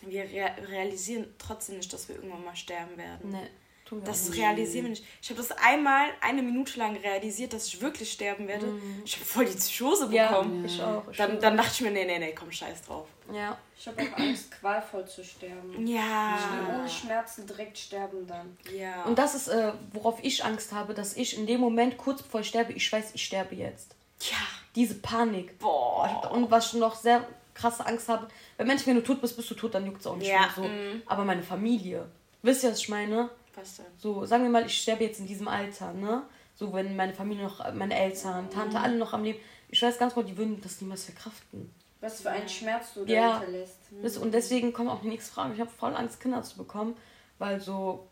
wir 0.03 0.25
rea 0.25 0.47
realisieren 0.69 1.27
trotzdem 1.39 1.77
nicht, 1.77 1.93
dass 1.93 2.09
wir 2.09 2.17
irgendwann 2.17 2.45
mal 2.45 2.57
sterben 2.57 2.97
werden. 2.97 3.31
Ne, 3.31 3.47
tun 3.85 4.01
wir 4.01 4.07
Das 4.07 4.33
realisieren 4.35 4.85
wir 4.85 4.91
nicht. 4.91 5.05
Ich 5.23 5.31
habe 5.31 5.41
das 5.41 5.53
einmal 5.53 6.09
eine 6.21 6.43
Minute 6.43 6.79
lang 6.79 6.97
realisiert, 6.97 7.53
dass 7.53 7.67
ich 7.67 7.81
wirklich 7.81 8.11
sterben 8.13 8.49
werde. 8.49 8.67
Ich 9.05 9.15
habe 9.17 9.25
voll 9.25 9.45
die 9.45 9.57
Psychose 9.57 10.07
Mhm. 10.07 10.13
Ja, 10.13 10.29
bekommen. 10.29 10.65
ich 10.65 10.83
auch. 10.83 11.03
Ich 11.11 11.17
Dann, 11.17 11.39
dann 11.41 11.57
dachte 11.57 11.71
ich 11.75 11.81
mir, 11.83 11.91
nee, 11.91 12.05
nee, 12.07 12.19
nee, 12.19 12.35
komm, 12.39 12.51
scheiß 12.51 12.83
drauf. 12.83 13.07
ja. 13.33 13.57
Ich 13.83 13.89
habe 13.89 14.03
auch 14.03 14.19
Angst, 14.19 14.51
qualvoll 14.51 15.07
zu 15.09 15.25
sterben. 15.25 15.73
Ich 15.73 15.79
will 15.79 15.95
Ja. 15.97 16.39
ohne 16.79 16.87
Schmerzen 16.87 17.47
direkt 17.47 17.79
sterben 17.79 18.27
dann. 18.27 18.59
Ja. 18.77 19.05
Und 19.05 19.19
das 19.19 19.35
ist, 19.35 19.49
äh, 19.49 19.73
worauf 19.95 20.19
ich 20.23 20.45
Angst 20.45 20.73
habe, 20.73 20.93
dass 20.93 21.17
ich 21.17 21.39
in 21.39 21.47
dem 21.47 21.61
Moment, 21.61 21.97
kurz 21.97 22.21
bevor 22.23 22.41
ich 22.43 22.49
sterbe, 22.49 22.75
ich 22.75 22.93
weiß, 22.93 23.13
ich 23.15 23.25
sterbe 23.25 23.55
jetzt. 23.55 23.95
ja. 24.31 24.37
Diese 24.77 24.95
Panik. 24.97 25.59
Boah. 25.59 26.31
Und 26.33 26.51
was 26.51 26.75
noch 26.75 26.95
sehr 26.95 27.27
krasse 27.61 27.85
Angst 27.87 28.09
habe, 28.09 28.29
wenn 28.57 28.67
Mensch, 28.67 28.87
wenn 28.87 28.97
du 28.97 29.03
tot 29.03 29.21
bist, 29.21 29.37
bist 29.37 29.51
du 29.51 29.55
tot, 29.55 29.75
dann 29.75 29.87
juckt 29.87 30.01
es 30.01 30.07
auch 30.07 30.17
nicht 30.17 30.29
Ja, 30.29 30.41
mehr 30.41 30.51
so. 30.55 30.63
mm. 30.65 31.03
Aber 31.07 31.25
meine 31.25 31.43
Familie, 31.43 32.07
wisst 32.43 32.65
ihr, 32.65 32.71
was 32.71 32.81
ich 32.81 32.89
meine? 32.89 33.31
Was 33.55 33.77
denn? 33.77 33.87
So, 33.99 34.25
sagen 34.27 34.43
wir 34.45 34.51
mal, 34.51 34.65
ich 34.67 34.81
sterbe 34.81 35.05
jetzt 35.05 35.21
in 35.21 35.27
diesem 35.27 35.49
Alter, 35.49 35.93
ne? 35.93 36.23
So, 36.55 36.73
wenn 36.73 36.95
meine 36.97 37.15
Familie 37.15 37.45
noch, 37.45 37.59
meine 37.75 37.95
Eltern, 37.99 38.51
Tante, 38.51 38.77
Mhm. 38.79 38.85
alle 38.85 38.97
noch 38.97 39.13
am 39.13 39.25
Leben, 39.25 39.39
ich 39.69 39.81
weiß 39.83 39.99
ganz 39.99 40.15
genau, 40.15 40.27
die 40.27 40.37
würden 40.37 40.61
das 40.63 40.81
niemals 40.81 41.05
verkraften. 41.05 41.71
Was 42.01 42.23
für 42.23 42.31
einen 42.31 42.49
Schmerz 42.49 42.95
du 42.95 43.05
da 43.05 43.13
Ja. 43.13 43.39
hinterlässt. 43.39 43.79
Ihr, 44.03 44.23
Und 44.23 44.33
deswegen 44.33 44.73
kommt 44.73 44.89
auch 44.91 45.01
die 45.03 45.09
nächste 45.09 45.33
Frage. 45.33 45.55
Ich 45.55 45.61
habe 45.61 45.71
voll 45.71 45.95
Angst, 45.95 46.21
Kinder 46.21 46.43
zu 46.43 46.57
bekommen, 46.57 46.97
weil 47.39 47.61
so, 47.61 48.07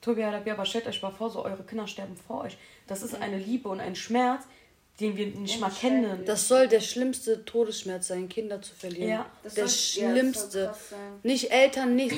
Tobi, 0.00 0.22
aber 0.24 0.64
stellt 0.64 0.86
euch 0.86 1.02
mal 1.02 1.10
vor, 1.10 1.28
so 1.30 1.44
eure 1.44 1.64
Kinder 1.64 1.86
sterben 1.86 2.16
vor 2.16 2.42
euch. 2.42 2.56
Das 2.86 3.02
ist 3.02 3.14
eine 3.14 3.36
Liebe 3.38 3.68
und 3.68 3.80
ein 3.80 3.96
Schmerz, 3.96 4.44
den 5.00 5.16
wir 5.16 5.26
nicht 5.26 5.60
mal 5.60 5.70
kennen. 5.70 6.24
Das 6.24 6.48
soll 6.48 6.66
der 6.68 6.80
schlimmste 6.80 7.44
Todesschmerz 7.44 8.08
sein, 8.08 8.28
Kinder 8.28 8.60
zu 8.60 8.74
verlieren. 8.74 9.08
Ja. 9.08 9.26
Das 9.42 9.54
der 9.54 9.68
soll- 9.68 10.02
ja, 10.02 10.08
das 10.08 10.14
soll 10.14 10.20
schlimmste. 10.22 10.64
krass 10.66 10.90
sein. 10.90 11.12
nicht 11.22 11.50
Eltern, 11.52 11.94
nicht. 11.96 12.14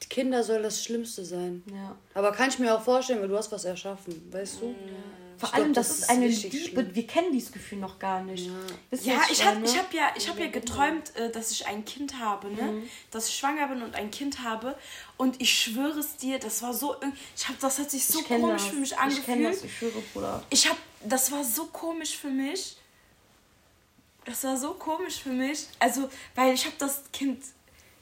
Das 0.00 0.08
Kinder 0.08 0.42
soll 0.44 0.62
das 0.62 0.84
Schlimmste 0.84 1.24
sein. 1.24 1.62
Ja. 1.72 1.96
Aber 2.14 2.32
kann 2.32 2.48
ich 2.50 2.58
mir 2.58 2.74
auch 2.74 2.82
vorstellen, 2.82 3.20
weil 3.20 3.28
du 3.28 3.36
hast 3.36 3.50
was 3.52 3.64
erschaffen, 3.64 4.14
weißt 4.32 4.60
du? 4.62 4.74
Vor 5.40 5.48
Ich 5.48 5.54
allem, 5.54 5.72
glaub, 5.72 5.74
das, 5.76 5.88
das 5.88 5.98
ist 6.00 6.10
eine 6.10 6.26
Liebe. 6.28 6.56
schlimm. 6.58 6.94
Wir 6.94 7.06
kennen 7.06 7.32
dieses 7.32 7.50
Gefühl 7.50 7.78
noch 7.78 7.98
gar 7.98 8.22
nicht. 8.22 8.46
Ja. 8.46 8.52
Wisst 8.90 9.06
Ja, 9.06 9.20
ich 9.30 9.44
habe 9.44 9.56
meine? 9.60 9.66
ich 9.66 9.78
hab 9.78 9.92
ja, 9.94 10.12
ich 10.14 10.28
hab 10.28 10.38
ja 10.38 10.46
geträumt, 10.48 11.16
äh, 11.16 11.30
dass 11.32 11.50
ich 11.50 11.66
ein 11.66 11.84
Kind 11.86 12.18
habe, 12.18 12.48
ne? 12.52 12.62
Mhm. 12.62 12.90
Dass 13.10 13.28
ich 13.28 13.36
schwanger 13.36 13.66
bin 13.68 13.82
und 13.82 13.94
ein 13.94 14.10
Kind 14.10 14.42
habe. 14.42 14.76
Und 15.16 15.40
ich 15.40 15.50
schwöre 15.52 15.98
es 15.98 16.16
dir, 16.16 16.38
das 16.38 16.60
war 16.62 16.74
so. 16.74 16.94
Ich 17.36 17.48
hab, 17.48 17.58
das 17.58 17.78
hat 17.78 17.90
sich 17.90 18.06
so 18.06 18.20
komisch 18.22 18.62
das. 18.62 18.70
für 18.70 18.76
mich 18.76 18.90
Ich 18.92 18.96
kenne 18.98 19.48
angefühlt. 19.48 19.54
das, 19.54 19.64
ich 19.64 19.78
schwöre, 19.78 20.00
Bruder. 20.12 20.42
Ich 20.50 20.68
hab, 20.68 20.76
das 21.04 21.32
war 21.32 21.42
so 21.42 21.64
komisch 21.66 22.16
für 22.18 22.28
mich. 22.30 22.76
Das 24.26 24.44
war 24.44 24.56
so 24.56 24.74
komisch 24.74 25.20
für 25.22 25.30
mich. 25.30 25.66
Also, 25.78 26.08
weil 26.34 26.52
ich 26.54 26.64
habe 26.66 26.76
das 26.78 27.02
Kind 27.12 27.42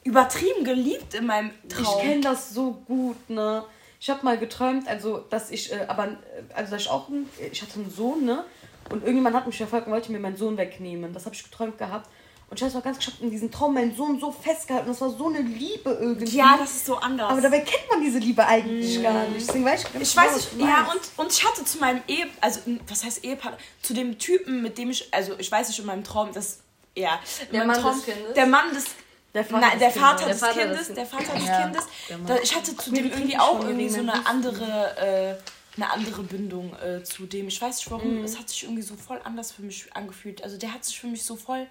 übertrieben 0.03 0.63
geliebt 0.63 1.13
in 1.13 1.25
meinem 1.25 1.51
Traum. 1.69 1.85
Ich 1.97 2.01
kenne 2.03 2.21
das 2.21 2.49
so 2.51 2.73
gut, 2.85 3.29
ne? 3.29 3.63
Ich 3.99 4.09
habe 4.09 4.23
mal 4.23 4.37
geträumt, 4.37 4.87
also, 4.87 5.19
dass 5.29 5.51
ich, 5.51 5.71
äh, 5.73 5.85
aber, 5.87 6.07
äh, 6.07 6.13
also, 6.55 6.71
dass 6.71 6.81
ich 6.83 6.89
auch, 6.89 7.09
ein, 7.09 7.29
ich 7.51 7.61
hatte 7.61 7.75
einen 7.79 7.91
Sohn, 7.91 8.25
ne? 8.25 8.45
Und 8.89 9.01
irgendjemand 9.01 9.35
hat 9.35 9.45
mich 9.45 9.57
verfolgt 9.57 9.87
und 9.87 9.93
wollte 9.93 10.11
mir 10.11 10.19
meinen 10.19 10.37
Sohn 10.37 10.57
wegnehmen. 10.57 11.13
Das 11.13 11.25
habe 11.25 11.35
ich 11.35 11.43
geträumt 11.43 11.77
gehabt. 11.77 12.09
Und 12.49 12.57
ich 12.59 12.65
weiß 12.65 12.73
noch 12.73 12.83
ganz, 12.83 12.97
ich 12.97 13.05
habe 13.05 13.17
in 13.21 13.29
diesem 13.29 13.51
Traum 13.51 13.75
meinen 13.75 13.95
Sohn 13.95 14.19
so 14.19 14.31
festgehalten. 14.31 14.87
Das 14.87 14.99
war 15.01 15.11
so 15.11 15.27
eine 15.27 15.41
Liebe 15.41 15.91
irgendwie. 16.01 16.35
ja, 16.35 16.57
das 16.57 16.71
ist 16.77 16.85
so 16.87 16.95
anders. 16.97 17.29
aber 17.29 17.41
dabei 17.41 17.59
kennt 17.59 17.87
man 17.91 18.01
diese 18.01 18.17
Liebe 18.17 18.43
eigentlich 18.43 19.03
gar 19.03 19.27
nicht. 19.27 19.47
Deswegen 19.47 19.65
weiß 19.65 19.83
ich, 19.83 19.93
ganz 19.93 20.07
Ich 20.07 20.15
genau, 20.15 20.25
weiß 20.25 20.53
nicht, 20.53 20.67
ja, 20.67 20.91
und, 20.91 21.01
und 21.25 21.31
ich 21.31 21.45
hatte 21.45 21.63
zu 21.63 21.77
meinem 21.77 22.01
Ehe, 22.07 22.25
also, 22.41 22.61
was 22.87 23.03
heißt 23.03 23.23
Ehepartner, 23.23 23.59
zu 23.83 23.93
dem 23.93 24.17
Typen, 24.17 24.63
mit 24.63 24.79
dem 24.79 24.89
ich, 24.89 25.13
also, 25.13 25.33
ich 25.37 25.51
weiß 25.51 25.67
nicht, 25.67 25.77
in 25.77 25.85
meinem 25.85 26.03
Traum, 26.03 26.31
das, 26.33 26.61
ja, 26.95 27.19
in 27.45 27.51
Der 27.51 27.59
meinem 27.65 27.67
Mann 27.67 27.81
Traum, 27.81 27.95
des 27.97 28.05
Kindes? 28.05 28.33
Der 28.33 28.45
Mann 28.47 28.73
des, 28.73 28.85
Der 29.33 29.45
Vater 29.45 29.59
nein, 29.59 29.71
des 29.71 29.79
der 29.79 29.89
Kindes. 29.91 30.01
Vater 30.09 30.17
Der 30.25 30.27
des 30.33 30.39
Vater 30.39 30.59
Kindes, 30.61 30.87
des- 30.87 30.95
der 30.95 31.05
Vater 31.05 31.33
des 31.35 31.47
Ja, 31.47 31.61
Kindes, 31.63 31.83
da, 32.25 32.37
ich 32.37 32.55
hatte 32.55 32.75
zu 32.77 32.91
dem 32.91 33.05
irgendwie 33.11 33.37
auch 33.37 33.59
irgendwie 33.63 33.89
so 33.89 33.99
eine 33.99 34.25
andere, 34.25 34.97
äh, 34.97 35.35
eine 35.81 35.91
andere 35.91 36.23
Bindung 36.23 36.75
äh, 36.79 37.03
zu 37.03 37.25
dem. 37.27 37.47
Ich 37.47 37.61
weiß 37.61 37.75
nicht 37.77 37.87
Mhm. 37.89 37.91
warum, 37.91 38.23
es 38.23 38.37
hat 38.39 38.49
sich 38.49 38.63
irgendwie 38.63 38.81
so 38.81 38.95
voll 38.95 39.21
anders 39.23 39.51
für 39.51 39.61
mich 39.61 39.85
angefühlt. 39.95 40.43
Also, 40.43 40.57
der 40.57 40.73
hat 40.73 40.83
sich 40.83 40.99
für 40.99 41.07
mich 41.07 41.23
so 41.23 41.35
voll, 41.35 41.67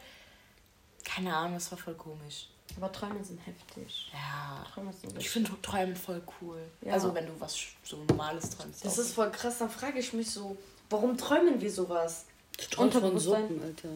keine 1.04 1.34
Ahnung, 1.34 1.54
das 1.54 1.70
war 1.70 1.78
voll 1.78 1.94
komisch. 1.94 2.48
Aber 2.76 2.92
Träume 2.92 3.24
sind 3.24 3.40
heftig. 3.44 4.10
Ja. 4.12 4.64
Träume 4.72 4.92
sind 4.92 5.18
Ich 5.18 5.28
finde 5.30 5.50
Träumen 5.62 5.96
voll 5.96 6.22
cool. 6.40 6.58
Ja. 6.82 6.92
Also 6.92 7.12
wenn 7.14 7.26
du 7.26 7.32
was 7.40 7.56
so 7.82 7.96
Normales 8.08 8.50
träumst. 8.50 8.84
Das 8.84 8.98
ist 8.98 9.14
voll 9.14 9.30
krass, 9.32 9.58
dann 9.58 9.70
frage 9.70 9.98
ich 9.98 10.12
mich 10.12 10.30
so, 10.30 10.56
warum 10.90 11.16
träumen 11.16 11.60
wir 11.60 11.72
sowas? 11.72 12.26
Du 12.56 12.64
träumst 12.76 12.98
von. 12.98 13.18
Suppen, 13.18 13.62
Alter. 13.62 13.88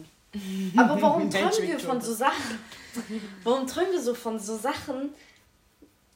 Aber 0.75 1.01
warum 1.01 1.29
träumen 1.31 1.67
wir 1.67 1.79
von 1.79 2.01
so 2.01 2.13
Sachen? 2.13 2.59
Warum 3.43 3.67
träumen 3.67 3.91
wir 3.91 4.01
so 4.01 4.13
von 4.13 4.39
so 4.39 4.57
Sachen? 4.57 5.13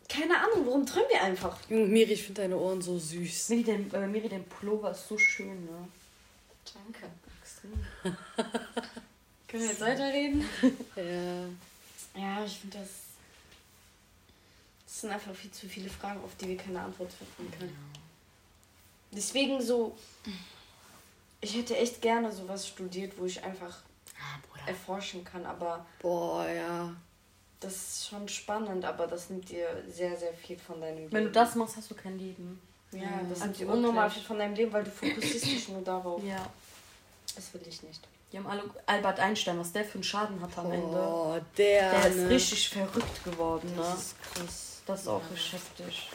Keine 0.10 0.38
Ahnung, 0.38 0.66
warum 0.66 0.86
träumen 0.86 1.10
wir 1.10 1.22
einfach? 1.22 1.58
Junge, 1.70 1.86
Miri, 1.86 2.14
ich 2.14 2.24
finde 2.24 2.42
deine 2.42 2.58
Ohren 2.58 2.82
so 2.82 2.98
süß. 2.98 3.50
Miri, 3.50 3.64
dein, 3.64 3.94
äh, 3.94 4.08
Miri, 4.08 4.30
dein 4.30 4.46
Pullover 4.46 4.92
ist 4.92 5.08
so 5.08 5.18
schön, 5.18 5.66
ne? 5.66 5.88
Danke. 6.74 7.12
Extrem. 7.42 7.74
Können 9.48 9.64
wir 9.64 9.70
jetzt 9.70 9.82
weiterreden? 9.82 10.46
Ja. 10.96 12.22
Ja, 12.22 12.44
ich 12.46 12.58
finde 12.58 12.80
das. 12.80 12.90
Das 14.86 15.02
sind 15.02 15.12
einfach 15.12 15.36
viel 15.36 15.52
zu 15.52 15.68
viele 15.70 15.90
Fragen, 15.90 16.20
auf 16.24 16.36
die 16.38 16.48
wir 16.48 16.58
keine 16.58 16.82
Antwort 16.82 17.12
finden 17.14 17.52
können. 17.52 17.78
Deswegen 19.12 19.62
so. 19.62 19.96
Ich 21.40 21.56
hätte 21.56 21.78
echt 21.78 22.02
gerne 22.02 22.32
sowas 22.32 22.68
studiert, 22.68 23.14
wo 23.18 23.26
ich 23.26 23.44
einfach 23.44 23.78
Ah, 24.20 24.40
Bruder. 24.48 24.68
erforschen 24.68 25.24
kann, 25.24 25.46
aber 25.46 25.86
Boah, 26.02 26.48
ja. 26.48 26.94
das 27.60 27.74
ist 27.74 28.08
schon 28.10 28.28
spannend, 28.28 28.84
aber 28.86 29.08
das 29.08 29.30
nimmt 29.30 29.50
dir 29.50 29.84
sehr, 29.88 30.16
sehr 30.18 30.34
viel 30.34 30.58
von 30.58 30.82
deinem 30.82 30.98
Leben. 30.98 31.12
Wenn 31.12 31.24
du 31.26 31.32
das 31.32 31.56
machst, 31.56 31.78
hast 31.78 31.90
du 31.92 31.96
kein 31.96 32.18
Leben. 32.18 32.62
Ja, 32.92 33.02
das 33.30 33.42
Also 33.42 33.46
nimmt 33.46 33.60
dir 33.60 33.68
unnormal 33.70 34.10
viel 34.10 34.24
von 34.24 34.38
deinem 34.40 34.56
Leben, 34.56 34.72
weil 34.74 34.84
du 34.84 34.92
fokussierst 34.92 35.46
dich 35.46 35.68
nur 35.70 35.82
darauf. 35.82 36.24
Ja. 36.24 36.46
Das 37.36 37.54
will 37.54 37.62
ich 37.68 37.84
nicht. 37.84 38.08
Die 38.32 38.38
haben 38.38 38.48
alle 38.48 38.64
Albert 38.86 39.20
Einstein, 39.20 39.58
was 39.60 39.72
der 39.72 39.86
für 39.86 39.96
einen 39.96 40.04
Schaden 40.04 40.42
hat 40.42 40.58
am 40.58 40.72
Ende. 40.72 40.88
Boah, 40.88 41.40
der, 41.58 41.92
Der 41.92 42.08
ist 42.08 42.18
ne? 42.18 42.30
richtig 42.30 42.70
verrückt 42.70 43.24
geworden, 43.24 43.70
ne? 43.76 43.82
Das 43.82 43.98
ist 43.98 44.16
krass. 44.22 44.82
Das 44.86 45.02
ist 45.02 45.08
auch 45.08 45.22
richtig 45.32 45.54
heftig. 45.54 46.10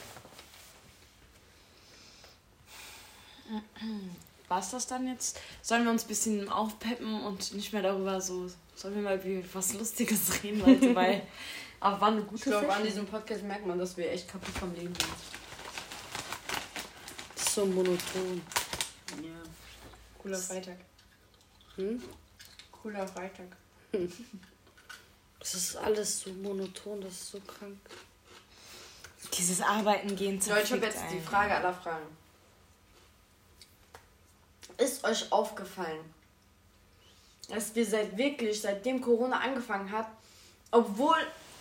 War 4.53 4.59
es 4.59 4.69
das 4.69 4.85
dann 4.85 5.07
jetzt? 5.07 5.39
Sollen 5.63 5.83
wir 5.83 5.89
uns 5.89 6.03
ein 6.03 6.09
bisschen 6.09 6.47
aufpeppen 6.47 7.23
und 7.23 7.55
nicht 7.55 7.73
mehr 7.73 7.81
darüber 7.81 8.21
so. 8.21 8.47
Sollen 8.75 8.93
wir 8.93 9.01
mal 9.01 9.19
über 9.19 9.47
was 9.51 9.73
Lustiges 9.73 10.43
reden, 10.43 10.59
Leute? 10.59 10.93
Weil. 10.95 11.23
Aber 11.79 11.99
war 11.99 12.09
eine 12.09 12.21
Ich 12.21 12.27
gute 12.27 12.51
glaube, 12.51 12.71
an 12.71 12.83
diesem 12.83 13.07
Podcast 13.07 13.41
merkt 13.41 13.65
man, 13.65 13.79
dass 13.79 13.97
wir 13.97 14.11
echt 14.11 14.27
kaputt 14.27 14.55
vom 14.55 14.71
Leben 14.75 14.93
sind. 14.93 15.09
Das 17.33 17.47
ist 17.47 17.55
so 17.55 17.65
monoton. 17.65 18.43
Ja. 19.23 19.31
Cooler 20.21 20.37
Freitag. 20.37 20.77
Hm? 21.77 22.03
Cooler 22.71 23.07
Freitag. 23.07 23.57
Das 25.39 25.55
ist 25.55 25.75
alles 25.75 26.21
so 26.21 26.31
monoton, 26.31 27.01
das 27.01 27.11
ist 27.15 27.31
so 27.31 27.39
krank. 27.41 27.77
Dieses 29.37 29.59
Arbeiten 29.59 30.15
gehen 30.15 30.39
So, 30.39 30.55
ich 30.55 30.71
habe 30.71 30.85
jetzt 30.85 31.01
die 31.09 31.15
einen. 31.15 31.23
Frage 31.23 31.53
aller 31.55 31.73
Fragen. 31.73 32.05
Ist 34.77 35.03
euch 35.03 35.31
aufgefallen, 35.31 35.99
dass 37.49 37.75
wir 37.75 37.85
seit 37.85 38.17
wirklich, 38.17 38.61
seitdem 38.61 39.01
Corona 39.01 39.39
angefangen 39.39 39.91
hat, 39.91 40.07
obwohl 40.71 41.15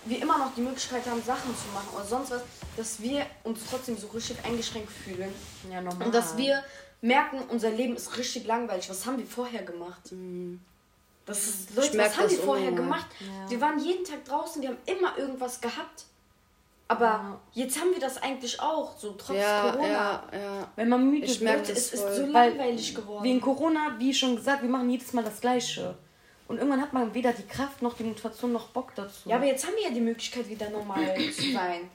wir 0.04 0.20
immer 0.20 0.38
noch 0.38 0.54
die 0.54 0.62
Möglichkeit 0.62 1.06
haben, 1.06 1.22
Sachen 1.22 1.54
zu 1.56 1.68
machen 1.72 1.88
oder 1.94 2.04
sonst 2.04 2.30
was, 2.30 2.42
dass 2.76 3.00
wir 3.00 3.26
uns 3.44 3.60
trotzdem 3.68 3.96
so 3.96 4.08
richtig 4.08 4.44
eingeschränkt 4.44 4.90
fühlen. 4.90 5.32
Ja, 5.70 5.80
normal. 5.80 6.06
Und 6.06 6.14
dass 6.14 6.36
wir 6.36 6.64
merken, 7.00 7.42
unser 7.48 7.70
Leben 7.70 7.96
ist 7.96 8.16
richtig 8.16 8.46
langweilig. 8.46 8.88
Was 8.88 9.06
haben 9.06 9.18
wir 9.18 9.26
vorher 9.26 9.62
gemacht? 9.62 10.12
Das 11.26 11.46
ist, 11.46 11.76
Leute, 11.76 11.98
was 11.98 12.16
haben 12.16 12.30
wir 12.30 12.38
vorher 12.38 12.72
gemacht? 12.72 13.06
Wir 13.48 13.60
waren 13.60 13.78
jeden 13.78 14.04
Tag 14.04 14.24
draußen, 14.24 14.60
wir 14.62 14.70
haben 14.70 14.78
immer 14.86 15.16
irgendwas 15.18 15.60
gehabt. 15.60 16.06
Aber 16.92 17.04
Ja. 17.06 17.40
jetzt 17.52 17.80
haben 17.80 17.92
wir 17.92 18.00
das 18.00 18.22
eigentlich 18.22 18.60
auch, 18.60 18.96
so 18.96 19.12
trotz 19.12 19.36
Ja, 19.36 19.70
Corona. 19.72 19.88
ja, 19.88 20.22
ja. 20.32 20.68
Wenn 20.76 20.88
man 20.88 21.10
müde 21.10 21.26
Ich 21.26 21.40
wird, 21.40 21.68
es 21.68 21.92
ist 21.92 22.16
so 22.16 22.22
Weil 22.32 22.50
langweilig 22.50 22.94
geworden. 22.94 23.24
Wegen 23.24 23.40
Corona, 23.40 23.94
wie 23.98 24.12
schon 24.14 24.36
gesagt, 24.36 24.62
wir 24.62 24.68
machen 24.68 24.88
jedes 24.90 25.12
Mal 25.12 25.24
das 25.24 25.40
Gleiche. 25.40 25.96
Und 26.48 26.58
irgendwann 26.58 26.82
hat 26.82 26.92
man 26.92 27.14
weder 27.14 27.32
die 27.32 27.46
Kraft 27.46 27.80
noch 27.82 27.94
die 27.94 28.04
Motivation 28.04 28.52
noch 28.52 28.68
Bock 28.68 28.92
dazu. 28.94 29.28
ja, 29.28 29.36
aber 29.36 29.46
jetzt 29.46 29.64
haben 29.66 29.74
wir 29.76 29.84
ja 29.84 29.90
die 29.90 30.00
Möglichkeit, 30.00 30.48
wieder 30.48 30.68
normal 30.70 31.00
zu 31.32 31.52
sein. 31.52 31.88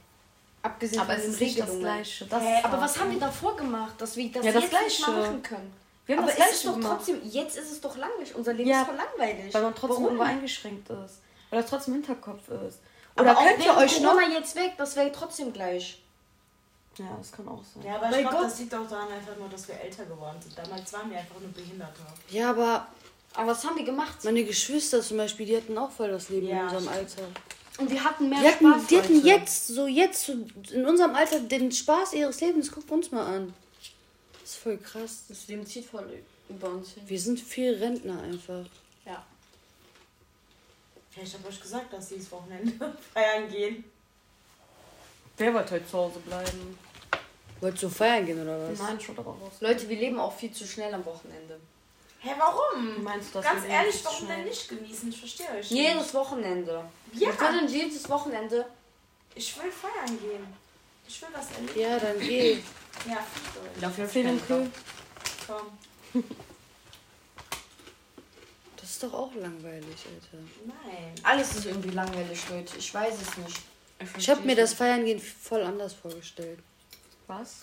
Abgesehen 0.63 1.01
Aber 1.01 1.13
von 1.13 1.19
es 1.19 1.23
den 1.25 1.33
ist 1.33 1.39
nicht 1.41 1.59
das. 1.59 1.79
Gleiche. 1.79 2.25
Das 2.25 2.43
ist 2.43 2.65
aber 2.65 2.81
was 2.81 2.99
haben 2.99 3.11
wir 3.11 3.19
davor 3.19 3.55
gemacht, 3.55 3.93
dass 3.99 4.17
wir 4.17 4.31
das, 4.31 4.43
Ja, 4.45 4.51
das 4.51 4.63
jetzt 4.63 4.73
nicht 4.73 5.01
mal 5.07 5.13
Gleiche. 5.13 5.27
machen 5.31 5.43
können? 5.43 5.73
Wir 6.07 6.15
haben 6.17 6.23
aber 6.23 6.31
das 6.33 6.39
es 6.39 6.45
ist 6.55 6.61
Gleiche 6.61 6.67
doch 6.67 6.73
gemacht. 6.75 6.95
trotzdem, 6.97 7.21
jetzt 7.29 7.57
ist 7.57 7.71
es 7.71 7.81
doch 7.81 7.97
langweilig. 7.97 8.35
Unser 8.35 8.53
Leben 8.53 8.69
ist 8.71 8.77
voll 8.85 8.95
langweilig. 8.95 9.53
Weil 9.53 9.61
man 9.61 9.75
trotzdem 9.75 9.89
Warum? 9.89 10.05
irgendwo 10.05 10.23
eingeschränkt 10.23 10.89
ist. 10.89 11.21
Weil 11.49 11.61
das 11.61 11.69
trotzdem 11.69 11.93
im 11.95 11.99
Hinterkopf 12.01 12.47
ist. 12.67 12.79
Aber 13.17 13.31
Oder 13.31 13.37
auch 13.37 13.43
könnt 13.45 13.65
ihr 13.65 13.75
euch 13.77 13.99
noch... 14.01 14.13
Corona 14.13 14.33
jetzt 14.33 14.55
weg, 14.55 14.73
das 14.77 14.95
wäre 14.95 15.11
trotzdem 15.11 15.51
gleich. 15.51 15.99
Ja, 16.97 17.05
das 17.17 17.31
kann 17.31 17.47
auch 17.47 17.61
sein. 17.73 17.83
Ja, 17.85 17.95
aber 17.97 18.09
Bei 18.09 18.21
ich 18.21 18.27
glaube, 18.29 18.43
das 18.45 18.59
liegt 18.59 18.73
auch 18.73 18.87
daran 18.87 19.11
einfach 19.11 19.35
nur, 19.37 19.49
dass 19.49 19.67
wir 19.67 19.75
älter 19.79 20.05
geworden 20.05 20.37
sind. 20.41 20.57
Damals 20.57 20.91
waren 20.93 21.09
wir 21.11 21.17
einfach 21.19 21.39
nur 21.39 21.49
Behinderte. 21.51 21.99
Ja, 22.29 22.49
aber 22.51 22.87
Aber 23.35 23.51
was 23.51 23.63
haben 23.65 23.75
wir 23.77 23.83
gemacht? 23.85 24.23
meine 24.23 24.43
Geschwister 24.43 25.01
zum 25.01 25.17
Beispiel, 25.17 25.45
die 25.45 25.57
hatten 25.57 25.77
auch 25.77 25.91
voll 25.91 26.09
das 26.09 26.29
Leben 26.29 26.47
Ja, 26.47 26.69
in 26.69 26.75
unserem. 26.75 26.87
Alter. 26.87 27.21
Und 27.79 27.91
wir 27.91 28.03
hatten 28.03 28.29
mehr 28.29 28.39
Die 28.39 28.47
hatten, 28.47 28.65
Spaß. 28.73 28.87
die 28.87 28.97
hatten 28.97 29.25
jetzt, 29.25 29.67
so 29.67 29.85
jetzt, 29.85 30.29
in 30.71 30.85
unserem 30.87 31.13
Alter, 31.15 31.39
den 31.41 31.71
Spaß 31.71 32.13
ihres 32.13 32.41
Lebens. 32.41 32.71
Guck 32.71 32.89
uns 32.91 33.11
mal 33.11 33.25
an. 33.27 33.53
Das 34.41 34.51
ist 34.51 34.57
voll 34.57 34.77
krass. 34.77 35.23
Das 35.29 35.47
Leben 35.47 35.65
zieht 35.67 35.85
voll 35.85 36.07
über 36.49 36.69
uns 36.69 36.93
hin. 36.93 37.03
Wir 37.05 37.19
sind 37.19 37.39
viel 37.39 37.75
Rentner 37.75 38.19
einfach. 38.21 38.65
Ja. 41.17 41.23
Ja, 41.23 41.27
ich 41.27 41.33
habe 41.33 41.47
euch 41.47 41.61
gesagt, 41.61 41.93
dass 41.93 42.09
dieses 42.09 42.31
Wochenende 42.31 42.97
feiern 43.13 43.49
gehen. 43.49 43.83
Wer 45.37 45.53
wollte 45.53 45.75
heute 45.75 45.87
zu 45.87 45.97
Hause 45.97 46.19
bleiben? 46.19 46.77
Wolltest 47.59 47.83
du 47.83 47.89
feiern 47.89 48.25
gehen 48.25 48.41
oder 48.41 48.69
was? 48.69 48.79
Nein, 48.79 48.99
schon 48.99 49.17
aber 49.17 49.31
raus. 49.31 49.53
Leute, 49.59 49.89
wir 49.89 49.97
leben 49.97 50.19
auch 50.19 50.33
viel 50.33 50.51
zu 50.51 50.65
schnell 50.67 50.93
am 50.93 51.05
Wochenende. 51.05 51.59
Hä, 52.19 52.31
warum? 52.37 53.03
Meinst 53.03 53.29
du 53.29 53.39
das? 53.39 53.45
Ganz 53.45 53.65
ehrlich, 53.65 53.95
viel 53.95 54.05
warum 54.05 54.25
schnell? 54.25 54.37
denn 54.37 54.45
nicht 54.47 54.69
genießen? 54.69 55.09
Ich 55.09 55.19
verstehe 55.19 55.49
euch. 55.51 55.69
Jedes 55.71 55.95
nicht. 55.97 56.13
Wochenende. 56.13 56.83
Ja. 57.13 57.19
Wir 57.19 57.33
können 57.33 57.67
jedes 57.67 58.09
Wochenende. 58.09 58.65
Ich 59.35 59.55
will 59.61 59.71
feiern 59.71 60.19
gehen. 60.19 60.47
Ich 61.07 61.21
will 61.21 61.29
was 61.33 61.51
erleben. 61.51 61.79
Ja, 61.79 61.99
dann 61.99 62.19
geh. 62.19 62.53
Ja. 63.07 63.25
Dafür 63.79 64.07
Film 64.07 64.45
Köln. 64.47 64.71
Komm. 65.47 66.23
Das 68.99 69.03
ist 69.03 69.13
doch 69.13 69.19
auch 69.19 69.35
langweilig, 69.35 69.85
Alter. 69.85 70.43
Nein. 70.65 71.13
Alles 71.21 71.55
ist 71.55 71.67
irgendwie 71.67 71.91
langweilig, 71.91 72.49
Leute. 72.49 72.77
Ich 72.79 72.91
weiß 72.91 73.13
es 73.21 73.37
nicht. 73.37 73.61
Ich 74.17 74.27
habe 74.27 74.41
mir 74.41 74.55
das 74.55 74.73
Feiern 74.73 75.05
gehen 75.05 75.19
voll 75.19 75.61
anders 75.61 75.93
vorgestellt. 75.93 76.57
Was? 77.27 77.57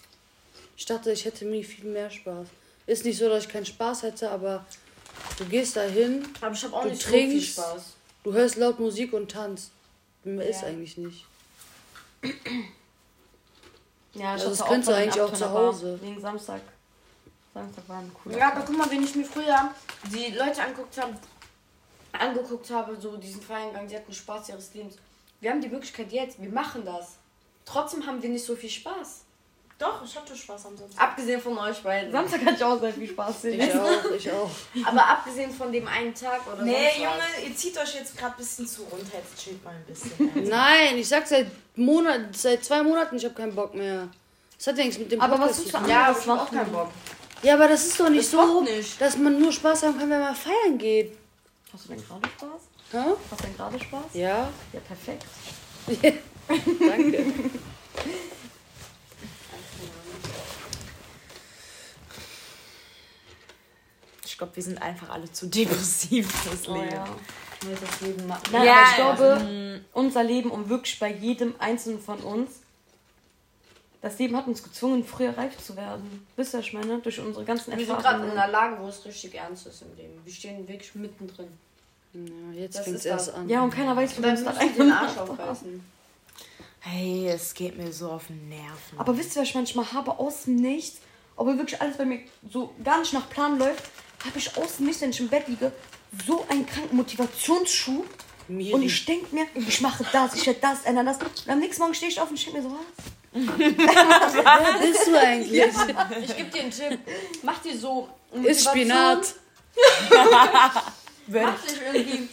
Ich 0.77 0.87
dachte, 0.87 1.11
ich 1.11 1.25
hätte 1.25 1.45
mir 1.45 1.65
viel 1.65 1.87
mehr 1.87 2.09
Spaß. 2.09 2.47
Ist 2.87 3.05
nicht 3.05 3.19
so, 3.19 3.29
dass 3.29 3.47
ich 3.47 3.49
keinen 3.51 3.67
Spaß 3.67 4.05
hätte, 4.05 4.31
aber 4.31 4.65
du 5.37 5.45
gehst 5.47 5.75
da 5.75 5.83
hin, 5.83 6.25
Aber 6.41 6.55
ich 6.55 6.63
habe 6.63 6.77
auch 6.77 6.83
Du 6.85 6.91
nicht 6.91 7.03
so 7.03 7.09
viel 7.09 7.29
trinkst. 7.29 7.53
Spaß. 7.55 7.83
du 8.23 8.33
hörst 8.33 8.55
laut 8.57 8.79
Musik 8.79 9.13
und 9.13 9.29
tanzt. 9.33 9.73
Mehr 10.23 10.49
ist 10.49 10.63
Ja. 10.63 10.69
eigentlich 10.69 10.97
nicht. 10.99 11.27
Ja, 14.15 14.33
Also 14.35 14.51
das 14.51 14.61
hatte 14.61 14.71
könntest 14.71 14.91
du 14.93 14.95
eigentlich 14.97 15.21
auch 15.21 15.33
zu 15.33 15.51
Hause. 15.51 15.99
Wegen 16.01 16.21
Samstag. 16.21 16.61
Samstag 17.55 17.89
war 17.89 17.99
ein 17.99 18.13
cooler 18.23 18.37
Ja, 18.39 18.53
aber 18.53 18.63
guck 18.67 18.77
mal, 18.77 18.91
wenn 18.91 19.03
ich 19.05 19.15
mir 19.15 19.25
früher 19.25 19.71
die 20.13 20.35
Leute 20.35 20.63
angeguckt 20.63 21.01
habe, 21.01 21.15
angeguckt 22.13 22.71
habe, 22.71 22.97
so 23.01 23.17
diesen 23.17 23.41
Feierngang, 23.41 23.89
sie 23.89 23.97
hatten 23.97 24.13
Spaß 24.13 24.49
ihres 24.51 24.75
Lebens. 24.75 24.97
Wir 25.41 25.51
haben 25.51 25.61
die 25.61 25.69
Möglichkeit 25.69 26.13
jetzt, 26.13 26.41
wir 26.43 26.51
machen 26.51 26.85
das. 26.85 27.17
Trotzdem 27.65 28.05
haben 28.07 28.23
wir 28.23 28.29
nicht 28.29 28.45
so 28.45 28.57
viel 28.57 28.71
Spaß. 28.71 29.23
Doch, 29.79 30.05
ich 30.05 30.17
hatte 30.17 30.37
Spaß 30.37 30.67
am 30.67 30.77
Sonntag. 30.77 31.03
Abgesehen 31.03 31.41
von 31.41 31.59
euch 31.59 31.83
beiden. 31.83 32.13
Samstag 32.13 32.43
hatte 32.43 32.55
ich 32.55 32.65
auch 32.65 32.79
sehr 32.81 32.93
viel 32.93 33.09
Spaß. 33.09 33.45
Ich 33.45 33.75
auch, 33.75 34.11
ich 34.17 34.31
auch. 34.31 34.51
Aber 34.85 35.05
abgesehen 35.09 35.51
von 35.51 35.73
dem 35.73 35.87
einen 35.89 36.15
Tag 36.15 36.41
oder 36.47 36.63
Nee, 36.63 36.73
sonst 36.73 36.87
was. 36.93 36.99
Junge, 36.99 37.49
ihr 37.49 37.57
zieht 37.57 37.79
euch 37.79 37.95
jetzt 37.95 38.17
gerade 38.17 38.35
ein 38.35 38.37
bisschen 38.39 38.69
zu 38.69 38.83
runter. 38.83 39.19
Jetzt 39.19 39.43
chillt 39.43 39.65
mal 39.65 39.75
ein 39.75 39.85
bisschen. 39.85 40.31
Nein, 40.49 40.97
ich 40.97 41.09
sag 41.09 41.27
seit 41.27 41.49
Monat, 41.77 42.37
seit 42.37 42.65
zwei 42.65 42.85
Monaten, 42.85 43.17
ich 43.17 43.25
habe 43.25 43.35
keinen 43.35 43.55
Bock 43.55 43.75
mehr. 43.75 44.09
Das 44.57 44.69
hat 44.69 44.79
ja 44.79 44.85
nichts 44.85 44.99
mit 45.01 45.11
dem 45.11 45.21
Aber 45.21 45.41
was 45.41 45.57
Podcast 45.59 45.59
willst 45.65 45.77
zu 45.77 45.83
du. 45.83 45.91
Ja, 45.91 46.17
ich 46.19 46.29
hab 46.29 46.41
auch 46.41 46.51
keinen 46.51 46.73
Bock. 46.73 46.91
Ja, 47.45 47.55
aber 47.55 47.69
das 47.69 47.85
ist 47.87 48.01
doch 48.01 48.09
nicht 48.09 48.25
Das 48.25 48.31
so, 48.31 48.61
nicht. 48.63 49.01
dass 49.01 49.17
man 49.17 49.39
nur 49.41 49.53
Spaß 49.53 49.83
haben 49.85 49.99
kann, 49.99 50.09
wenn 50.11 50.21
man 50.21 50.35
feiern 50.35 50.79
geht. 50.79 51.17
Hast 51.73 51.85
du 51.85 51.89
denn 51.91 52.05
gerade 52.07 52.29
Spaß? 52.29 52.61
Hä? 52.93 52.99
Hast 53.31 53.41
du 53.41 53.47
denn 53.47 53.57
gerade 53.57 53.81
Spaß? 53.81 54.05
Ja, 54.15 54.49
Ja, 54.73 54.81
perfekt. 54.81 55.25
danke. 56.89 57.25
Ich 64.25 64.39
glaube, 64.39 64.57
wir 64.57 64.63
sind 64.63 64.81
einfach 64.83 65.11
alle 65.11 65.31
zu 65.31 65.47
depressiv 65.47 66.31
fürs 66.33 66.69
Oh 66.69 66.75
Leben. 66.75 66.91
ja. 66.91 67.05
Weil 67.65 67.77
das 67.77 68.01
Leben 68.01 68.27
macht. 68.27 68.51
Nein, 68.53 68.65
Ja, 68.65 68.73
aber 68.75 68.91
ich 68.91 68.99
ja. 68.99 69.15
glaube, 69.15 69.81
unser 69.93 70.25
Leben 70.25 70.51
und 70.51 70.69
wirklich 70.69 70.99
bei 70.99 71.13
jedem 71.13 71.55
Einzelnen 71.59 72.01
von 72.01 72.19
uns, 72.21 72.51
das 74.05 74.19
Leben 74.19 74.37
hat 74.37 74.47
uns 74.47 74.63
gezwungen, 74.63 75.03
früher 75.03 75.37
reif 75.37 75.57
zu 75.57 75.75
werden. 75.77 76.27
Wisst 76.37 76.53
ihr, 76.53 76.59
was 76.59 76.67
ich 76.67 76.75
meine? 76.75 76.99
Durch 76.99 77.19
unsere 77.19 77.43
ganzen 77.43 77.71
Wir 77.71 77.79
sind 77.79 77.89
gerade 77.89 78.05
Erfahrungen. 78.05 78.33
in 78.33 78.39
einer 78.39 78.53
Lage, 78.53 78.77
wo 78.79 78.89
es 78.89 79.03
richtig 79.07 79.35
ernst 79.35 79.67
ist 79.67 79.81
im 79.81 79.97
Leben. 79.97 80.21
Wir 80.23 80.33
stehen 80.33 80.69
wirklich 80.69 80.95
mittendrin. 80.95 81.49
Ja, 82.13 82.61
jetzt 82.61 82.81
fängt 82.81 82.97
es 82.97 83.07
erst 83.07 83.33
an. 83.33 83.49
Ja, 83.49 83.63
und 83.63 83.71
keiner 83.71 83.97
weiß, 83.97 84.19
wie 84.19 84.23
dann 84.23 84.37
uns 84.37 84.45
wir 84.45 84.69
den 84.85 84.93
Arsch 84.93 85.17
aufreißen. 85.17 85.83
Hey, 86.81 87.29
es 87.29 87.55
geht 87.55 87.79
mir 87.79 87.91
so 87.95 88.11
auf 88.11 88.27
den 88.27 88.47
Nerven. 88.51 88.99
Aber 88.99 89.17
wisst 89.17 89.37
ihr, 89.37 89.41
was 89.41 89.49
ich 89.49 89.55
manchmal 89.55 89.91
habe? 89.91 90.19
Aus 90.19 90.45
dem 90.45 90.57
Nichts, 90.57 90.99
obwohl 91.35 91.57
wirklich 91.57 91.81
alles 91.81 91.97
bei 91.97 92.05
mir 92.05 92.21
so 92.53 92.75
gar 92.85 92.99
nicht 92.99 93.15
nach 93.15 93.31
Plan 93.31 93.59
läuft, 93.59 93.85
habe 94.23 94.37
ich 94.37 94.55
aus 94.59 94.77
dem 94.77 94.85
Nichts, 94.85 95.01
wenn 95.01 95.11
ich 95.11 95.21
im 95.21 95.29
Bett 95.29 95.49
liege, 95.49 95.73
so 96.27 96.45
einen 96.51 96.67
kranken 96.67 96.95
Motivationsschub. 96.95 98.07
Miri. 98.49 98.75
Und 98.75 98.83
ich 98.83 99.07
denke 99.07 99.35
mir, 99.35 99.47
ich 99.55 99.81
mache 99.81 100.05
das, 100.13 100.35
ich 100.35 100.47
werde 100.47 100.61
das 100.61 100.83
ändern, 100.83 101.07
das. 101.07 101.17
Und 101.17 101.49
am 101.49 101.59
nächsten 101.59 101.81
Morgen 101.81 101.95
stehe 101.95 102.11
ich 102.11 102.21
auf 102.21 102.29
und 102.29 102.37
ich 102.37 102.45
denke 102.45 102.61
mir 102.61 102.69
so, 102.69 102.77
was? 102.77 103.14
Wer 103.35 104.79
bist 104.81 105.07
du 105.09 105.19
eigentlich? 105.21 105.65
Ich 106.23 106.37
gebe 106.37 106.51
dir 106.51 106.61
einen 106.63 106.71
Tipp. 106.71 106.99
Mach 107.43 107.59
dir 107.59 107.77
so. 107.77 108.09
Ist 108.43 108.69
Spinat. 108.69 109.35
Mach 111.27 111.63
dich 111.65 111.81
irgendwie. 111.93 112.29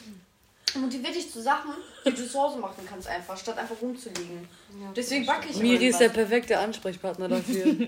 Motivier 0.76 1.12
dich 1.12 1.30
zu 1.30 1.42
Sachen, 1.42 1.72
die 2.06 2.12
du 2.14 2.26
zu 2.28 2.40
Hause 2.40 2.58
machen 2.58 2.88
kannst, 2.88 3.08
einfach, 3.08 3.38
statt 3.38 3.58
einfach 3.58 3.76
rumzuliegen. 3.82 4.48
Deswegen 4.96 5.26
backe 5.26 5.50
ich 5.50 5.58
Miri 5.58 5.88
ist 5.88 6.00
der 6.00 6.10
perfekte 6.10 6.58
Ansprechpartner 6.58 7.28
dafür. 7.28 7.76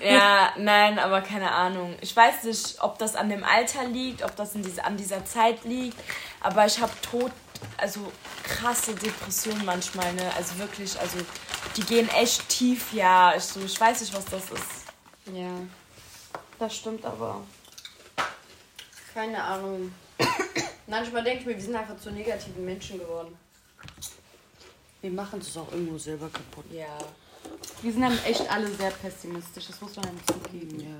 Ja, 0.00 0.52
nein, 0.58 0.98
aber 0.98 1.22
keine 1.22 1.50
Ahnung. 1.50 1.96
Ich 2.02 2.14
weiß 2.14 2.44
nicht, 2.44 2.82
ob 2.82 2.98
das 2.98 3.16
an 3.16 3.30
dem 3.30 3.44
Alter 3.44 3.86
liegt, 3.86 4.22
ob 4.22 4.36
das 4.36 4.54
in 4.54 4.62
diese, 4.62 4.84
an 4.84 4.96
dieser 4.96 5.24
Zeit 5.24 5.64
liegt. 5.64 5.96
Aber 6.40 6.66
ich 6.66 6.78
habe 6.80 6.92
tot, 7.00 7.32
also 7.78 8.00
krasse 8.44 8.94
Depressionen 8.94 9.64
manchmal, 9.64 10.12
ne? 10.12 10.30
Also 10.36 10.58
wirklich, 10.58 10.98
also 11.00 11.18
die 11.76 11.82
gehen 11.82 12.08
echt 12.10 12.48
tief, 12.48 12.92
ja. 12.92 13.34
Ich, 13.36 13.44
so, 13.44 13.60
ich 13.60 13.80
weiß 13.80 14.00
nicht, 14.00 14.14
was 14.14 14.24
das 14.26 14.44
ist. 14.50 14.84
Ja, 15.34 15.50
Das 16.58 16.76
stimmt 16.76 17.04
aber. 17.04 17.42
keine 19.14 19.42
Ahnung. 19.42 19.92
Manchmal 20.86 21.22
denke 21.22 21.40
ich 21.40 21.46
mir, 21.46 21.54
wir 21.54 21.62
sind 21.62 21.76
einfach 21.76 21.98
zu 21.98 22.10
negativen 22.10 22.64
Menschen 22.64 22.98
geworden. 22.98 23.36
Wir 25.00 25.10
machen 25.10 25.40
es 25.40 25.56
auch 25.56 25.70
irgendwo 25.72 25.96
selber 25.98 26.28
kaputt. 26.28 26.64
Ja. 26.72 26.98
Wir 27.80 27.92
sind 27.92 28.02
dann 28.02 28.18
echt 28.24 28.50
alle 28.50 28.68
sehr 28.74 28.90
pessimistisch, 28.90 29.66
das 29.68 29.80
muss 29.80 29.96
man 29.96 30.06
dann 30.06 30.20
zugeben. 30.26 30.80
Ja. 30.80 30.96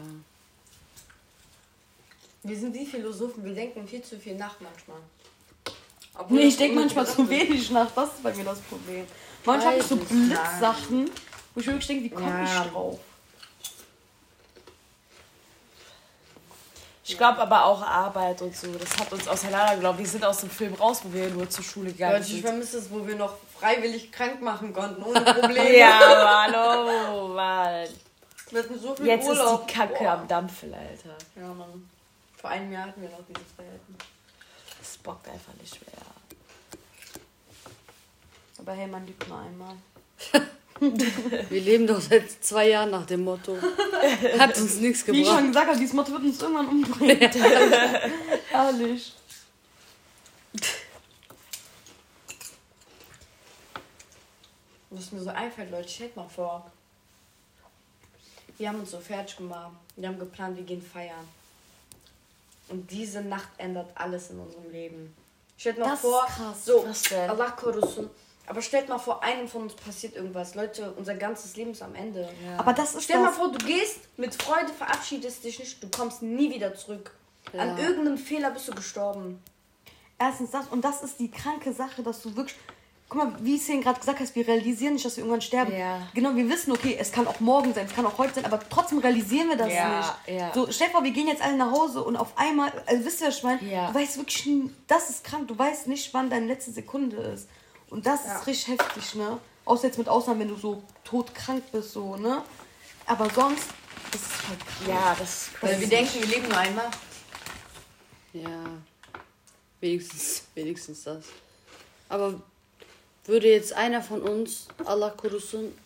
Wir 2.43 2.59
sind 2.59 2.73
wie 2.75 2.87
Philosophen, 2.87 3.45
wir 3.45 3.55
denken 3.55 3.87
viel 3.87 4.03
zu 4.03 4.19
viel 4.19 4.37
nach 4.37 4.55
manchmal. 4.61 5.01
Obwohl 6.15 6.39
Nee, 6.39 6.47
ich 6.47 6.57
denke 6.57 6.77
manchmal 6.81 7.07
zu 7.07 7.29
wenig 7.29 7.71
nach, 7.71 7.91
das 7.91 8.11
ist 8.15 8.23
bei 8.23 8.35
mir 8.35 8.45
das 8.45 8.61
Problem. 8.61 9.07
Manchmal 9.45 9.73
habe 9.73 9.81
ich 9.83 9.87
so 9.87 9.97
Blitzsachen, 9.97 11.11
wo 11.55 11.61
ich 11.61 11.67
wirklich 11.67 11.87
denke, 11.87 12.05
wie 12.05 12.11
komme 12.11 12.29
Ja. 12.45 12.65
ich 12.65 12.71
drauf? 12.71 12.99
Ich 17.05 17.17
glaube 17.19 17.39
aber 17.41 17.65
auch 17.65 17.83
Arbeit 17.83 18.41
und 18.43 18.55
so. 18.57 18.73
Das 18.75 18.97
hat 18.99 19.13
uns 19.13 19.27
auseinandergenommen. 19.27 19.99
Wir 19.99 20.07
sind 20.07 20.25
aus 20.25 20.39
dem 20.41 20.51
Film 20.51 20.75
raus, 20.75 21.01
wo 21.03 21.13
wir 21.13 21.29
nur 21.31 21.49
zur 21.51 21.65
Schule 21.65 21.91
gegangen 21.93 22.13
Leute, 22.15 22.27
ich 22.27 22.33
sind. 22.35 22.43
vermisse 22.43 22.79
es, 22.79 22.91
wo 22.91 23.05
wir 23.05 23.17
noch 23.17 23.35
freiwillig 23.59 24.13
krank 24.13 24.41
machen 24.41 24.73
konnten, 24.73 25.03
ohne 25.03 25.21
Probleme. 25.21 25.77
Ja, 25.77 25.99
aber 26.05 26.43
hallo, 26.57 27.29
Mann. 27.35 27.89
Wir 28.51 28.63
hatten 28.63 28.79
so 28.79 28.95
viel 28.95 29.07
Jetzt 29.07 29.27
Urlaub. 29.29 29.61
ist 29.63 29.71
die 29.71 29.75
Kacke 29.79 29.95
Boah. 30.05 30.11
am 30.13 30.29
Dampfen, 30.29 30.73
Alter. 30.73 31.17
Ja, 31.35 31.49
Mann. 31.53 31.91
Vor 32.37 32.51
einem 32.51 32.73
Jahr 32.73 32.87
hatten 32.87 33.03
wir 33.03 33.09
noch 33.11 33.25
diese 33.29 33.41
Freiheiten. 33.57 33.97
Das 34.79 34.97
bockt 34.99 35.29
einfach 35.29 35.53
nicht 35.61 35.81
mehr. 35.85 36.07
Aber 38.61 38.73
hey, 38.73 38.87
man 38.87 39.07
liebt 39.07 39.27
nur 39.27 39.39
einmal. 39.39 39.75
Wir 41.51 41.61
leben 41.61 41.87
doch 41.87 42.01
seit 42.01 42.31
zwei 42.43 42.69
Jahren 42.71 42.91
nach 42.91 43.07
dem 43.07 43.25
Motto. 43.25 43.57
Hat 44.39 44.57
uns 44.59 44.77
nichts 44.77 45.07
Wie 45.07 45.21
ich 45.23 45.27
schon 45.27 45.37
gebracht. 45.37 45.47
gesagt 45.49 45.67
habe, 45.69 45.79
dieses 45.79 45.95
Motto 45.95 46.13
wird 46.13 46.23
uns 46.25 46.41
irgendwann 46.41 46.69
umbringen. 46.69 47.19
Herrlich. 48.51 49.13
Was 54.91 55.13
mir 55.13 55.21
so 55.23 55.31
einfällt, 55.31 55.71
Leute, 55.71 55.89
stellt 55.89 56.17
mal 56.17 56.29
vor. 56.29 56.71
Wir 58.59 58.69
haben 58.69 58.81
uns 58.81 58.91
so 58.91 58.99
fertig 58.99 59.37
gemacht. 59.37 59.73
Wir 59.97 60.09
haben 60.09 60.19
geplant, 60.19 60.57
wir 60.57 60.65
gehen 60.65 60.83
feiern. 60.83 61.27
Und 62.69 62.91
diese 62.91 63.21
Nacht 63.23 63.49
ändert 63.59 63.91
alles 63.95 64.31
in 64.31 64.39
unserem 64.41 64.71
Leben. 64.71 65.15
Stellt 65.57 65.79
mal 65.79 65.87
Das 65.87 65.95
ist 65.95 66.01
vor, 66.01 66.27
krass. 66.27 66.65
so, 66.65 66.85
Was 66.87 67.03
denn? 67.03 67.31
Allah 67.31 67.51
Korusun. 67.51 68.11
Aber 68.51 68.63
stellt 68.63 68.89
mal 68.89 68.99
vor, 68.99 69.23
einem 69.23 69.47
von 69.47 69.63
uns 69.63 69.75
passiert 69.75 70.17
irgendwas. 70.17 70.57
Leute, 70.57 70.93
unser 70.97 71.15
ganzes 71.15 71.55
Leben 71.57 71.71
ist 71.71 71.83
am 71.83 71.95
Ende. 71.95 72.29
Aber 72.59 72.73
das 72.73 72.97
ist 72.97 73.05
Stell 73.05 73.19
mal 73.21 73.27
das. 73.29 73.37
vor, 73.37 73.53
du 73.53 73.65
gehst 73.65 74.01
mit 74.17 74.35
Freude, 74.43 74.73
verabschiedest 74.77 75.45
dich 75.45 75.61
nicht, 75.61 75.81
du 75.81 75.89
kommst 75.89 76.21
nie 76.23 76.53
wieder 76.53 76.75
zurück. 76.75 77.13
An 77.57 77.79
Ja. 77.79 77.85
irgendeinem 77.85 78.19
Fehler 78.19 78.51
bist 78.51 78.67
du 78.67 78.73
gestorben. 78.75 79.41
Erstens 80.19 80.51
das 80.51 80.67
und 80.67 80.85
das 80.85 81.03
ist 81.05 81.21
die 81.21 81.31
kranke 81.31 81.73
Sache, 81.73 82.03
dass 82.03 82.23
du 82.23 82.35
wirklich. 82.37 82.57
Guck 83.09 83.25
mal, 83.25 83.33
wie 83.41 83.57
es 83.57 83.67
hier 83.67 83.81
gerade 83.81 83.99
gesagt 83.99 84.21
hast, 84.21 84.35
wir 84.37 84.47
realisieren 84.47 84.93
nicht, 84.95 85.05
dass 85.05 85.17
wir 85.17 85.23
irgendwann 85.25 85.41
sterben. 85.41 85.77
Ja. 85.77 86.01
Genau, 86.15 86.35
wir 86.37 86.49
wissen, 86.49 86.71
okay, 86.73 86.97
es 86.99 87.11
kann 87.11 87.27
auch 87.27 87.41
morgen 87.41 87.73
sein, 87.75 87.87
es 87.87 87.93
kann 87.95 88.07
auch 88.07 88.19
heute 88.19 88.35
sein, 88.35 88.45
aber 88.45 88.61
trotzdem 88.69 88.99
realisieren 88.99 89.49
wir 89.49 89.57
das 89.57 89.73
Ja, 89.73 90.17
nicht. 90.27 90.39
ja. 90.41 90.53
So, 90.55 90.69
stell 90.71 90.87
dir 90.89 90.93
vor, 90.93 91.03
wir 91.03 91.11
gehen 91.11 91.27
jetzt 91.27 91.43
alle 91.43 91.57
nach 91.57 91.73
Hause 91.73 92.05
und 92.05 92.17
auf 92.17 92.37
einmal, 92.39 92.71
also 92.87 93.05
wisst 93.05 93.21
ihr, 93.21 93.27
was 93.29 93.39
ich 93.39 93.43
meine? 93.43 93.63
Ja. 93.65 93.89
Du 93.91 93.95
weißt 93.95 94.17
wirklich, 94.17 94.49
das 94.87 95.11
ist 95.11 95.25
krank, 95.25 95.49
du 95.49 95.59
weißt 95.59 95.89
nicht, 95.89 96.13
wann 96.15 96.31
deine 96.31 96.47
letzte 96.47 96.71
Sekunde 96.71 97.17
ist. 97.17 97.49
Und 97.91 98.07
das 98.07 98.25
ist 98.25 98.47
richtig 98.47 98.79
heftig, 98.79 99.15
ne? 99.17 99.39
Außer 99.65 99.89
jetzt 99.89 99.99
mit 99.99 100.09
Ausnahmen, 100.09 100.41
wenn 100.41 100.49
du 100.49 100.57
so 100.57 100.83
todkrank 101.05 101.71
bist, 101.73 101.93
so, 101.93 102.17
ne? 102.17 102.43
Aber 103.07 103.29
sonst, 103.31 103.67
das 104.13 104.23
ist 104.23 104.49
halt 104.49 104.61
krank. 104.61 104.89
Ja, 104.89 105.17
das 105.19 105.51
Weil 105.61 105.81
wir 105.81 105.89
denken, 105.89 106.21
wir 106.21 106.27
leben 106.27 106.49
nur 106.49 106.57
einmal. 106.57 106.91
Ja. 108.33 108.65
Wenigstens, 109.81 110.45
wenigstens 110.55 111.05
das. 111.05 111.25
Aber 112.09 112.41
würde 113.25 113.49
jetzt 113.49 113.73
einer 113.73 114.03
von 114.03 114.23
uns, 114.23 114.69
Allah 114.85 115.11
Kurusun, 115.11 115.77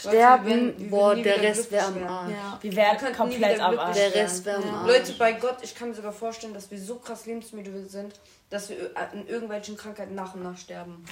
sterben, 0.00 0.44
wir 0.46 0.50
werden- 0.56 0.74
wir 0.80 0.90
boah, 0.90 1.14
der 1.16 1.42
Rest 1.42 1.70
wäre 1.70 1.86
am 1.86 2.06
Arsch. 2.06 2.32
Ja. 2.32 2.58
Wir 2.62 2.70
nie 2.70 3.12
komplett 3.14 3.60
am 3.60 3.78
Arsch. 3.78 3.96
Der. 3.96 4.14
Rest 4.14 4.44
wäre 4.44 4.62
am 4.62 4.74
Arsch. 4.74 4.86
Leute, 4.88 5.12
bei 5.14 5.32
Gott, 5.32 5.56
ich 5.62 5.74
kann 5.74 5.88
mir 5.90 5.94
sogar 5.94 6.12
vorstellen, 6.12 6.54
dass 6.54 6.70
wir 6.70 6.80
so 6.80 6.96
krass 6.96 7.26
lebensmüde 7.26 7.86
sind, 7.86 8.14
dass 8.50 8.68
wir 8.70 8.90
an 8.94 9.26
irgendwelchen 9.26 9.76
Krankheiten 9.76 10.14
nach 10.14 10.34
und 10.34 10.42
nach 10.42 10.56
sterben. 10.56 11.04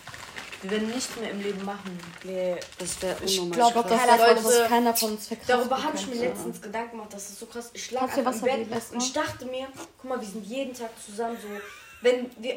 Wir 0.63 0.71
werden 0.71 0.89
nichts 0.89 1.15
mehr 1.21 1.31
im 1.31 1.43
Leben 1.43 1.65
machen. 1.65 1.99
Nee. 2.25 2.57
Das 2.79 3.01
wäre 3.03 3.17
Ich 3.25 3.39
unnormal. 3.39 3.69
Ich 3.69 3.73
glaube, 3.75 3.89
Keiner 3.89 4.05
ist 4.17 4.23
etwas, 4.23 4.45
Leute- 4.45 4.45
was 4.63 4.69
keiner 4.69 4.97
von 4.97 5.11
uns 5.13 5.29
verkraften 5.29 5.57
Darüber 5.57 5.83
habe 5.85 5.97
ich 5.97 6.07
mir 6.07 6.15
letztens 6.15 6.63
Gedanken 6.63 6.91
gemacht, 6.93 7.13
das 7.13 7.29
ist 7.29 7.39
so 7.41 7.47
krass. 7.47 7.71
Ich 7.75 7.91
lag 7.91 8.17
im 8.17 8.25
Bett 8.25 8.83
und 8.93 9.03
ich 9.03 9.13
dachte 9.13 9.45
mir, 9.45 9.67
guck 9.99 10.09
mal, 10.11 10.21
wir 10.21 10.27
sind 10.27 10.47
jeden 10.47 10.73
Tag 10.75 10.91
zusammen 11.05 11.37
so. 11.41 11.49
Wenn 12.01 12.31
wir 12.39 12.55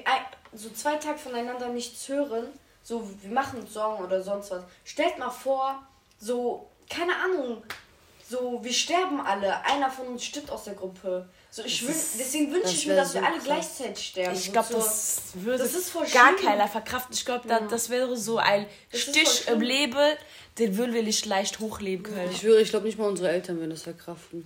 so 0.53 0.69
zwei 0.69 0.95
Tage 0.95 1.17
voneinander 1.19 1.67
nichts 1.69 2.07
hören, 2.07 2.47
so 2.83 3.07
wir 3.21 3.31
machen 3.31 3.59
uns 3.59 3.73
Sorgen 3.73 4.03
oder 4.03 4.23
sonst 4.23 4.49
was. 4.51 4.63
Stellt 4.85 5.19
mal 5.19 5.29
vor, 5.29 5.83
so, 6.19 6.67
keine 6.89 7.13
Ahnung, 7.15 7.63
so 8.29 8.59
wir 8.63 8.73
sterben 8.73 9.21
alle, 9.21 9.63
einer 9.65 9.89
von 9.89 10.07
uns 10.07 10.23
stirbt 10.23 10.51
aus 10.51 10.65
der 10.65 10.75
Gruppe. 10.75 11.27
So, 11.51 11.63
ich 11.63 11.81
wün, 11.81 11.95
deswegen 12.19 12.51
wünsche 12.53 12.75
ich 12.75 12.85
mir, 12.85 12.95
dass 12.95 13.13
wir 13.15 13.21
so 13.21 13.25
alle 13.25 13.35
krass. 13.37 13.45
gleichzeitig 13.45 14.07
sterben. 14.09 14.35
Ich 14.35 14.45
So 14.45 14.51
glaube, 14.51 14.67
zur- 14.69 14.79
das 14.79 15.21
würde 15.33 15.57
das 15.63 15.73
ist 15.73 15.93
gar 16.13 16.35
keiner 16.35 16.67
verkraften. 16.67 17.13
Ich 17.15 17.25
glaube, 17.25 17.47
da, 17.47 17.59
das 17.61 17.89
wäre 17.89 18.15
so 18.17 18.37
ein 18.37 18.67
Das 18.91 19.01
ist 19.01 19.09
Stich 19.09 19.47
im. 19.47 19.61
Leben, 19.61 19.97
den 20.59 20.77
würden 20.77 20.93
wir 20.93 21.01
nicht 21.03 21.25
leicht 21.25 21.59
hochleben 21.59 22.03
können. 22.03 22.29
Ich 22.31 22.39
schwöre, 22.41 22.61
ich 22.61 22.69
glaube 22.69 22.85
nicht 22.85 22.99
mal 22.99 23.07
unsere 23.07 23.29
Eltern 23.29 23.57
würden 23.57 23.71
das 23.71 23.81
verkraften. 23.83 24.45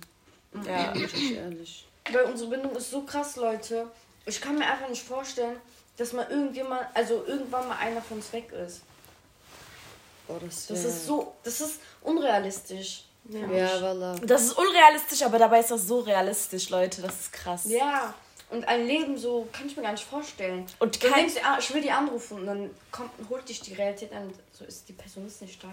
Ja. 0.66 0.92
Bin 0.92 1.04
ich 1.04 1.34
ehrlich. 1.36 1.86
Weil 2.10 2.24
unsere 2.24 2.50
Bindung 2.50 2.74
ist 2.76 2.90
so 2.90 3.02
krass, 3.02 3.36
Leute. 3.36 3.90
Ich 4.24 4.40
kann 4.40 4.56
mir 4.56 4.64
einfach 4.66 4.88
nicht 4.88 5.02
vorstellen, 5.02 5.56
dass 5.98 6.12
mal 6.14 6.26
irgendjemand, 6.30 6.86
also 6.94 7.22
irgendwann 7.26 7.68
mal 7.68 7.76
einer 7.76 8.00
von 8.00 8.16
uns 8.18 8.32
weg 8.32 8.50
ist. 8.52 8.80
Boah, 10.26 10.38
das, 10.40 10.66
Das 10.66 10.84
ist 10.84 11.06
so, 11.06 11.34
das 11.42 11.60
ist 11.60 11.80
unrealistisch. 12.02 13.04
Ja, 13.28 13.40
voilà. 13.78 14.24
Das 14.26 14.42
ist 14.42 14.52
unrealistisch, 14.52 15.22
aber 15.22 15.38
dabei 15.38 15.60
ist 15.60 15.70
das 15.70 15.86
so 15.86 16.00
realistisch, 16.00 16.68
Leute. 16.70 17.00
Das 17.02 17.14
ist 17.20 17.32
krass. 17.32 17.62
Ja, 17.66 18.12
und 18.50 18.68
ein 18.68 18.86
Leben 18.86 19.16
so 19.16 19.48
kann 19.52 19.66
ich 19.66 19.76
mir 19.76 19.82
gar 19.82 19.92
nicht 19.92 20.04
vorstellen. 20.04 20.66
Und 20.78 21.00
kein, 21.00 21.12
denkst, 21.26 21.34
ah, 21.42 21.56
ich 21.58 21.72
will 21.72 21.80
die 21.82 21.90
anrufen 21.90 22.40
und 22.40 22.46
dann 22.46 22.70
kommt, 22.92 23.10
holt 23.30 23.48
dich 23.48 23.60
die 23.62 23.72
Realität 23.74 24.12
an. 24.12 24.32
So 24.52 24.64
ist 24.64 24.86
die 24.88 24.92
Person 24.92 25.26
ist 25.26 25.40
nicht 25.42 25.62
da. 25.62 25.68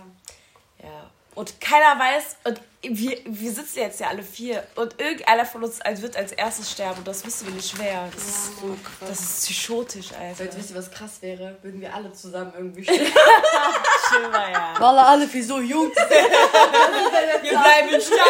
ja. 0.84 1.10
Und 1.34 1.62
keiner 1.62 1.98
weiß, 1.98 2.36
und 2.44 2.60
wir, 2.82 3.18
wir 3.26 3.52
sitzen 3.54 3.80
jetzt 3.80 4.02
ja 4.02 4.10
alle 4.10 4.22
vier, 4.22 4.68
und 4.76 5.00
irgendeiner 5.00 5.46
von 5.46 5.64
uns 5.64 5.80
als- 5.80 6.02
wird 6.02 6.18
als 6.18 6.34
erstes 6.34 6.70
sterben, 6.70 6.98
und 7.00 7.08
das 7.08 7.26
wissen 7.26 7.48
wir 7.48 7.54
nicht 7.54 7.78
wer. 7.80 8.10
Das 8.14 8.22
ist 8.22 8.60
so 8.60 8.78
krass. 8.84 9.08
Das 9.10 9.20
ist 9.22 9.46
psychotisch, 9.46 10.12
Alter. 10.12 10.44
Jetzt 10.44 10.58
wisst 10.58 10.72
ihr, 10.72 10.76
was 10.76 10.92
krass 10.92 11.22
wäre? 11.22 11.58
Würden 11.62 11.80
wir 11.80 11.94
alle 11.96 12.12
zusammen 12.12 12.52
irgendwie 12.58 12.84
sterben. 12.84 13.06
Schlimmer, 14.12 14.52
ja. 14.52 14.74
Walla, 14.80 15.06
alle 15.08 15.32
wie 15.34 15.42
so 15.42 15.60
jung. 15.60 15.92
Wir 17.42 17.50
bleiben 17.50 17.90
im 17.90 18.02
Stand 18.02 18.22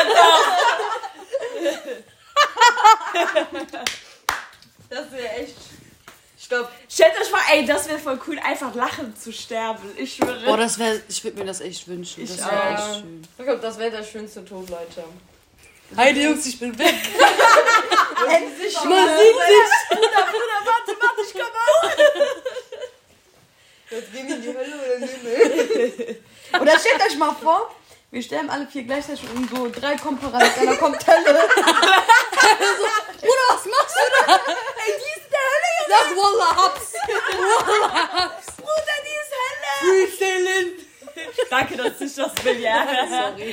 Das 4.89 5.11
wäre 5.11 5.29
echt. 5.35 5.55
Stopp. 6.43 6.69
Stellt 6.89 7.13
euch 7.21 7.29
vor, 7.29 7.39
ey, 7.51 7.65
das 7.65 7.87
wäre 7.87 7.99
voll 7.99 8.19
cool, 8.27 8.39
einfach 8.39 8.73
lachend 8.75 9.21
zu 9.21 9.31
sterben. 9.31 9.89
Ich 9.97 10.15
schwöre. 10.15 10.43
Boah, 10.45 10.57
das 10.57 10.77
wäre, 10.79 11.01
ich 11.07 11.23
würde 11.23 11.39
mir 11.39 11.45
das 11.45 11.61
echt 11.61 11.87
wünschen. 11.87 12.27
Das 12.27 12.37
wäre 12.37 12.49
auch. 12.51 12.73
echt 12.73 12.99
schön. 12.99 13.21
Ich 13.37 13.45
glaube, 13.45 13.61
das 13.61 13.77
wäre 13.77 13.91
der 13.91 14.03
schönste 14.03 14.43
Tod, 14.43 14.69
Leute. 14.69 15.03
Heidi 15.95 16.23
Jungs, 16.23 16.45
ich 16.45 16.59
bin 16.59 16.77
weg. 16.77 16.87
Endlich 18.29 18.73
Man 18.83 19.07
sieht 19.07 19.17
sich. 19.17 19.91
Jetzt 22.07 22.40
gehen 23.91 24.27
wir 24.27 24.35
in 24.35 24.41
die 24.41 24.47
Hölle 24.47 24.75
oder 24.75 25.05
Himmel. 25.05 26.17
Oder 26.61 26.79
stellt 26.79 27.01
euch 27.07 27.17
mal 27.17 27.33
vor, 27.33 27.73
wir 28.11 28.21
sterben 28.21 28.49
alle 28.49 28.67
vier 28.67 28.83
gleichzeitig 28.83 29.23
und 29.33 29.49
so 29.49 29.69
drei 29.69 29.95
kommen 29.95 30.17
parallel, 30.17 30.51
einer 30.59 30.75
kommt 30.75 31.05
Hölle. 31.07 31.23
so, 31.55 32.87
Bruder, 33.21 33.45
was 33.49 33.65
machst 33.65 33.95
du 33.95 34.25
da? 34.25 34.35
Ey, 34.35 34.93
die 34.97 35.11
ist 35.15 35.25
in 35.25 35.31
der 35.31 35.43
Hölle, 35.47 35.69
Junge. 35.77 35.93
Sag 35.97 36.07
Wallah, 36.17 36.51
hab's. 36.57 36.93
Wallah, 37.37 38.09
hab's. 38.13 38.47
Bruder, 38.57 38.97
die 39.05 39.15
ist 39.21 39.31
Hölle. 39.39 40.07
Freestyling. 40.07 40.69
Danke, 41.49 41.77
dass 41.77 42.01
ich 42.01 42.15
das 42.15 42.45
will, 42.45 42.59
ja. 42.59 42.85
Sorry. 43.09 43.51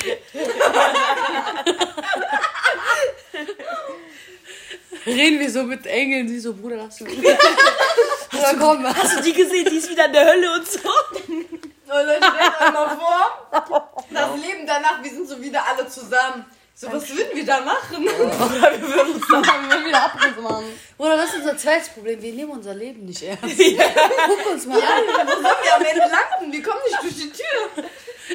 Reden 5.07 5.41
wir 5.41 5.51
so 5.51 5.63
mit 5.63 5.87
Engeln, 5.87 6.29
sie 6.29 6.41
so, 6.41 6.53
Bruder, 6.53 6.77
lass 6.77 7.01
mich. 7.01 7.19
Bruder, 8.31 8.55
komm, 8.59 8.87
Hast 8.87 9.19
du 9.19 9.23
die 9.23 9.33
gesehen? 9.33 9.67
Die 9.71 9.77
ist 9.77 9.91
wieder 9.91 10.07
in 10.07 10.13
der 10.13 10.27
Hölle 10.27 10.53
und 10.53 10.67
so. 10.67 10.79
So, 10.79 11.95
Leute, 11.95 12.21
stellt 12.23 12.61
euch 12.61 12.73
mal 12.73 12.97
vor, 12.97 14.03
das 14.11 14.37
Leben 14.37 14.67
danach, 14.67 15.03
wir 15.03 15.11
sind 15.11 15.27
so 15.27 15.41
wieder 15.41 15.65
alle 15.67 15.89
zusammen. 15.89 16.45
So, 16.75 16.93
was 16.93 17.09
würden 17.09 17.35
wir 17.35 17.45
da 17.45 17.61
machen? 17.61 18.07
Oder 18.09 18.73
wir 18.73 18.89
würden 18.89 19.15
uns 19.15 19.27
Dann 19.29 19.69
wir 19.69 19.85
wieder 19.87 20.05
Abriss 20.05 20.37
machen. 20.41 20.79
Bruder, 20.97 21.17
das 21.17 21.31
ist 21.31 21.37
unser 21.37 21.57
zweites 21.57 21.89
Problem. 21.89 22.23
Wir 22.23 22.33
nehmen 22.33 22.53
unser 22.53 22.73
Leben 22.73 23.05
nicht 23.05 23.21
ernst. 23.23 23.43
Guck 24.29 24.53
uns 24.53 24.65
mal 24.67 24.77
an. 24.77 25.27
Wo 25.27 25.33
sollen 25.33 25.43
wir 25.43 25.75
am 25.75 25.85
Ende 25.85 26.01
landen? 26.03 26.53
Wir 26.53 26.63
kommen 26.63 26.81
nicht 26.87 27.03
durch 27.03 27.17
die 27.17 27.33
Tür. 27.33 27.85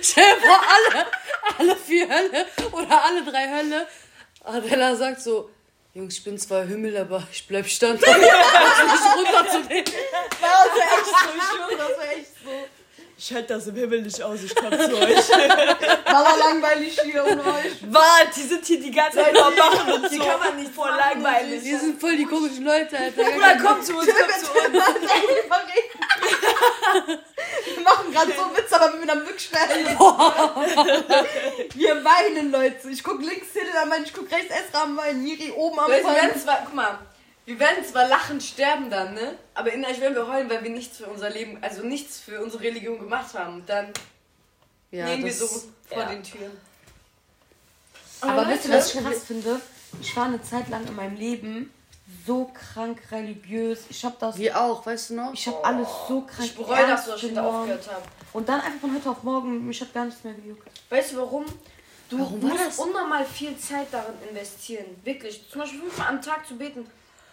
Stell 0.01 0.25
dir 0.25 0.41
vor, 0.41 0.59
alle, 0.59 1.05
alle 1.57 1.75
vier 1.77 2.09
Hölle 2.09 2.45
oder 2.73 3.03
alle 3.03 3.23
drei 3.23 3.49
Hölle. 3.49 3.87
Adela 4.43 4.95
sagt 4.97 5.21
so, 5.21 5.49
Jungs, 5.95 6.15
ich 6.17 6.23
bin 6.23 6.39
zwar 6.39 6.63
Himmel, 6.65 6.97
aber 6.97 7.21
ich 7.31 7.45
bleib 7.47 7.67
standhaft. 7.67 8.17
Ich 8.17 8.91
nicht 8.91 9.15
runter 9.15 9.47
zu 9.51 9.61
denen. 9.67 9.85
Das 9.85 9.93
wäre 10.73 10.89
echt 10.97 11.05
so, 11.05 11.11
ich 11.35 11.43
schwöre, 11.43 11.77
das 11.77 11.89
wäre 11.99 12.15
echt 12.15 12.31
so. 12.43 12.49
Ich 13.15 13.33
halte 13.33 13.53
das 13.53 13.67
im 13.67 13.75
Himmel 13.75 14.01
nicht 14.01 14.21
aus, 14.21 14.41
ich 14.43 14.55
komme 14.55 14.77
zu 14.77 14.97
euch. 14.97 15.29
War 15.29 16.37
langweilig 16.39 16.99
hier 16.99 17.23
ohne 17.23 17.41
euch. 17.41 17.73
Wart, 17.93 18.35
die 18.35 18.41
sind 18.41 18.65
hier 18.65 18.79
die 18.81 18.89
ganze 18.91 19.19
Zeit 19.19 19.37
am 19.37 19.55
Machen 19.55 19.91
und 19.93 20.09
so. 20.11 20.17
kann 20.17 20.39
man 20.39 20.57
nicht 20.57 20.73
Voll 20.73 20.89
langweilig. 20.89 21.61
Die 21.61 21.75
sind 21.75 22.01
voll 22.01 22.17
die 22.17 22.25
komischen 22.25 22.65
Leute, 22.65 22.97
Alter. 22.97 23.23
Bruder, 23.23 23.57
komm 23.63 23.81
zu 23.83 23.95
uns, 23.97 24.07
komm 24.07 24.43
zu 24.43 24.51
uns. 24.67 24.83
Wir 27.75 27.83
machen 27.83 28.11
gerade 28.11 28.31
so 28.33 28.55
Witze, 28.55 28.75
aber 28.75 28.93
wir 28.93 28.99
sind 28.99 29.09
am 29.09 29.19
wirklich 29.25 29.45
schnell. 29.47 29.85
Wir 31.75 32.03
weinen, 32.03 32.51
Leute. 32.51 32.89
Ich 32.89 33.03
guck 33.03 33.21
links 33.21 33.53
Hill 33.53 33.67
am 33.81 33.89
Weinen, 33.89 34.05
ich 34.05 34.13
guck 34.13 34.29
rechts 34.31 34.53
Esra 34.53 34.83
am 34.83 34.97
Weinen, 34.97 35.23
Miri 35.23 35.51
oben 35.51 35.79
am 35.79 35.89
Weil 35.89 36.03
wir 36.03 36.13
werden 36.13 36.39
zwar, 36.39 36.59
guck 36.65 36.73
mal, 36.73 36.99
wir 37.45 37.59
werden 37.59 37.83
zwar 37.85 38.07
lachend 38.07 38.43
sterben 38.43 38.89
dann, 38.89 39.13
ne? 39.13 39.37
Aber 39.53 39.71
innerlich 39.73 39.99
werden 39.99 40.15
wir 40.15 40.27
heulen, 40.27 40.49
weil 40.49 40.63
wir 40.63 40.71
nichts 40.71 40.97
für 40.97 41.05
unser 41.07 41.29
Leben, 41.29 41.57
also 41.61 41.83
nichts 41.83 42.19
für 42.19 42.41
unsere 42.41 42.63
Religion 42.63 42.99
gemacht 42.99 43.33
haben. 43.33 43.55
Und 43.55 43.69
dann 43.69 43.91
Ja, 44.91 45.07
liegen 45.07 45.25
wir 45.25 45.33
so 45.33 45.47
vor 45.47 45.97
ja. 45.97 46.05
den 46.05 46.23
Türen. 46.23 46.51
Aber 48.21 48.47
wisst 48.47 48.65
ihr, 48.65 48.73
was 48.73 48.93
ich 48.93 49.01
krass 49.03 49.23
finde? 49.27 49.59
Ich 50.01 50.15
war 50.15 50.25
eine 50.25 50.41
Zeit 50.41 50.69
lang 50.69 50.87
in 50.87 50.95
meinem 50.95 51.17
Leben 51.17 51.73
so 52.25 52.51
krank 52.53 52.99
religiös. 53.11 53.81
Ich 53.89 54.03
hab 54.05 54.19
das, 54.19 54.37
wir 54.37 54.59
auch, 54.59 54.85
weißt 54.85 55.11
du 55.11 55.15
noch? 55.15 55.33
ich 55.33 55.47
hab 55.47 55.65
alles 55.65 55.87
so 56.07 56.21
krank 56.21 56.45
Ich 56.45 56.55
bereue, 56.55 56.87
dass 56.87 57.05
das 57.05 57.19
schon 57.19 57.29
genommen. 57.29 57.49
aufgehört 57.61 57.87
hast. 57.87 58.01
Und 58.35 58.49
dann 58.49 58.61
einfach 58.61 58.79
von 58.81 58.95
heute 58.95 59.09
auf 59.09 59.23
morgen, 59.23 59.67
mich 59.67 59.79
hat 59.81 59.93
gar 59.93 60.05
nichts 60.05 60.23
mehr 60.23 60.33
gejuckt. 60.33 60.67
Weißt 60.89 61.13
du 61.13 61.17
warum? 61.17 61.45
Du 62.09 62.19
Warum 62.19 62.41
war 62.43 62.49
musst 62.49 62.65
das? 62.67 62.79
unnormal 62.79 63.25
viel 63.25 63.57
Zeit 63.57 63.87
darin 63.91 64.13
investieren. 64.29 64.85
Wirklich. 65.03 65.49
Zum 65.49 65.61
Beispiel 65.61 65.79
fünfmal 65.79 66.07
am 66.09 66.21
Tag 66.21 66.45
zu 66.45 66.55
beten. 66.57 66.85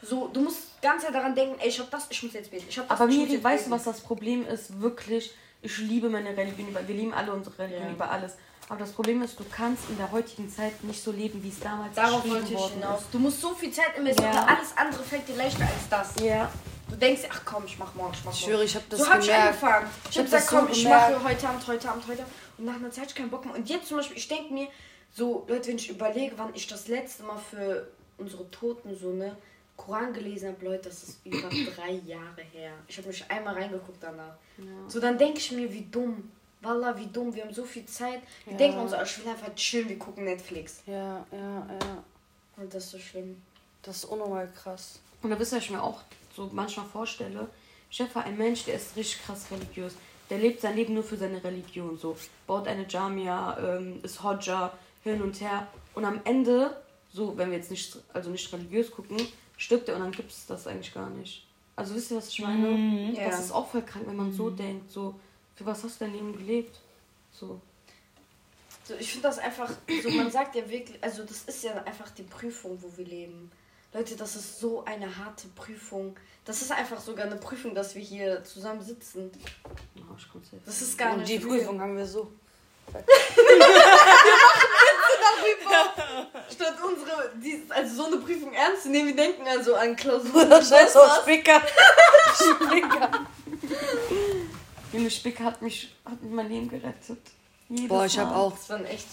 So, 0.02 0.28
du 0.28 0.40
musst 0.40 0.80
ganz 0.80 1.02
Zeit 1.02 1.14
daran 1.14 1.34
denken, 1.34 1.56
ey, 1.60 1.68
ich 1.68 1.78
hab 1.78 1.90
das, 1.90 2.06
ich 2.08 2.22
muss 2.22 2.32
jetzt 2.32 2.50
beten. 2.50 2.64
Ich 2.68 2.78
hab 2.78 2.88
das, 2.88 2.98
Aber 3.00 3.10
ich 3.10 3.18
Miri, 3.18 3.42
weißt 3.44 3.66
du, 3.66 3.70
was 3.70 3.84
das 3.84 4.00
Problem 4.00 4.46
ist? 4.46 4.80
Wirklich, 4.80 5.32
ich 5.60 5.76
liebe 5.78 6.08
meine 6.08 6.34
Religion 6.34 6.68
über. 6.68 6.86
Wir 6.88 6.94
lieben 6.94 7.12
alle 7.12 7.32
unsere 7.32 7.58
Religion 7.58 7.88
Ja. 7.88 7.92
über 7.92 8.10
alles. 8.10 8.34
Aber 8.70 8.78
das 8.78 8.92
Problem 8.92 9.20
ist, 9.22 9.38
du 9.38 9.44
kannst 9.50 9.90
in 9.90 9.96
der 9.96 10.10
heutigen 10.12 10.48
Zeit 10.48 10.82
nicht 10.84 11.02
so 11.02 11.10
leben, 11.10 11.42
wie 11.42 11.48
es 11.48 11.58
damals 11.58 11.92
Darauf 11.96 12.22
geschrieben 12.22 12.40
wollte 12.54 12.54
ich 12.54 12.72
hinaus. 12.74 13.02
Du 13.10 13.18
musst 13.18 13.40
so 13.40 13.52
viel 13.52 13.72
Zeit 13.72 13.98
investieren, 13.98 14.32
Ja. 14.32 14.44
alles 14.46 14.68
andere 14.76 15.02
fällt 15.02 15.26
dir 15.28 15.34
leichter 15.36 15.64
als 15.64 15.88
das. 15.90 16.24
Ja. 16.24 16.48
Du 16.88 16.94
denkst, 16.96 17.22
ach 17.30 17.42
komm, 17.44 17.64
ich 17.66 17.76
mach 17.80 17.92
morgen, 17.96 18.12
ich 18.14 18.24
mach 18.24 18.32
Ich 18.32 18.40
morgen. 18.42 18.52
schwöre, 18.52 18.64
ich 18.64 18.74
habe 18.76 18.84
das 18.88 19.00
so 19.00 19.08
hab 19.08 19.18
ich 19.18 19.26
gemerkt. 19.26 19.46
angefangen. 19.48 19.86
Ich, 20.04 20.10
Ich 20.10 20.18
hab 20.18 20.24
hab 20.24 20.24
gesagt, 20.24 20.42
das 20.44 20.50
so 20.50 20.56
komm, 20.56 20.68
ich 20.72 20.82
gemerkt. 20.84 21.10
mache 21.18 21.24
heute 21.28 21.48
Abend, 21.48 21.66
heute 21.66 21.90
Abend, 21.90 22.06
heute 22.06 22.22
Abend. 22.22 22.34
Und 22.58 22.64
nach 22.64 22.74
einer 22.76 22.90
Zeit 22.92 23.02
hab 23.02 23.08
ich 23.10 23.14
keinen 23.16 23.30
Bock 23.30 23.44
mehr. 23.44 23.54
Und 23.56 23.68
jetzt 23.68 23.88
zum 23.88 23.96
Beispiel, 23.96 24.16
ich 24.16 24.28
denke 24.28 24.54
mir, 24.54 24.68
so, 25.12 25.44
Leute, 25.48 25.68
wenn 25.68 25.76
ich 25.76 25.90
überlege, 25.90 26.34
wann 26.38 26.54
ich 26.54 26.68
das 26.68 26.86
letzte 26.86 27.24
Mal 27.24 27.38
für 27.38 27.88
unsere 28.18 28.48
Toten 28.52 28.96
so, 28.96 29.10
ne, 29.12 29.36
Koran 29.76 30.12
gelesen 30.12 30.50
habe, 30.50 30.64
Leute, 30.64 30.88
das 30.90 31.02
ist 31.02 31.18
über 31.26 31.48
drei 31.76 31.92
Jahre 32.06 32.42
her. 32.52 32.72
Ich 32.86 32.96
habe 32.98 33.08
mich 33.08 33.28
einmal 33.28 33.54
reingeguckt 33.54 34.00
danach. 34.00 34.34
So, 34.86 35.00
dann 35.00 35.18
denke 35.18 35.38
ich 35.38 35.50
mir, 35.52 35.72
wie 35.72 35.86
dumm. 35.90 36.30
Wallah, 36.62 36.96
wie 36.98 37.06
dumm. 37.06 37.34
Wir 37.34 37.44
haben 37.44 37.54
so 37.54 37.64
viel 37.64 37.86
Zeit. 37.86 38.20
Wir 38.44 38.52
Ja. 38.52 38.58
denken 38.58 38.78
uns, 38.80 38.92
oh, 38.92 39.02
ich 39.02 39.18
will 39.18 39.28
einfach 39.30 39.54
chillen, 39.54 39.88
wir 39.88 39.98
gucken 39.98 40.24
Netflix. 40.24 40.82
Ja, 40.86 41.24
ja, 41.32 41.66
ja. 41.66 42.04
Und 42.56 42.72
das 42.74 42.84
ist 42.84 42.90
so 42.90 42.98
schlimm. 42.98 43.40
Das 43.82 43.96
ist 43.98 44.04
unnormal 44.04 44.48
krass. 44.52 45.00
Und 45.22 45.30
da 45.30 45.38
wisst 45.38 45.52
ihr, 45.52 45.56
was 45.56 45.64
ich 45.64 45.70
mir 45.70 45.82
auch 45.82 46.00
so 46.36 46.50
manchmal 46.52 46.86
vorstelle. 46.86 47.48
Chef 47.90 48.14
war 48.14 48.24
ein 48.24 48.36
Mensch, 48.36 48.64
der 48.64 48.74
ist 48.74 48.94
richtig 48.96 49.22
krass 49.24 49.46
religiös. 49.50 49.94
Der 50.28 50.38
lebt 50.38 50.60
sein 50.60 50.76
Leben 50.76 50.94
nur 50.94 51.02
für 51.02 51.16
seine 51.16 51.42
Religion. 51.42 51.96
So 51.98 52.16
baut 52.46 52.68
eine 52.68 52.86
Jamia, 52.88 53.58
ähm, 53.58 54.00
ist 54.02 54.22
Hodja, 54.22 54.72
hin 55.02 55.20
und 55.22 55.40
her. 55.40 55.66
Und 55.94 56.04
am 56.04 56.20
Ende, 56.24 56.76
so 57.10 57.36
wenn 57.36 57.50
wir 57.50 57.56
jetzt 57.58 57.70
nicht, 57.70 57.96
also 58.12 58.30
nicht 58.30 58.52
religiös 58.52 58.90
gucken, 58.90 59.16
stirbt 59.56 59.88
er 59.88 59.96
und 59.96 60.02
dann 60.02 60.12
gibt 60.12 60.30
es 60.30 60.46
das 60.46 60.66
eigentlich 60.66 60.94
gar 60.94 61.10
nicht. 61.10 61.46
Also 61.74 61.94
wisst 61.94 62.10
ihr, 62.10 62.18
was 62.18 62.28
ich 62.28 62.40
meine? 62.40 63.12
Ja. 63.12 63.30
Das 63.30 63.40
ist 63.40 63.52
auch 63.52 63.66
voll 63.68 63.82
krank, 63.82 64.04
wenn 64.06 64.16
man 64.16 64.32
so 64.32 64.50
denkt. 64.50 64.90
So, 64.92 65.14
für 65.60 65.66
was 65.66 65.84
hast 65.84 66.00
du 66.00 66.06
dein 66.06 66.14
Leben 66.14 66.32
gelebt? 66.32 66.74
So. 67.32 67.60
So, 68.84 68.94
ich 68.94 69.12
finde 69.12 69.28
das 69.28 69.38
einfach, 69.38 69.70
so 70.02 70.08
man 70.08 70.30
sagt 70.30 70.54
ja 70.54 70.66
wirklich, 70.70 70.96
also 71.02 71.22
das 71.22 71.42
ist 71.42 71.62
ja 71.62 71.74
einfach 71.82 72.08
die 72.12 72.22
Prüfung, 72.22 72.78
wo 72.80 72.90
wir 72.96 73.04
leben. 73.04 73.52
Leute, 73.92 74.16
das 74.16 74.36
ist 74.36 74.58
so 74.58 74.82
eine 74.86 75.18
harte 75.18 75.48
Prüfung. 75.48 76.16
Das 76.46 76.62
ist 76.62 76.72
einfach 76.72 76.98
sogar 76.98 77.26
eine 77.26 77.36
Prüfung, 77.36 77.74
dass 77.74 77.94
wir 77.94 78.00
hier 78.00 78.42
zusammen 78.42 78.80
sitzen. 78.80 79.30
Oh. 79.98 80.16
Das 80.64 80.80
ist 80.80 80.96
gar 80.96 81.12
Und 81.12 81.18
nicht 81.18 81.28
die 81.30 81.38
viel. 81.38 81.48
Prüfung 81.48 81.78
haben 81.78 81.98
wir 81.98 82.06
so. 82.06 82.32
Statt 86.50 86.76
unsere, 86.82 87.32
die, 87.36 87.62
also 87.68 87.96
so 87.96 88.06
eine 88.06 88.16
Prüfung 88.16 88.54
ernst 88.54 88.84
zu 88.84 88.88
nehmen, 88.88 89.08
wir 89.08 89.16
denken 89.16 89.46
also 89.46 89.74
an 89.74 89.94
Klausuren. 89.94 90.50
Scheiß 90.64 90.96
auf 90.96 91.20
Spicker. 91.20 91.60
Spicker. 92.34 93.10
Junge 94.92 95.10
Spicker 95.10 95.44
hat 95.44 95.62
mich, 95.62 95.94
hat 96.04 96.22
mein 96.22 96.48
Leben 96.48 96.68
gerettet. 96.68 97.18
Jedes 97.68 97.88
Boah, 97.88 98.06
ich 98.06 98.18
habe 98.18 98.34
auch. 98.34 98.56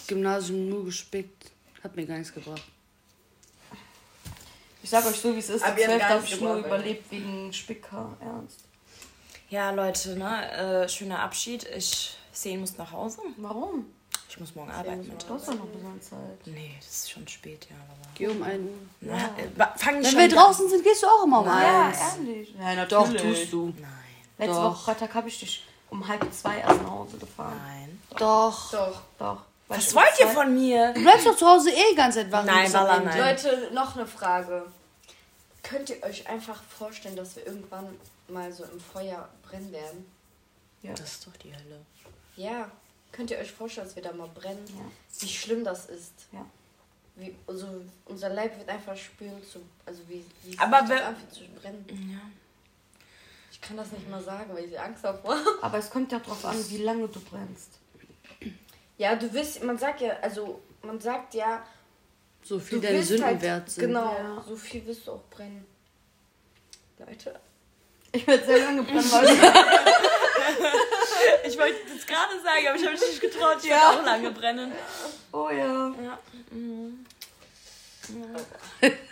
Gymnasium 0.07 0.69
nur 0.69 0.85
gespickt. 0.85 1.51
Hat 1.83 1.95
mir 1.95 2.05
gar 2.05 2.17
nichts 2.17 2.33
gebracht. 2.33 2.63
Ich 4.81 4.89
sag 4.89 5.05
euch 5.05 5.17
so, 5.19 5.33
wie 5.35 5.39
es 5.39 5.49
ist. 5.49 5.63
Aber 5.63 5.75
Die 5.75 5.81
ihr 5.81 5.87
habt 5.89 5.97
12 5.97 6.01
gar 6.01 6.09
habe 6.17 6.25
ich 6.25 6.41
nur 6.41 6.55
überlebt 6.57 7.11
wegen 7.11 7.53
Spicker. 7.53 8.17
Ernst. 8.19 8.61
Ja, 9.49 9.71
Leute, 9.71 10.15
ne, 10.17 10.83
äh, 10.83 10.89
schöner 10.89 11.19
Abschied. 11.19 11.65
Ich 11.75 12.17
sehe, 12.31 12.57
muss 12.57 12.77
nach 12.77 12.91
Hause. 12.91 13.19
Warum? 13.37 13.85
Ich 14.29 14.39
muss 14.39 14.55
morgen 14.55 14.71
arbeiten 14.71 15.07
mit. 15.07 15.23
Du 15.27 15.33
hast 15.33 15.47
doch 15.47 15.53
noch 15.55 15.63
ein 15.65 15.71
bisschen 15.71 16.01
Zeit. 16.01 16.19
Nee, 16.47 16.75
das 16.79 16.89
ist 16.89 17.11
schon 17.11 17.27
spät, 17.27 17.67
ja. 17.69 17.75
Aber 17.75 18.09
Geh 18.15 18.27
um 18.27 18.41
1 18.43 18.61
Uhr. 18.63 18.69
Na, 19.01 19.15
äh, 19.37 19.77
fang 19.77 19.99
nicht 19.99 20.05
Wenn 20.05 20.11
schon 20.11 20.19
wir 20.19 20.23
an. 20.39 20.45
draußen 20.45 20.69
sind, 20.69 20.83
gehst 20.83 21.03
du 21.03 21.07
auch 21.07 21.23
immer 21.25 21.39
um 21.41 21.45
Ja, 21.47 21.87
eins. 21.87 21.97
ehrlich. 22.17 22.53
Ja, 22.59 22.85
Doch, 22.85 23.13
tust 23.13 23.53
du. 23.53 23.73
Nein, 23.79 23.89
Letzte 24.37 24.53
Doch. 24.55 24.63
Woche 24.71 24.83
Freitag 24.85 25.13
habe 25.15 25.27
ich 25.29 25.39
dich 25.39 25.63
um 25.89 26.07
halb 26.07 26.31
zwei 26.33 26.57
erst 26.59 26.81
nach 26.83 26.91
Hause 26.91 27.17
gefahren. 27.17 27.59
nein. 27.65 28.01
Doch. 28.17 28.71
Doch. 28.71 29.01
Doch. 29.19 29.41
Weil 29.67 29.77
Was 29.79 29.87
ich 29.87 29.91
um 29.93 29.95
wollt 30.01 30.19
ihr 30.19 30.25
zwei- 30.27 30.33
von 30.33 30.53
mir? 30.53 30.93
Du 30.93 31.01
bleibst 31.01 31.25
doch 31.25 31.35
zu 31.35 31.45
Hause 31.47 31.71
eh 31.71 31.81
die 31.91 31.95
ganze 31.95 32.19
Zeit 32.21 32.31
wach. 32.31 32.43
Nein, 32.45 32.65
bis 32.65 32.75
am 32.75 32.83
Wallah, 32.87 32.97
Ende. 32.97 33.09
nein. 33.09 33.19
Leute, 33.19 33.69
noch 33.73 33.95
eine 33.95 34.05
Frage. 34.07 34.65
Könnt 35.63 35.89
ihr 35.89 36.01
euch 36.03 36.27
einfach 36.29 36.61
vorstellen, 36.63 37.15
dass 37.17 37.35
wir 37.35 37.45
irgendwann 37.45 37.87
mal 38.29 38.51
so 38.53 38.63
im 38.63 38.79
Feuer 38.79 39.27
brennen 39.43 39.71
werden? 39.71 40.05
Das 40.83 41.01
ist 41.01 41.27
doch 41.27 41.35
die 41.37 41.53
Hölle. 41.53 41.81
Ja. 42.37 42.71
Könnt 43.11 43.31
ihr 43.31 43.37
euch 43.39 43.51
vorstellen, 43.51 43.87
dass 43.87 43.95
wir 43.97 44.03
da 44.03 44.13
mal 44.13 44.29
brennen? 44.29 44.63
Ja. 44.69 44.85
Wie 45.19 45.27
schlimm 45.27 45.63
das 45.65 45.87
ist? 45.87 46.13
Ja. 46.31 46.45
Wie, 47.15 47.35
also 47.47 47.67
unser 48.05 48.29
Leib 48.29 48.57
wird 48.57 48.69
einfach 48.69 48.95
spüren, 48.95 49.41
zu, 49.51 49.59
also 49.85 49.99
wie, 50.07 50.23
wie 50.43 50.53
es 50.53 50.59
Aber 50.59 50.79
sich 50.81 50.89
das 50.89 50.97
wir- 50.99 51.07
anfühlt 51.07 51.33
zu 51.33 51.41
brennen. 51.59 52.09
Ja. 52.11 52.19
Ich 53.59 53.61
kann 53.67 53.75
das 53.77 53.91
nicht 53.91 54.07
mal 54.09 54.21
sagen, 54.23 54.53
weil 54.53 54.65
ich 54.65 54.79
Angst 54.79 55.03
davor 55.03 55.35
Aber 55.61 55.77
es 55.79 55.89
kommt 55.89 56.11
ja 56.11 56.19
darauf 56.19 56.45
an, 56.45 56.55
wie 56.69 56.77
lange 56.77 57.07
du 57.07 57.19
brennst. 57.19 57.71
Ja, 58.97 59.15
du 59.15 59.33
wirst, 59.33 59.63
man 59.63 59.77
sagt 59.79 59.99
ja, 60.01 60.15
also 60.21 60.61
man 60.83 60.99
sagt 61.01 61.33
ja, 61.33 61.65
So 62.43 62.59
viel 62.59 62.79
deine 62.79 62.99
wirst 62.99 63.07
Sünden 63.09 63.25
halt, 63.25 63.41
wert 63.41 63.69
sind. 63.69 63.87
Genau, 63.87 64.13
Ja. 64.13 64.43
so 64.47 64.55
viel 64.55 64.85
wirst 64.85 65.07
du 65.07 65.11
auch 65.13 65.23
brennen. 65.29 65.65
Leute. 66.99 67.39
Ich 68.11 68.25
werde 68.27 68.45
sehr 68.45 68.59
lange 68.59 68.83
brennen, 68.83 69.11
weil 69.11 69.27
Ich 71.45 71.57
wollte 71.57 71.75
das 71.93 72.05
gerade 72.07 72.39
sagen, 72.43 72.67
aber 72.67 72.75
ich 72.77 72.83
habe 72.85 72.91
mich 72.93 73.01
nicht 73.01 73.21
getraut. 73.21 73.57
Ich 73.61 73.69
Ja. 73.69 73.75
werde 73.89 73.99
auch 73.99 74.05
lange 74.05 74.31
brennen. 74.31 74.71
Oh 75.33 75.49
ja. 75.49 75.91
Ja. 76.03 76.19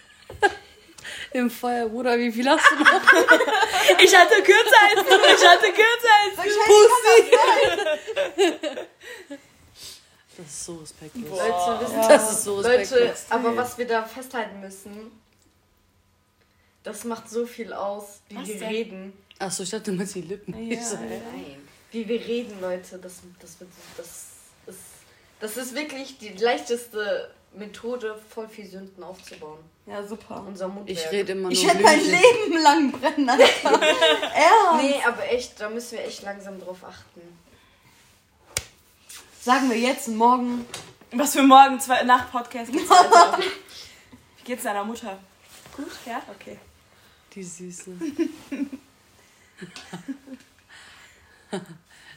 Im 1.36 1.50
Feuer, 1.50 1.90
Bruder, 1.90 2.18
wie 2.18 2.32
viel 2.32 2.50
hast 2.50 2.64
du 2.72 2.76
noch? 2.82 2.92
Ich 4.02 4.16
hatte 4.16 4.36
kürzer 4.42 4.82
als 4.90 5.06
du. 5.06 5.16
Ich 5.16 5.48
hatte 5.48 5.68
kürzer 5.74 6.16
als 6.24 6.36
du. 6.38 6.44
Das 10.38 10.48
ist 10.48 10.66
so 10.66 10.76
respektlos. 10.76 11.30
Leute, 11.30 11.82
wissen 11.82 12.02
Das 12.10 12.32
ist 12.32 12.44
so 12.44 12.56
Leute, 12.62 12.70
respektlos. 12.80 13.26
aber 13.30 13.56
was 13.58 13.78
wir 13.78 13.86
da 13.88 14.04
festhalten 14.04 14.62
müssen, 14.62 15.12
das 16.84 17.04
macht 17.04 17.30
so 17.30 17.46
viel 17.46 17.74
aus, 17.74 18.22
wie 18.30 18.38
Was 18.38 18.48
wir 18.48 18.60
denn? 18.60 18.68
reden. 18.70 19.14
Achso, 19.40 19.64
ich 19.64 19.70
dachte 19.72 19.92
immer 19.92 20.06
die 20.06 20.22
Lippen. 20.22 20.54
So, 20.54 20.98
hä? 20.98 21.22
Nein. 21.34 21.68
wie 21.92 22.08
wir 22.08 22.20
reden, 22.26 22.62
Leute. 22.62 22.98
Das, 22.98 23.16
das, 23.42 23.60
wird, 23.60 23.70
das, 23.98 24.08
ist, 24.68 24.78
das 25.42 25.58
ist 25.58 25.76
wirklich 25.76 26.18
die 26.18 26.30
leichteste 26.30 27.30
Methode, 27.58 28.20
voll 28.30 28.47
viel 28.47 28.68
Sünden 28.68 29.03
aufzubauen. 29.03 29.60
Ja, 29.86 30.06
super. 30.06 30.43
Unser 30.47 30.68
Mundwerk. 30.68 30.97
Ich 30.97 31.12
rede 31.12 31.34
immer 31.34 31.43
nur 31.43 31.51
Ich 31.51 31.68
hätte 31.68 31.84
mein. 31.84 31.99
Leben 31.99 32.58
lang 32.62 32.91
brennen, 32.91 33.30
Alter. 33.30 33.45
Ernst. 33.64 34.82
Nee, 34.82 34.95
aber 35.06 35.30
echt, 35.32 35.60
da 35.60 35.70
müssen 35.70 35.97
wir 35.97 36.06
echt 36.06 36.24
langsam 36.24 36.60
drauf 36.60 36.84
achten. 36.84 37.22
Sagen 39.41 39.70
wir 39.70 39.78
jetzt 39.78 40.08
und 40.08 40.18
morgen. 40.18 40.66
Was 41.12 41.34
für 41.34 41.43
morgen 41.43 41.80
zwei, 41.80 42.01
nach 42.03 42.32
Podcast 42.32 42.72
geht's 42.72 42.89
weiter. 42.89 43.38
Wie 43.38 44.43
geht's 44.43 44.64
deiner 44.64 44.84
Mutter? 44.84 45.20
Gut, 45.76 45.91
ja? 46.06 46.22
Okay. 46.34 46.58
Die 47.34 47.43
Süße. 47.43 47.91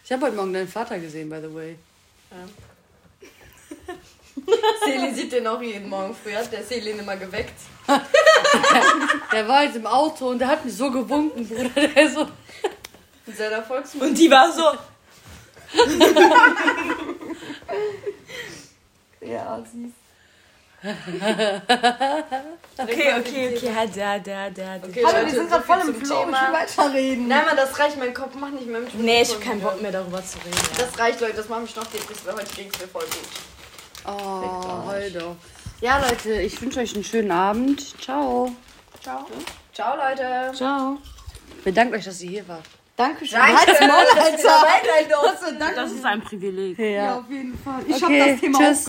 ich 0.04 0.12
habe 0.12 0.26
heute 0.26 0.36
Morgen 0.36 0.52
deinen 0.54 0.68
Vater 0.68 0.98
gesehen, 0.98 1.28
by 1.28 1.40
the 1.40 1.54
way. 1.54 1.76
Selin 4.84 5.14
sieht 5.14 5.32
den 5.32 5.46
auch 5.46 5.60
jeden 5.60 5.88
Morgen 5.88 6.14
früh. 6.14 6.32
Hat 6.34 6.52
der 6.52 6.62
Selin 6.62 6.98
immer 6.98 7.16
geweckt. 7.16 7.54
Der 9.32 9.46
war 9.48 9.64
jetzt 9.64 9.76
im 9.76 9.86
Auto 9.86 10.28
und 10.30 10.38
der 10.38 10.48
hat 10.48 10.64
mich 10.64 10.74
so 10.74 10.90
gewunken, 10.90 11.46
Bruder. 11.46 11.68
Der 11.88 12.08
so. 12.10 12.26
Seiner 13.36 13.62
Volksmusik. 13.62 14.08
Und 14.08 14.14
die 14.18 14.30
war 14.30 14.50
so. 14.52 14.72
Ja, 19.20 19.58
süß. 19.60 19.92
Okay, 22.78 23.12
okay, 23.18 23.56
okay. 23.56 23.66
Ja, 23.66 23.84
der, 23.86 24.18
der, 24.20 24.50
der. 24.50 24.80
Okay, 24.82 25.04
Hallo, 25.04 25.26
wir 25.26 25.34
sind 25.34 25.50
gerade 25.50 25.64
voll 25.64 25.80
im 25.80 25.94
Flow. 25.94 26.20
Ich 26.20 26.26
will 26.28 26.34
Thema. 26.34 26.52
weiterreden. 26.52 27.28
Nein, 27.28 27.46
Mann, 27.46 27.56
das 27.56 27.78
reicht. 27.78 27.98
Mein 27.98 28.14
Kopf 28.14 28.34
macht 28.36 28.52
nicht 28.54 28.66
mehr 28.68 28.80
mit. 28.80 28.94
Nee, 28.94 29.22
ich 29.22 29.30
hab 29.34 29.40
keinen 29.40 29.60
Bock 29.60 29.82
mehr 29.82 29.90
darüber 29.90 30.24
zu 30.24 30.38
reden. 30.38 30.56
Ja. 30.56 30.84
Das 30.84 30.98
reicht, 30.98 31.20
Leute. 31.20 31.34
Das 31.34 31.48
macht 31.48 31.62
mich 31.62 31.74
noch 31.74 31.86
depressiv, 31.86 32.24
weil 32.26 32.34
heute 32.36 32.54
ging 32.54 32.70
es 32.72 32.80
mir 32.80 32.86
voll 32.88 33.02
gut. 33.02 33.28
Oh, 34.06 34.86
heul 34.86 35.10
doch. 35.10 35.36
Ja, 35.80 35.98
Leute, 35.98 36.40
ich 36.42 36.60
wünsche 36.60 36.80
euch 36.80 36.94
einen 36.94 37.04
schönen 37.04 37.30
Abend. 37.30 38.00
Ciao. 38.00 38.50
Ciao. 39.02 39.26
Ciao, 39.72 39.96
Leute. 39.96 40.52
Ciao. 40.54 40.98
Bedankt 41.64 41.94
euch, 41.94 42.04
dass 42.04 42.20
ihr 42.22 42.30
hier 42.30 42.48
wart. 42.48 42.64
Dankeschön. 42.96 43.38
Danke, 43.38 43.56
Halt's 43.58 43.80
Maul, 43.80 43.90
Alter. 45.60 45.74
Das 45.76 45.92
ist 45.92 46.04
ein 46.04 46.20
Privileg. 46.20 46.76
Ja, 46.78 47.18
auf 47.18 47.30
jeden 47.30 47.56
Fall. 47.56 47.80
Ich 47.86 48.02
Okay, 48.02 48.20
hab 48.22 48.28
das 48.30 48.40
Thema 48.40 48.58
tschüss. 48.58 48.76